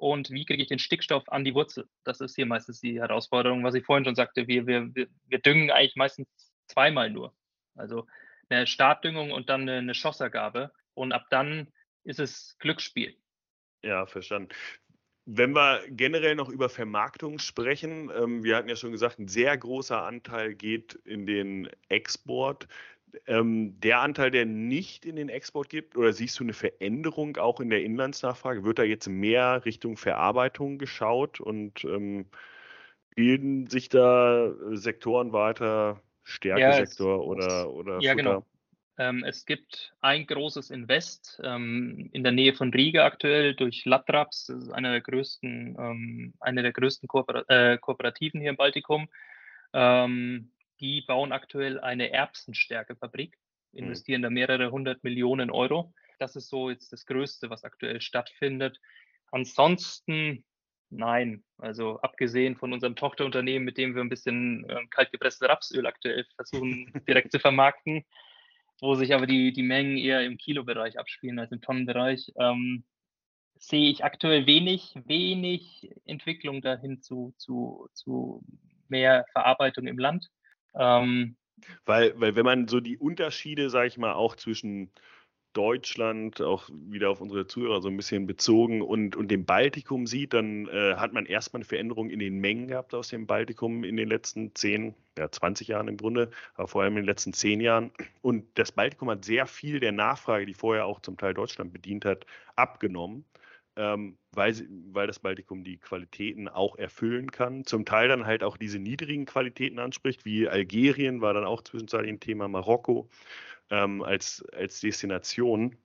und 0.00 0.30
wie 0.30 0.46
kriege 0.46 0.62
ich 0.62 0.68
den 0.68 0.78
Stickstoff 0.78 1.28
an 1.28 1.44
die 1.44 1.54
Wurzel? 1.54 1.86
Das 2.04 2.22
ist 2.22 2.34
hier 2.34 2.46
meistens 2.46 2.80
die 2.80 2.98
Herausforderung, 2.98 3.62
was 3.62 3.74
ich 3.74 3.84
vorhin 3.84 4.06
schon 4.06 4.14
sagte. 4.14 4.48
Wir, 4.48 4.66
wir, 4.66 4.90
wir 4.94 5.38
düngen 5.38 5.70
eigentlich 5.70 5.96
meistens 5.96 6.26
zweimal 6.68 7.10
nur. 7.10 7.34
Also 7.74 8.06
eine 8.48 8.66
Startdüngung 8.66 9.30
und 9.30 9.50
dann 9.50 9.68
eine, 9.68 9.94
Schossergabe. 9.94 10.72
Und 10.94 11.12
ab 11.12 11.26
dann 11.28 11.68
ist 12.02 12.18
es 12.18 12.56
Glücksspiel. 12.60 13.14
Ja, 13.82 14.06
verstanden. 14.06 14.48
Wenn 15.26 15.52
wir 15.54 15.84
generell 15.88 16.34
noch 16.34 16.48
über 16.48 16.70
Vermarktung 16.70 17.38
sprechen, 17.38 18.10
ähm, 18.10 18.42
wir 18.42 18.56
hatten 18.56 18.70
ja 18.70 18.76
schon 18.76 18.92
gesagt, 18.92 19.18
ein 19.18 19.28
sehr 19.28 19.56
großer 19.56 20.02
Anteil 20.02 20.54
geht 20.54 20.94
in 21.04 21.26
den 21.26 21.68
Export. 21.90 22.68
Ähm, 23.26 23.78
der 23.80 24.00
Anteil, 24.00 24.30
der 24.30 24.46
nicht 24.46 25.04
in 25.04 25.16
den 25.16 25.28
Export 25.28 25.68
gibt, 25.68 25.96
oder 25.96 26.12
siehst 26.12 26.38
du 26.38 26.44
eine 26.44 26.52
Veränderung 26.52 27.36
auch 27.36 27.60
in 27.60 27.70
der 27.70 27.82
Inlandsnachfrage? 27.82 28.64
Wird 28.64 28.78
da 28.78 28.82
jetzt 28.82 29.08
mehr 29.08 29.64
Richtung 29.64 29.96
Verarbeitung 29.96 30.78
geschaut 30.78 31.40
und 31.40 31.84
ähm, 31.84 32.26
bilden 33.14 33.66
sich 33.68 33.88
da 33.88 34.52
Sektoren 34.72 35.32
weiter, 35.32 36.00
Stärkesektor 36.24 37.16
ja, 37.16 37.22
oder, 37.22 37.70
oder 37.70 38.00
Ja, 38.00 38.12
Futter? 38.12 38.22
genau. 38.22 38.46
Ähm, 38.98 39.24
es 39.24 39.46
gibt 39.46 39.94
ein 40.02 40.26
großes 40.26 40.70
Invest 40.70 41.40
ähm, 41.42 42.10
in 42.12 42.22
der 42.22 42.32
Nähe 42.32 42.52
von 42.52 42.70
Riga 42.70 43.06
aktuell 43.06 43.54
durch 43.54 43.86
Latraps, 43.86 44.46
das 44.46 44.64
ist 44.64 44.70
einer 44.70 44.90
der 44.90 45.00
größten, 45.00 45.76
ähm, 45.78 46.34
eine 46.38 46.62
der 46.62 46.72
größten 46.72 47.08
Kooper 47.08 47.48
äh, 47.48 47.78
Kooperativen 47.78 48.40
hier 48.40 48.50
im 48.50 48.56
Baltikum. 48.56 49.08
Ähm, 49.72 50.50
die 50.80 51.02
bauen 51.02 51.32
aktuell 51.32 51.80
eine 51.80 52.10
Erbsenstärkefabrik, 52.10 53.36
mhm. 53.72 53.84
investieren 53.84 54.20
mhm. 54.20 54.24
da 54.24 54.30
mehrere 54.30 54.70
hundert 54.70 55.04
Millionen 55.04 55.50
Euro. 55.50 55.92
Das 56.18 56.36
ist 56.36 56.48
so 56.48 56.70
jetzt 56.70 56.92
das 56.92 57.06
Größte, 57.06 57.50
was 57.50 57.64
aktuell 57.64 58.00
stattfindet. 58.00 58.78
Ansonsten 59.30 60.44
nein. 60.90 61.44
Also 61.58 62.00
abgesehen 62.00 62.56
von 62.56 62.72
unserem 62.72 62.96
Tochterunternehmen, 62.96 63.64
mit 63.64 63.78
dem 63.78 63.94
wir 63.94 64.02
ein 64.02 64.08
bisschen 64.08 64.68
äh, 64.68 64.86
kaltgepresstes 64.90 65.48
Rapsöl 65.48 65.86
aktuell 65.86 66.26
versuchen 66.34 66.92
direkt 67.08 67.32
zu 67.32 67.38
vermarkten, 67.38 68.04
wo 68.80 68.94
sich 68.94 69.14
aber 69.14 69.26
die, 69.26 69.52
die 69.52 69.62
Mengen 69.62 69.96
eher 69.96 70.24
im 70.24 70.36
Kilobereich 70.36 70.98
abspielen 70.98 71.38
als 71.38 71.52
im 71.52 71.60
Tonnenbereich, 71.60 72.32
ähm, 72.38 72.84
sehe 73.56 73.90
ich 73.90 74.04
aktuell 74.04 74.46
wenig, 74.46 74.94
wenig 75.04 75.90
Entwicklung 76.06 76.62
dahin 76.62 77.02
zu, 77.02 77.34
zu, 77.36 77.88
zu 77.92 78.42
mehr 78.88 79.26
Verarbeitung 79.32 79.86
im 79.86 79.98
Land. 79.98 80.30
Ähm, 80.74 81.36
weil, 81.84 82.18
weil 82.18 82.36
wenn 82.36 82.44
man 82.44 82.68
so 82.68 82.80
die 82.80 82.98
Unterschiede, 82.98 83.70
sage 83.70 83.88
ich 83.88 83.98
mal, 83.98 84.12
auch 84.12 84.36
zwischen 84.36 84.90
Deutschland, 85.52 86.40
auch 86.40 86.68
wieder 86.70 87.10
auf 87.10 87.20
unsere 87.20 87.46
Zuhörer 87.46 87.82
so 87.82 87.88
ein 87.88 87.96
bisschen 87.96 88.26
bezogen 88.26 88.82
und, 88.82 89.16
und 89.16 89.28
dem 89.28 89.44
Baltikum 89.44 90.06
sieht, 90.06 90.32
dann 90.32 90.68
äh, 90.68 90.94
hat 90.94 91.12
man 91.12 91.26
erstmal 91.26 91.58
eine 91.58 91.64
Veränderung 91.64 92.08
in 92.08 92.20
den 92.20 92.38
Mengen 92.38 92.68
gehabt 92.68 92.94
aus 92.94 93.08
dem 93.08 93.26
Baltikum 93.26 93.82
in 93.82 93.96
den 93.96 94.08
letzten 94.08 94.54
10, 94.54 94.94
ja 95.18 95.30
20 95.30 95.66
Jahren 95.66 95.88
im 95.88 95.96
Grunde, 95.96 96.30
aber 96.54 96.68
vor 96.68 96.82
allem 96.82 96.92
in 96.92 97.02
den 97.02 97.06
letzten 97.06 97.32
10 97.32 97.60
Jahren. 97.60 97.90
Und 98.22 98.46
das 98.54 98.70
Baltikum 98.70 99.10
hat 99.10 99.24
sehr 99.24 99.46
viel 99.46 99.80
der 99.80 99.92
Nachfrage, 99.92 100.46
die 100.46 100.54
vorher 100.54 100.86
auch 100.86 101.00
zum 101.00 101.16
Teil 101.16 101.34
Deutschland 101.34 101.72
bedient 101.72 102.04
hat, 102.04 102.26
abgenommen 102.54 103.24
ähm, 103.76 104.18
weil, 104.32 104.54
weil 104.92 105.06
das 105.06 105.18
Baltikum 105.20 105.64
die 105.64 105.78
Qualitäten 105.78 106.48
auch 106.48 106.76
erfüllen 106.76 107.30
kann. 107.30 107.64
Zum 107.64 107.84
Teil 107.84 108.08
dann 108.08 108.26
halt 108.26 108.42
auch 108.42 108.56
diese 108.56 108.78
niedrigen 108.78 109.26
Qualitäten 109.26 109.78
anspricht, 109.78 110.24
wie 110.24 110.48
Algerien 110.48 111.20
war 111.20 111.34
dann 111.34 111.44
auch 111.44 111.62
zwischenzeitlich 111.62 112.12
ein 112.12 112.20
Thema, 112.20 112.48
Marokko 112.48 113.08
ähm, 113.70 114.02
als, 114.02 114.44
als 114.52 114.80
Destination. 114.80 115.76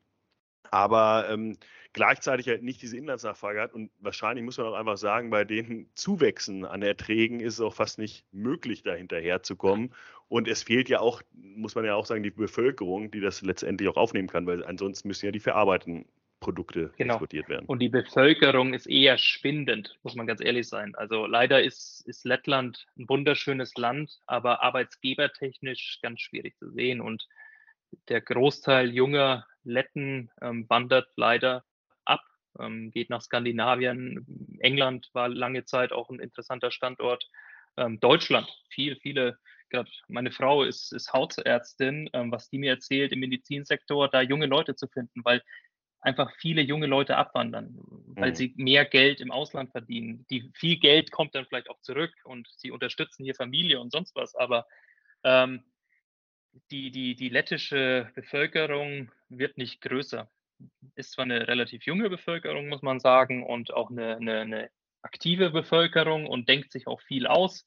Aber 0.72 1.30
ähm, 1.30 1.58
gleichzeitig 1.94 2.50
halt 2.50 2.64
nicht 2.64 2.82
diese 2.82 2.98
Inlandsnachfrage 2.98 3.62
hat. 3.62 3.74
Und 3.74 3.92
wahrscheinlich 4.00 4.44
muss 4.44 4.58
man 4.58 4.68
auch 4.68 4.74
einfach 4.74 4.98
sagen, 4.98 5.30
bei 5.30 5.46
den 5.46 5.90
Zuwächsen 5.94 6.66
an 6.66 6.82
Erträgen 6.82 7.40
ist 7.40 7.56
es 7.56 7.62
auch 7.62 7.74
fast 7.74 8.00
nicht 8.00 8.26
möglich, 8.34 8.84
da 8.84 8.94
hinterherzukommen. 8.94 9.94
Und 10.28 10.48
es 10.48 10.64
fehlt 10.64 10.90
ja 10.90 11.00
auch, 11.00 11.22
muss 11.34 11.76
man 11.76 11.86
ja 11.86 11.96
auch 11.96 12.06
sagen, 12.06 12.24
die 12.24 12.32
Bevölkerung, 12.32 13.12
die 13.12 13.22
das 13.22 13.42
letztendlich 13.42 13.88
auch 13.88 13.96
aufnehmen 13.96 14.28
kann, 14.28 14.48
weil 14.48 14.66
ansonsten 14.66 15.08
müssen 15.08 15.26
ja 15.26 15.32
die 15.32 15.40
verarbeitenden 15.40 16.06
Produkte 16.40 16.94
genau. 16.98 17.14
exportiert 17.14 17.50
werden. 17.50 17.66
Und 17.66 17.80
die 17.80 17.90
Bevölkerung 17.90 18.74
ist 18.74 18.88
eher 18.88 19.18
schwindend, 19.18 19.98
muss 20.04 20.16
man 20.16 20.28
ganz 20.28 20.42
ehrlich 20.42 20.68
sein. 20.68 20.94
Also 20.96 21.26
leider 21.26 21.64
ist, 21.64 22.02
ist 22.08 22.26
Lettland 22.26 22.86
ein 22.98 23.10
wunderschönes 23.10 23.76
Land, 23.76 24.20
aber 24.26 24.62
arbeitsgebertechnisch 24.62 26.00
ganz 26.02 26.22
schwierig 26.22 26.58
zu 26.58 26.70
sehen. 26.72 27.02
Und 27.02 27.28
der 28.10 28.22
Großteil 28.22 28.94
junger 28.94 29.48
Letten 29.64 30.30
ähm, 30.42 30.70
wandert 30.70 31.08
leider 31.16 31.64
ab, 32.04 32.24
ähm, 32.60 32.92
geht 32.92 33.10
nach 33.10 33.22
Skandinavien. 33.22 34.58
England 34.60 35.10
war 35.14 35.30
lange 35.30 35.66
Zeit 35.66 35.92
auch 35.92 36.10
ein 36.10 36.20
interessanter 36.20 36.72
Standort. 36.72 37.30
Ähm, 37.78 38.00
Deutschland, 38.00 38.48
viel, 38.70 38.96
viele 38.98 39.40
gerade 39.70 39.90
meine 40.08 40.32
Frau 40.32 40.64
ist, 40.64 40.94
ist 40.94 41.12
Hausärztin, 41.14 42.10
ähm, 42.14 42.32
was 42.32 42.50
die 42.50 42.60
mir 42.60 42.72
erzählt 42.72 43.12
im 43.12 43.20
Medizinsektor, 43.20 44.10
da 44.10 44.22
junge 44.22 44.46
Leute 44.46 44.76
zu 44.76 44.88
finden, 44.88 45.22
weil 45.24 45.42
einfach 46.02 46.32
viele 46.38 46.62
junge 46.62 46.86
Leute 46.86 47.18
abwandern, 47.18 47.76
weil 48.08 48.32
mhm. 48.32 48.36
sie 48.36 48.54
mehr 48.58 48.86
Geld 48.86 49.22
im 49.22 49.32
Ausland 49.32 49.72
verdienen. 49.72 50.26
Die 50.30 50.52
viel 50.54 50.78
Geld 50.78 51.12
kommt 51.12 51.34
dann 51.36 51.46
vielleicht 51.46 51.70
auch 51.70 51.82
zurück 51.82 52.14
und 52.24 52.48
sie 52.58 52.72
unterstützen 52.72 53.24
hier 53.24 53.36
Familie 53.36 53.80
und 53.80 53.92
sonst 53.92 54.16
was, 54.16 54.36
aber 54.36 54.68
ähm, 55.24 55.64
die, 56.72 56.92
die, 56.92 57.16
die 57.16 57.30
lettische 57.30 58.12
Bevölkerung 58.16 59.12
wird 59.30 59.58
nicht 59.58 59.82
größer. 59.82 60.30
Ist 60.96 61.14
zwar 61.14 61.26
eine 61.26 61.48
relativ 61.48 61.86
junge 61.86 62.10
Bevölkerung, 62.10 62.70
muss 62.70 62.82
man 62.82 63.00
sagen, 63.00 63.44
und 63.44 63.74
auch 63.74 63.90
eine, 63.90 64.16
eine, 64.16 64.40
eine 64.42 64.70
aktive 65.02 65.50
Bevölkerung 65.50 66.28
und 66.28 66.48
denkt 66.48 66.72
sich 66.72 66.88
auch 66.88 67.02
viel 67.02 67.28
aus, 67.28 67.66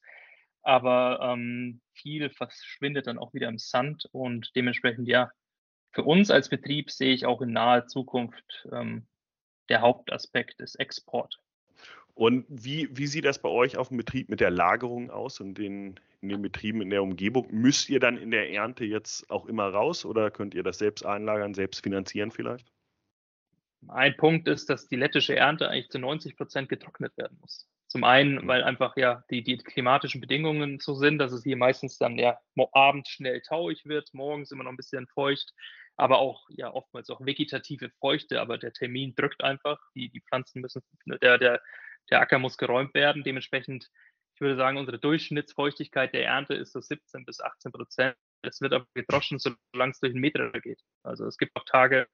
aber 0.61 1.19
ähm, 1.21 1.81
viel 1.93 2.29
verschwindet 2.29 3.07
dann 3.07 3.19
auch 3.19 3.33
wieder 3.33 3.47
im 3.47 3.59
Sand 3.59 4.07
und 4.11 4.51
dementsprechend, 4.55 5.07
ja, 5.07 5.31
für 5.91 6.03
uns 6.03 6.29
als 6.31 6.49
Betrieb 6.49 6.91
sehe 6.91 7.13
ich 7.13 7.25
auch 7.25 7.41
in 7.41 7.51
naher 7.51 7.87
Zukunft 7.87 8.67
ähm, 8.71 9.07
der 9.69 9.81
Hauptaspekt 9.81 10.59
ist 10.61 10.75
Export. 10.75 11.39
Und 12.13 12.45
wie, 12.49 12.89
wie 12.91 13.07
sieht 13.07 13.25
das 13.25 13.41
bei 13.41 13.49
euch 13.49 13.77
auf 13.77 13.87
dem 13.87 13.97
Betrieb 13.97 14.29
mit 14.29 14.41
der 14.41 14.51
Lagerung 14.51 15.09
aus 15.09 15.39
und 15.39 15.53
den, 15.57 15.99
in 16.21 16.29
den 16.29 16.41
Betrieben 16.41 16.81
in 16.81 16.89
der 16.89 17.01
Umgebung? 17.01 17.47
Müsst 17.49 17.89
ihr 17.89 17.99
dann 17.99 18.17
in 18.17 18.31
der 18.31 18.51
Ernte 18.51 18.83
jetzt 18.83 19.29
auch 19.29 19.45
immer 19.45 19.69
raus 19.69 20.03
oder 20.05 20.29
könnt 20.29 20.53
ihr 20.53 20.63
das 20.63 20.79
selbst 20.79 21.05
einlagern, 21.05 21.53
selbst 21.53 21.81
finanzieren 21.81 22.31
vielleicht? 22.31 22.67
Ein 23.87 24.17
Punkt 24.17 24.49
ist, 24.49 24.69
dass 24.69 24.89
die 24.89 24.97
lettische 24.97 25.35
Ernte 25.35 25.69
eigentlich 25.69 25.89
zu 25.89 25.99
90 25.99 26.35
Prozent 26.35 26.67
getrocknet 26.67 27.15
werden 27.15 27.37
muss. 27.39 27.69
Zum 27.87 28.03
einen, 28.03 28.43
mhm. 28.43 28.47
weil 28.47 28.63
einfach 28.63 28.97
ja 28.97 29.23
die, 29.29 29.41
die 29.41 29.57
klimatischen 29.57 30.21
Bedingungen 30.21 30.79
so 30.79 30.93
sind, 30.95 31.19
dass 31.19 31.31
es 31.31 31.43
hier 31.43 31.57
meistens 31.57 31.97
dann 31.97 32.17
ja 32.19 32.37
abends 32.73 33.09
schnell 33.09 33.41
tauig 33.41 33.85
wird, 33.85 34.13
morgens 34.13 34.51
immer 34.51 34.63
noch 34.63 34.71
ein 34.71 34.77
bisschen 34.77 35.07
feucht, 35.07 35.53
aber 35.99 36.19
auch 36.19 36.47
ja 36.49 36.73
oftmals 36.73 37.09
auch 37.09 37.19
vegetative 37.25 37.89
Feuchte, 37.99 38.39
aber 38.39 38.57
der 38.57 38.71
Termin 38.71 39.13
drückt 39.15 39.43
einfach. 39.43 39.79
Die, 39.95 40.09
die 40.09 40.21
Pflanzen 40.21 40.61
müssen, 40.61 40.81
der, 41.05 41.37
der, 41.37 41.61
der 42.09 42.21
Acker 42.21 42.39
muss 42.39 42.57
geräumt 42.57 42.93
werden. 42.93 43.23
Dementsprechend, 43.23 43.89
ich 44.33 44.41
würde 44.41 44.55
sagen, 44.55 44.77
unsere 44.77 44.97
Durchschnittsfeuchtigkeit 44.97 46.13
der 46.13 46.25
Ernte 46.25 46.53
ist 46.53 46.71
so 46.71 46.79
17 46.79 47.25
bis 47.25 47.41
18 47.41 47.73
Prozent. 47.73 48.15
Es 48.43 48.61
wird 48.61 48.71
aber 48.73 48.87
gedroschen, 48.93 49.39
solange 49.39 49.91
es 49.91 49.99
durch 49.99 50.13
den 50.13 50.21
Meter 50.21 50.49
geht. 50.51 50.81
Also 51.03 51.25
es 51.27 51.37
gibt 51.37 51.53
auch 51.57 51.65
Tage, 51.65 52.07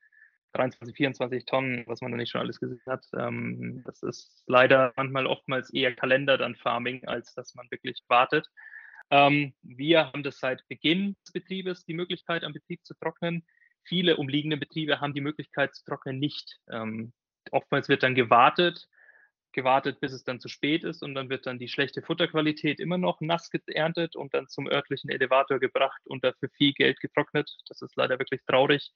23, 0.53 0.95
24 0.95 1.45
Tonnen, 1.45 1.83
was 1.85 2.01
man 2.01 2.09
noch 2.09 2.17
nicht 2.17 2.31
schon 2.31 2.41
alles 2.41 2.59
gesehen 2.59 2.81
hat. 2.87 3.05
Ähm, 3.15 3.83
das 3.85 4.01
ist 4.01 4.43
leider 4.47 4.93
manchmal 4.95 5.27
oftmals 5.27 5.71
eher 5.71 5.93
Kalender 5.93 6.37
dann 6.37 6.55
Farming, 6.55 7.05
als 7.05 7.35
dass 7.35 7.53
man 7.53 7.69
wirklich 7.69 8.01
wartet. 8.07 8.49
Ähm, 9.11 9.53
wir 9.61 10.11
haben 10.11 10.23
das 10.23 10.39
seit 10.39 10.67
Beginn 10.67 11.15
des 11.23 11.33
Betriebes 11.33 11.85
die 11.85 11.93
Möglichkeit, 11.93 12.43
am 12.43 12.53
Betrieb 12.53 12.83
zu 12.83 12.95
trocknen. 12.95 13.45
Viele 13.85 14.17
umliegende 14.17 14.57
Betriebe 14.57 14.99
haben 14.99 15.13
die 15.13 15.21
Möglichkeit 15.21 15.75
zu 15.75 15.83
trocknen 15.85 16.19
nicht. 16.19 16.59
Ähm, 16.69 17.13
oftmals 17.51 17.87
wird 17.87 18.03
dann 18.03 18.15
gewartet, 18.15 18.87
gewartet, 19.53 19.99
bis 19.99 20.11
es 20.11 20.23
dann 20.23 20.39
zu 20.39 20.49
spät 20.49 20.83
ist 20.83 21.03
und 21.03 21.15
dann 21.15 21.29
wird 21.29 21.45
dann 21.45 21.59
die 21.59 21.69
schlechte 21.69 22.01
Futterqualität 22.01 22.79
immer 22.79 22.97
noch 22.97 23.21
nass 23.21 23.49
geerntet 23.49 24.15
und 24.15 24.33
dann 24.33 24.47
zum 24.47 24.67
örtlichen 24.67 25.09
Elevator 25.09 25.59
gebracht 25.59 26.01
und 26.05 26.23
dafür 26.23 26.49
viel 26.49 26.73
Geld 26.73 26.99
getrocknet. 26.99 27.49
Das 27.67 27.81
ist 27.81 27.95
leider 27.95 28.19
wirklich 28.19 28.41
traurig. 28.45 28.91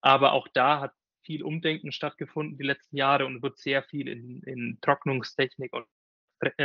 Aber 0.00 0.32
auch 0.32 0.48
da 0.52 0.80
hat 0.80 0.92
viel 1.24 1.42
Umdenken 1.42 1.92
stattgefunden 1.92 2.58
die 2.58 2.64
letzten 2.64 2.96
Jahre 2.96 3.26
und 3.26 3.42
wird 3.42 3.58
sehr 3.58 3.82
viel 3.82 4.08
in, 4.08 4.42
in 4.42 4.78
Trocknungstechnik 4.82 5.72
und 5.72 5.86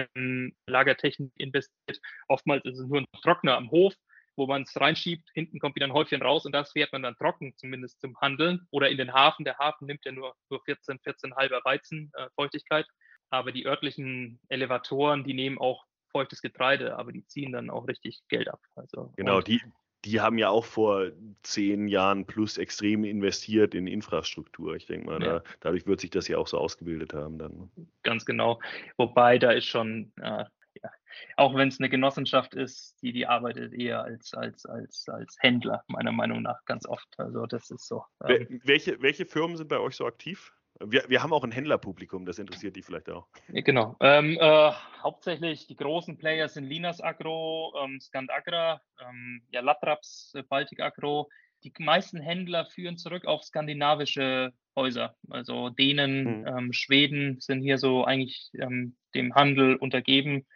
in 0.04 0.56
Lagertechnik 0.68 1.32
investiert. 1.36 2.02
Oftmals 2.28 2.66
ist 2.66 2.80
es 2.80 2.88
nur 2.88 3.02
ein 3.02 3.06
Trockner 3.22 3.56
am 3.56 3.72
Hof, 3.72 3.94
wo 4.36 4.48
man 4.48 4.64
es 4.64 4.80
reinschiebt, 4.80 5.30
hinten 5.34 5.60
kommt 5.60 5.76
wieder 5.76 5.86
ein 5.86 5.94
Häufchen 5.94 6.22
raus 6.22 6.46
und 6.46 6.54
das 6.54 6.72
fährt 6.72 6.92
man 6.92 7.04
dann 7.04 7.16
trocken, 7.16 7.54
zumindest 7.58 8.00
zum 8.02 8.18
Handeln. 8.20 8.68
Oder 8.72 8.90
in 8.90 8.98
den 8.98 9.14
Hafen. 9.14 9.46
Der 9.46 9.58
Hafen 9.58 9.88
nimmt 9.88 10.06
ja 10.06 10.12
nur, 10.12 10.34
nur 10.50 10.62
14, 10.64 11.00
14 11.00 11.36
halber 11.36 11.62
Weizen 11.64 12.12
äh, 12.16 12.28
Feuchtigkeit. 12.36 12.86
Aber 13.30 13.52
die 13.52 13.66
örtlichen 13.66 14.40
Elevatoren, 14.50 15.24
die 15.24 15.34
nehmen 15.34 15.58
auch 15.58 15.86
feuchtes 16.12 16.42
Getreide, 16.42 16.98
aber 16.98 17.12
die 17.12 17.26
ziehen 17.28 17.52
dann 17.52 17.70
auch 17.70 17.88
richtig 17.88 18.22
Geld 18.28 18.50
ab. 18.50 18.60
Also, 18.76 19.14
genau, 19.16 19.42
die, 19.42 19.62
die 20.06 20.22
haben 20.22 20.38
ja 20.38 20.50
auch 20.50 20.66
vor 20.66 21.12
zehn 21.44 21.88
Jahren 21.88 22.26
plus 22.26 22.58
extrem 22.58 23.04
investiert 23.04 23.76
in 23.76 23.88
Infrastruktur. 23.88 24.76
Ich 24.76 24.86
denke 24.86 25.06
mal, 25.06 25.22
ja. 25.22 25.40
da, 25.40 25.44
dadurch 25.60 25.86
wird 25.86 26.00
sich 26.00 26.10
das 26.10 26.28
ja 26.28 26.38
auch 26.38 26.48
so 26.48 26.58
ausgebildet 26.58 27.14
haben 27.14 27.38
dann. 27.38 27.70
Ganz 28.04 28.26
genau. 28.26 28.60
Wobei 28.98 29.38
da 29.38 29.52
ist 29.52 29.66
schon, 29.66 30.12
äh, 30.22 30.46
ja, 30.84 30.90
auch 31.38 31.56
wenn 31.56 31.68
es 31.68 31.80
eine 31.80 31.90
Genossenschaft 31.90 32.56
ist, 32.56 32.96
die, 33.02 33.12
die 33.12 33.28
arbeitet 33.28 33.74
eher 33.74 34.04
als, 34.04 34.34
als, 34.34 34.66
als, 34.66 35.08
als 35.10 35.38
Händler, 35.40 35.84
meiner 35.88 36.12
Meinung 36.12 36.42
nach, 36.42 36.64
ganz 36.66 36.86
oft. 36.88 37.08
Also 37.18 37.46
das 37.46 37.70
ist 37.70 37.88
so. 37.88 38.04
Ähm, 38.26 38.62
welche, 38.64 39.02
welche 39.02 39.26
Firmen 39.26 39.58
sind 39.58 39.70
bei 39.70 39.80
euch 39.80 39.96
so 39.96 40.06
aktiv? 40.06 40.52
Wir, 40.82 41.04
wir 41.10 41.22
haben 41.22 41.34
auch 41.34 41.44
ein 41.44 41.52
Händlerpublikum, 41.52 42.26
das 42.26 42.40
interessiert 42.40 42.76
die 42.76 42.82
vielleicht 42.82 43.10
auch. 43.10 43.28
Genau. 43.50 43.98
Ähm, 44.00 44.38
äh, 44.40 44.72
hauptsächlich 45.04 45.68
die 45.68 45.76
großen 45.76 46.18
Player 46.18 46.48
sind 46.48 46.66
Linas 46.66 47.02
Agro, 47.02 47.74
ähm, 47.84 48.00
Scandagra, 48.00 48.82
ähm, 49.02 49.42
ja, 49.52 49.60
Latraps, 49.60 50.32
äh, 50.36 50.44
Baltic 50.44 50.80
Agro. 50.80 51.30
Die 51.64 51.74
meisten 51.80 52.22
Händler 52.22 52.66
führen 52.66 52.98
zurück 52.98 53.26
auf 53.26 53.44
skandinavische 53.44 54.54
Häuser. 54.78 55.16
Also 55.30 55.70
Dänen, 55.70 56.46
hm. 56.48 56.72
Schweden 56.72 57.42
sind 57.42 57.62
hier 57.62 57.78
so 57.78 58.06
eigentlich 58.06 58.50
ähm, 58.54 58.96
dem 59.14 59.36
Handel 59.36 59.76
untergeben. 59.76 60.48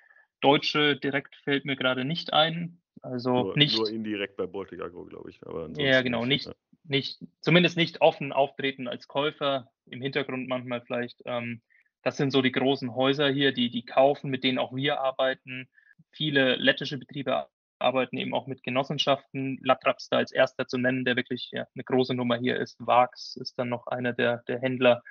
Deutsche 0.43 0.97
direkt 0.97 1.35
fällt 1.37 1.65
mir 1.65 1.75
gerade 1.75 2.05
nicht 2.05 2.33
ein. 2.33 2.81
Also 3.01 3.31
nur, 3.31 3.57
nicht. 3.57 3.77
Nur 3.77 3.89
indirekt 3.89 4.37
bei 4.37 4.45
Baltic 4.45 4.81
Agro, 4.81 5.05
glaube 5.05 5.29
ich. 5.29 5.39
ja, 5.77 6.01
genau. 6.01 6.25
Nicht, 6.25 6.47
ja. 6.47 6.53
nicht, 6.83 7.19
zumindest 7.41 7.77
nicht 7.77 8.01
offen 8.01 8.31
auftreten 8.31 8.87
als 8.87 9.07
Käufer, 9.07 9.69
im 9.85 10.01
Hintergrund 10.01 10.47
manchmal 10.47 10.81
vielleicht. 10.81 11.21
Ähm, 11.25 11.61
das 12.01 12.17
sind 12.17 12.31
so 12.31 12.41
die 12.41 12.51
großen 12.51 12.95
Häuser 12.95 13.29
hier, 13.29 13.53
die, 13.53 13.69
die 13.69 13.85
kaufen, 13.85 14.29
mit 14.29 14.43
denen 14.43 14.57
auch 14.57 14.73
wir 14.75 14.99
arbeiten. 14.99 15.69
Viele 16.11 16.55
lettische 16.55 16.97
Betriebe 16.97 17.47
arbeiten 17.79 18.17
eben 18.17 18.33
auch 18.33 18.47
mit 18.47 18.63
Genossenschaften. 18.63 19.59
Latraps 19.61 20.09
da 20.09 20.17
als 20.17 20.31
erster 20.31 20.67
zu 20.67 20.77
nennen, 20.77 21.05
der 21.05 21.15
wirklich 21.15 21.49
ja, 21.51 21.67
eine 21.75 21.83
große 21.83 22.13
Nummer 22.13 22.37
hier 22.37 22.57
ist. 22.57 22.77
Vax 22.85 23.35
ist 23.35 23.57
dann 23.59 23.69
noch 23.69 23.87
einer 23.87 24.13
der, 24.13 24.43
der 24.47 24.59
Händler. 24.59 25.03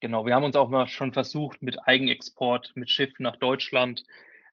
Genau, 0.00 0.26
wir 0.26 0.34
haben 0.34 0.44
uns 0.44 0.56
auch 0.56 0.68
mal 0.68 0.86
schon 0.86 1.12
versucht 1.12 1.62
mit 1.62 1.78
Eigenexport, 1.86 2.72
mit 2.74 2.90
Schiff 2.90 3.12
nach 3.18 3.36
Deutschland 3.36 4.04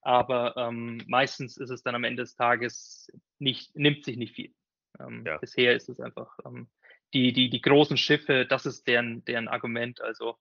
aber 0.01 0.55
ähm, 0.57 1.01
meistens 1.07 1.57
ist 1.57 1.69
es 1.69 1.83
dann 1.83 1.95
am 1.95 2.03
Ende 2.03 2.23
des 2.23 2.35
Tages 2.35 3.11
nicht, 3.39 3.75
nimmt 3.75 4.03
sich 4.03 4.17
nicht 4.17 4.35
viel. 4.35 4.53
Ähm, 4.99 5.23
ja. 5.25 5.37
Bisher 5.37 5.75
ist 5.75 5.89
es 5.89 5.99
einfach 5.99 6.37
ähm, 6.45 6.67
die, 7.13 7.33
die, 7.33 7.49
die 7.49 7.61
großen 7.61 7.97
Schiffe, 7.97 8.45
das 8.45 8.65
ist 8.65 8.87
deren, 8.87 9.23
deren 9.25 9.47
Argument. 9.47 10.01
Also 10.01 10.37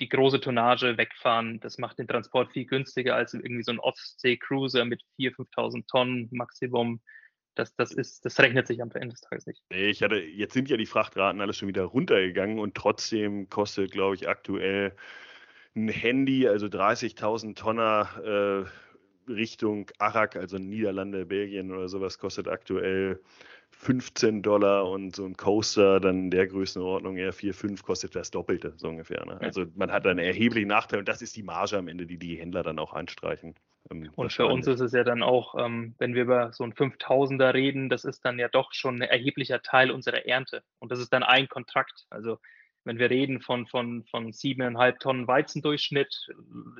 die 0.00 0.08
große 0.08 0.40
Tonnage 0.40 0.96
wegfahren, 0.98 1.60
das 1.60 1.78
macht 1.78 1.98
den 1.98 2.08
Transport 2.08 2.52
viel 2.52 2.66
günstiger 2.66 3.14
als 3.14 3.34
irgendwie 3.34 3.62
so 3.62 3.72
ein 3.72 3.80
Ostsee-Cruiser 3.80 4.84
mit 4.84 5.02
4.000, 5.18 5.48
5.000 5.54 5.86
Tonnen 5.86 6.28
Maximum. 6.32 7.00
Das, 7.54 7.74
das, 7.74 7.92
ist, 7.92 8.24
das 8.26 8.38
rechnet 8.38 8.66
sich 8.66 8.82
am 8.82 8.90
Ende 8.92 9.14
des 9.14 9.22
Tages 9.22 9.46
nicht. 9.46 9.62
Nee, 9.70 9.88
ich 9.88 10.02
hatte, 10.02 10.16
jetzt 10.16 10.52
sind 10.52 10.68
ja 10.68 10.76
die 10.76 10.84
Frachtraten 10.84 11.40
alles 11.40 11.56
schon 11.56 11.68
wieder 11.68 11.84
runtergegangen 11.84 12.58
und 12.58 12.74
trotzdem 12.74 13.48
kostet, 13.48 13.92
glaube 13.92 14.14
ich, 14.14 14.28
aktuell 14.28 14.94
ein 15.74 15.88
Handy, 15.88 16.46
also 16.48 16.66
30.000 16.66 17.56
Tonner 17.56 18.66
äh, 18.66 18.85
Richtung 19.28 19.90
Arak, 19.98 20.36
also 20.36 20.58
Niederlande, 20.58 21.26
Belgien 21.26 21.72
oder 21.72 21.88
sowas, 21.88 22.18
kostet 22.18 22.48
aktuell 22.48 23.20
15 23.70 24.42
Dollar 24.42 24.88
und 24.88 25.14
so 25.14 25.24
ein 25.24 25.36
Coaster 25.36 26.00
dann 26.00 26.30
der 26.30 26.46
Größenordnung 26.46 27.16
eher 27.16 27.32
4, 27.32 27.52
5 27.52 27.82
kostet 27.82 28.16
das 28.16 28.30
Doppelte, 28.30 28.72
so 28.76 28.88
ungefähr. 28.88 29.24
Ne? 29.26 29.38
Also 29.40 29.64
man 29.74 29.92
hat 29.92 30.06
einen 30.06 30.18
erheblichen 30.18 30.68
Nachteil 30.68 31.00
und 31.00 31.08
das 31.08 31.20
ist 31.20 31.36
die 31.36 31.42
Marge 31.42 31.76
am 31.76 31.88
Ende, 31.88 32.06
die 32.06 32.18
die 32.18 32.36
Händler 32.36 32.62
dann 32.62 32.78
auch 32.78 32.94
anstreichen. 32.94 33.54
Ähm, 33.90 34.10
und 34.14 34.32
für 34.32 34.46
uns 34.46 34.66
ist 34.66 34.80
es 34.80 34.92
ja 34.92 35.04
dann 35.04 35.22
auch, 35.22 35.54
ähm, 35.58 35.94
wenn 35.98 36.14
wir 36.14 36.22
über 36.22 36.52
so 36.52 36.64
ein 36.64 36.72
5000er 36.72 37.52
reden, 37.52 37.88
das 37.88 38.04
ist 38.04 38.24
dann 38.24 38.38
ja 38.38 38.48
doch 38.48 38.72
schon 38.72 38.96
ein 38.96 39.02
erheblicher 39.02 39.62
Teil 39.62 39.90
unserer 39.90 40.26
Ernte. 40.26 40.62
Und 40.78 40.90
das 40.90 40.98
ist 40.98 41.12
dann 41.12 41.22
ein 41.22 41.48
Kontrakt. 41.48 42.06
Also 42.10 42.38
wenn 42.86 42.98
wir 42.98 43.10
reden 43.10 43.40
von, 43.40 43.66
von, 43.66 44.04
von 44.06 44.32
siebeneinhalb 44.32 45.00
Tonnen 45.00 45.26
Weizendurchschnitt, 45.26 46.28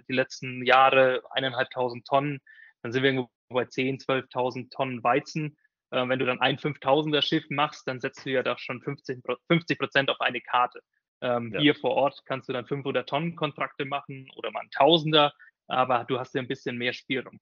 die 0.09 0.13
letzten 0.13 0.65
Jahre 0.65 1.23
eineinhalbtausend 1.31 2.07
Tonnen, 2.07 2.41
dann 2.83 2.93
sind 2.93 3.03
wir 3.03 3.11
irgendwo 3.11 3.31
bei 3.49 3.65
10.000, 3.65 4.31
12.000 4.31 4.71
Tonnen 4.71 5.03
Weizen. 5.03 5.57
Äh, 5.91 6.09
wenn 6.09 6.21
du 6.21 6.25
dann 6.27 6.41
ein 6.41 6.59
5000er 6.59 7.23
Schiff 7.23 7.45
machst, 7.51 7.89
dann 7.89 8.01
setzt 8.01 8.25
du 8.25 8.31
ja 8.31 8.45
da 8.45 8.57
schon 8.57 8.81
50 8.83 9.79
Prozent 9.79 10.09
auf 10.09 10.21
eine 10.21 10.41
Karte. 10.41 10.81
Ähm, 11.21 11.53
ja. 11.53 11.61
Hier 11.61 11.75
vor 11.75 11.93
Ort 11.93 12.23
kannst 12.25 12.49
du 12.49 12.53
dann 12.53 12.67
500 12.67 13.09
Tonnen 13.09 13.35
Kontrakte 13.35 13.85
machen 13.85 14.29
oder 14.37 14.53
mal 14.53 14.61
ein 14.61 14.71
Tausender, 14.71 15.33
aber 15.67 16.05
du 16.05 16.21
hast 16.21 16.35
ja 16.35 16.41
ein 16.41 16.49
bisschen 16.49 16.79
mehr 16.79 16.93
Spielraum. 16.93 17.41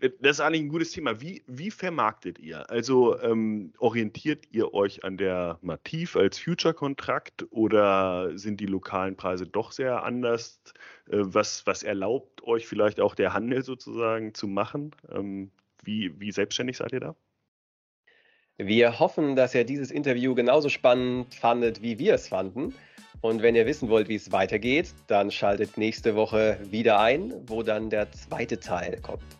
Das 0.00 0.36
ist 0.36 0.40
eigentlich 0.40 0.62
ein 0.62 0.68
gutes 0.70 0.92
Thema. 0.92 1.20
Wie, 1.20 1.42
wie 1.46 1.70
vermarktet 1.70 2.38
ihr? 2.38 2.70
Also 2.70 3.20
ähm, 3.20 3.74
orientiert 3.78 4.46
ihr 4.50 4.72
euch 4.72 5.04
an 5.04 5.18
der 5.18 5.58
Mativ 5.60 6.16
als 6.16 6.38
Future-Kontrakt 6.38 7.46
oder 7.50 8.30
sind 8.38 8.60
die 8.60 8.66
lokalen 8.66 9.16
Preise 9.16 9.46
doch 9.46 9.72
sehr 9.72 10.02
anders? 10.02 10.62
Äh, 11.10 11.18
was, 11.20 11.66
was 11.66 11.82
erlaubt 11.82 12.42
euch 12.44 12.66
vielleicht 12.66 12.98
auch 12.98 13.14
der 13.14 13.34
Handel 13.34 13.62
sozusagen 13.62 14.32
zu 14.32 14.48
machen? 14.48 14.96
Ähm, 15.10 15.50
wie, 15.82 16.18
wie 16.18 16.32
selbstständig 16.32 16.78
seid 16.78 16.92
ihr 16.92 17.00
da? 17.00 17.16
Wir 18.56 18.98
hoffen, 18.98 19.36
dass 19.36 19.54
ihr 19.54 19.64
dieses 19.64 19.90
Interview 19.90 20.34
genauso 20.34 20.70
spannend 20.70 21.34
fandet, 21.34 21.82
wie 21.82 21.98
wir 21.98 22.14
es 22.14 22.28
fanden. 22.28 22.74
Und 23.22 23.42
wenn 23.42 23.54
ihr 23.54 23.66
wissen 23.66 23.90
wollt, 23.90 24.08
wie 24.08 24.14
es 24.14 24.32
weitergeht, 24.32 24.94
dann 25.06 25.30
schaltet 25.30 25.76
nächste 25.76 26.14
Woche 26.14 26.58
wieder 26.70 27.00
ein, 27.00 27.34
wo 27.46 27.62
dann 27.62 27.90
der 27.90 28.10
zweite 28.12 28.58
Teil 28.58 28.98
kommt. 29.02 29.39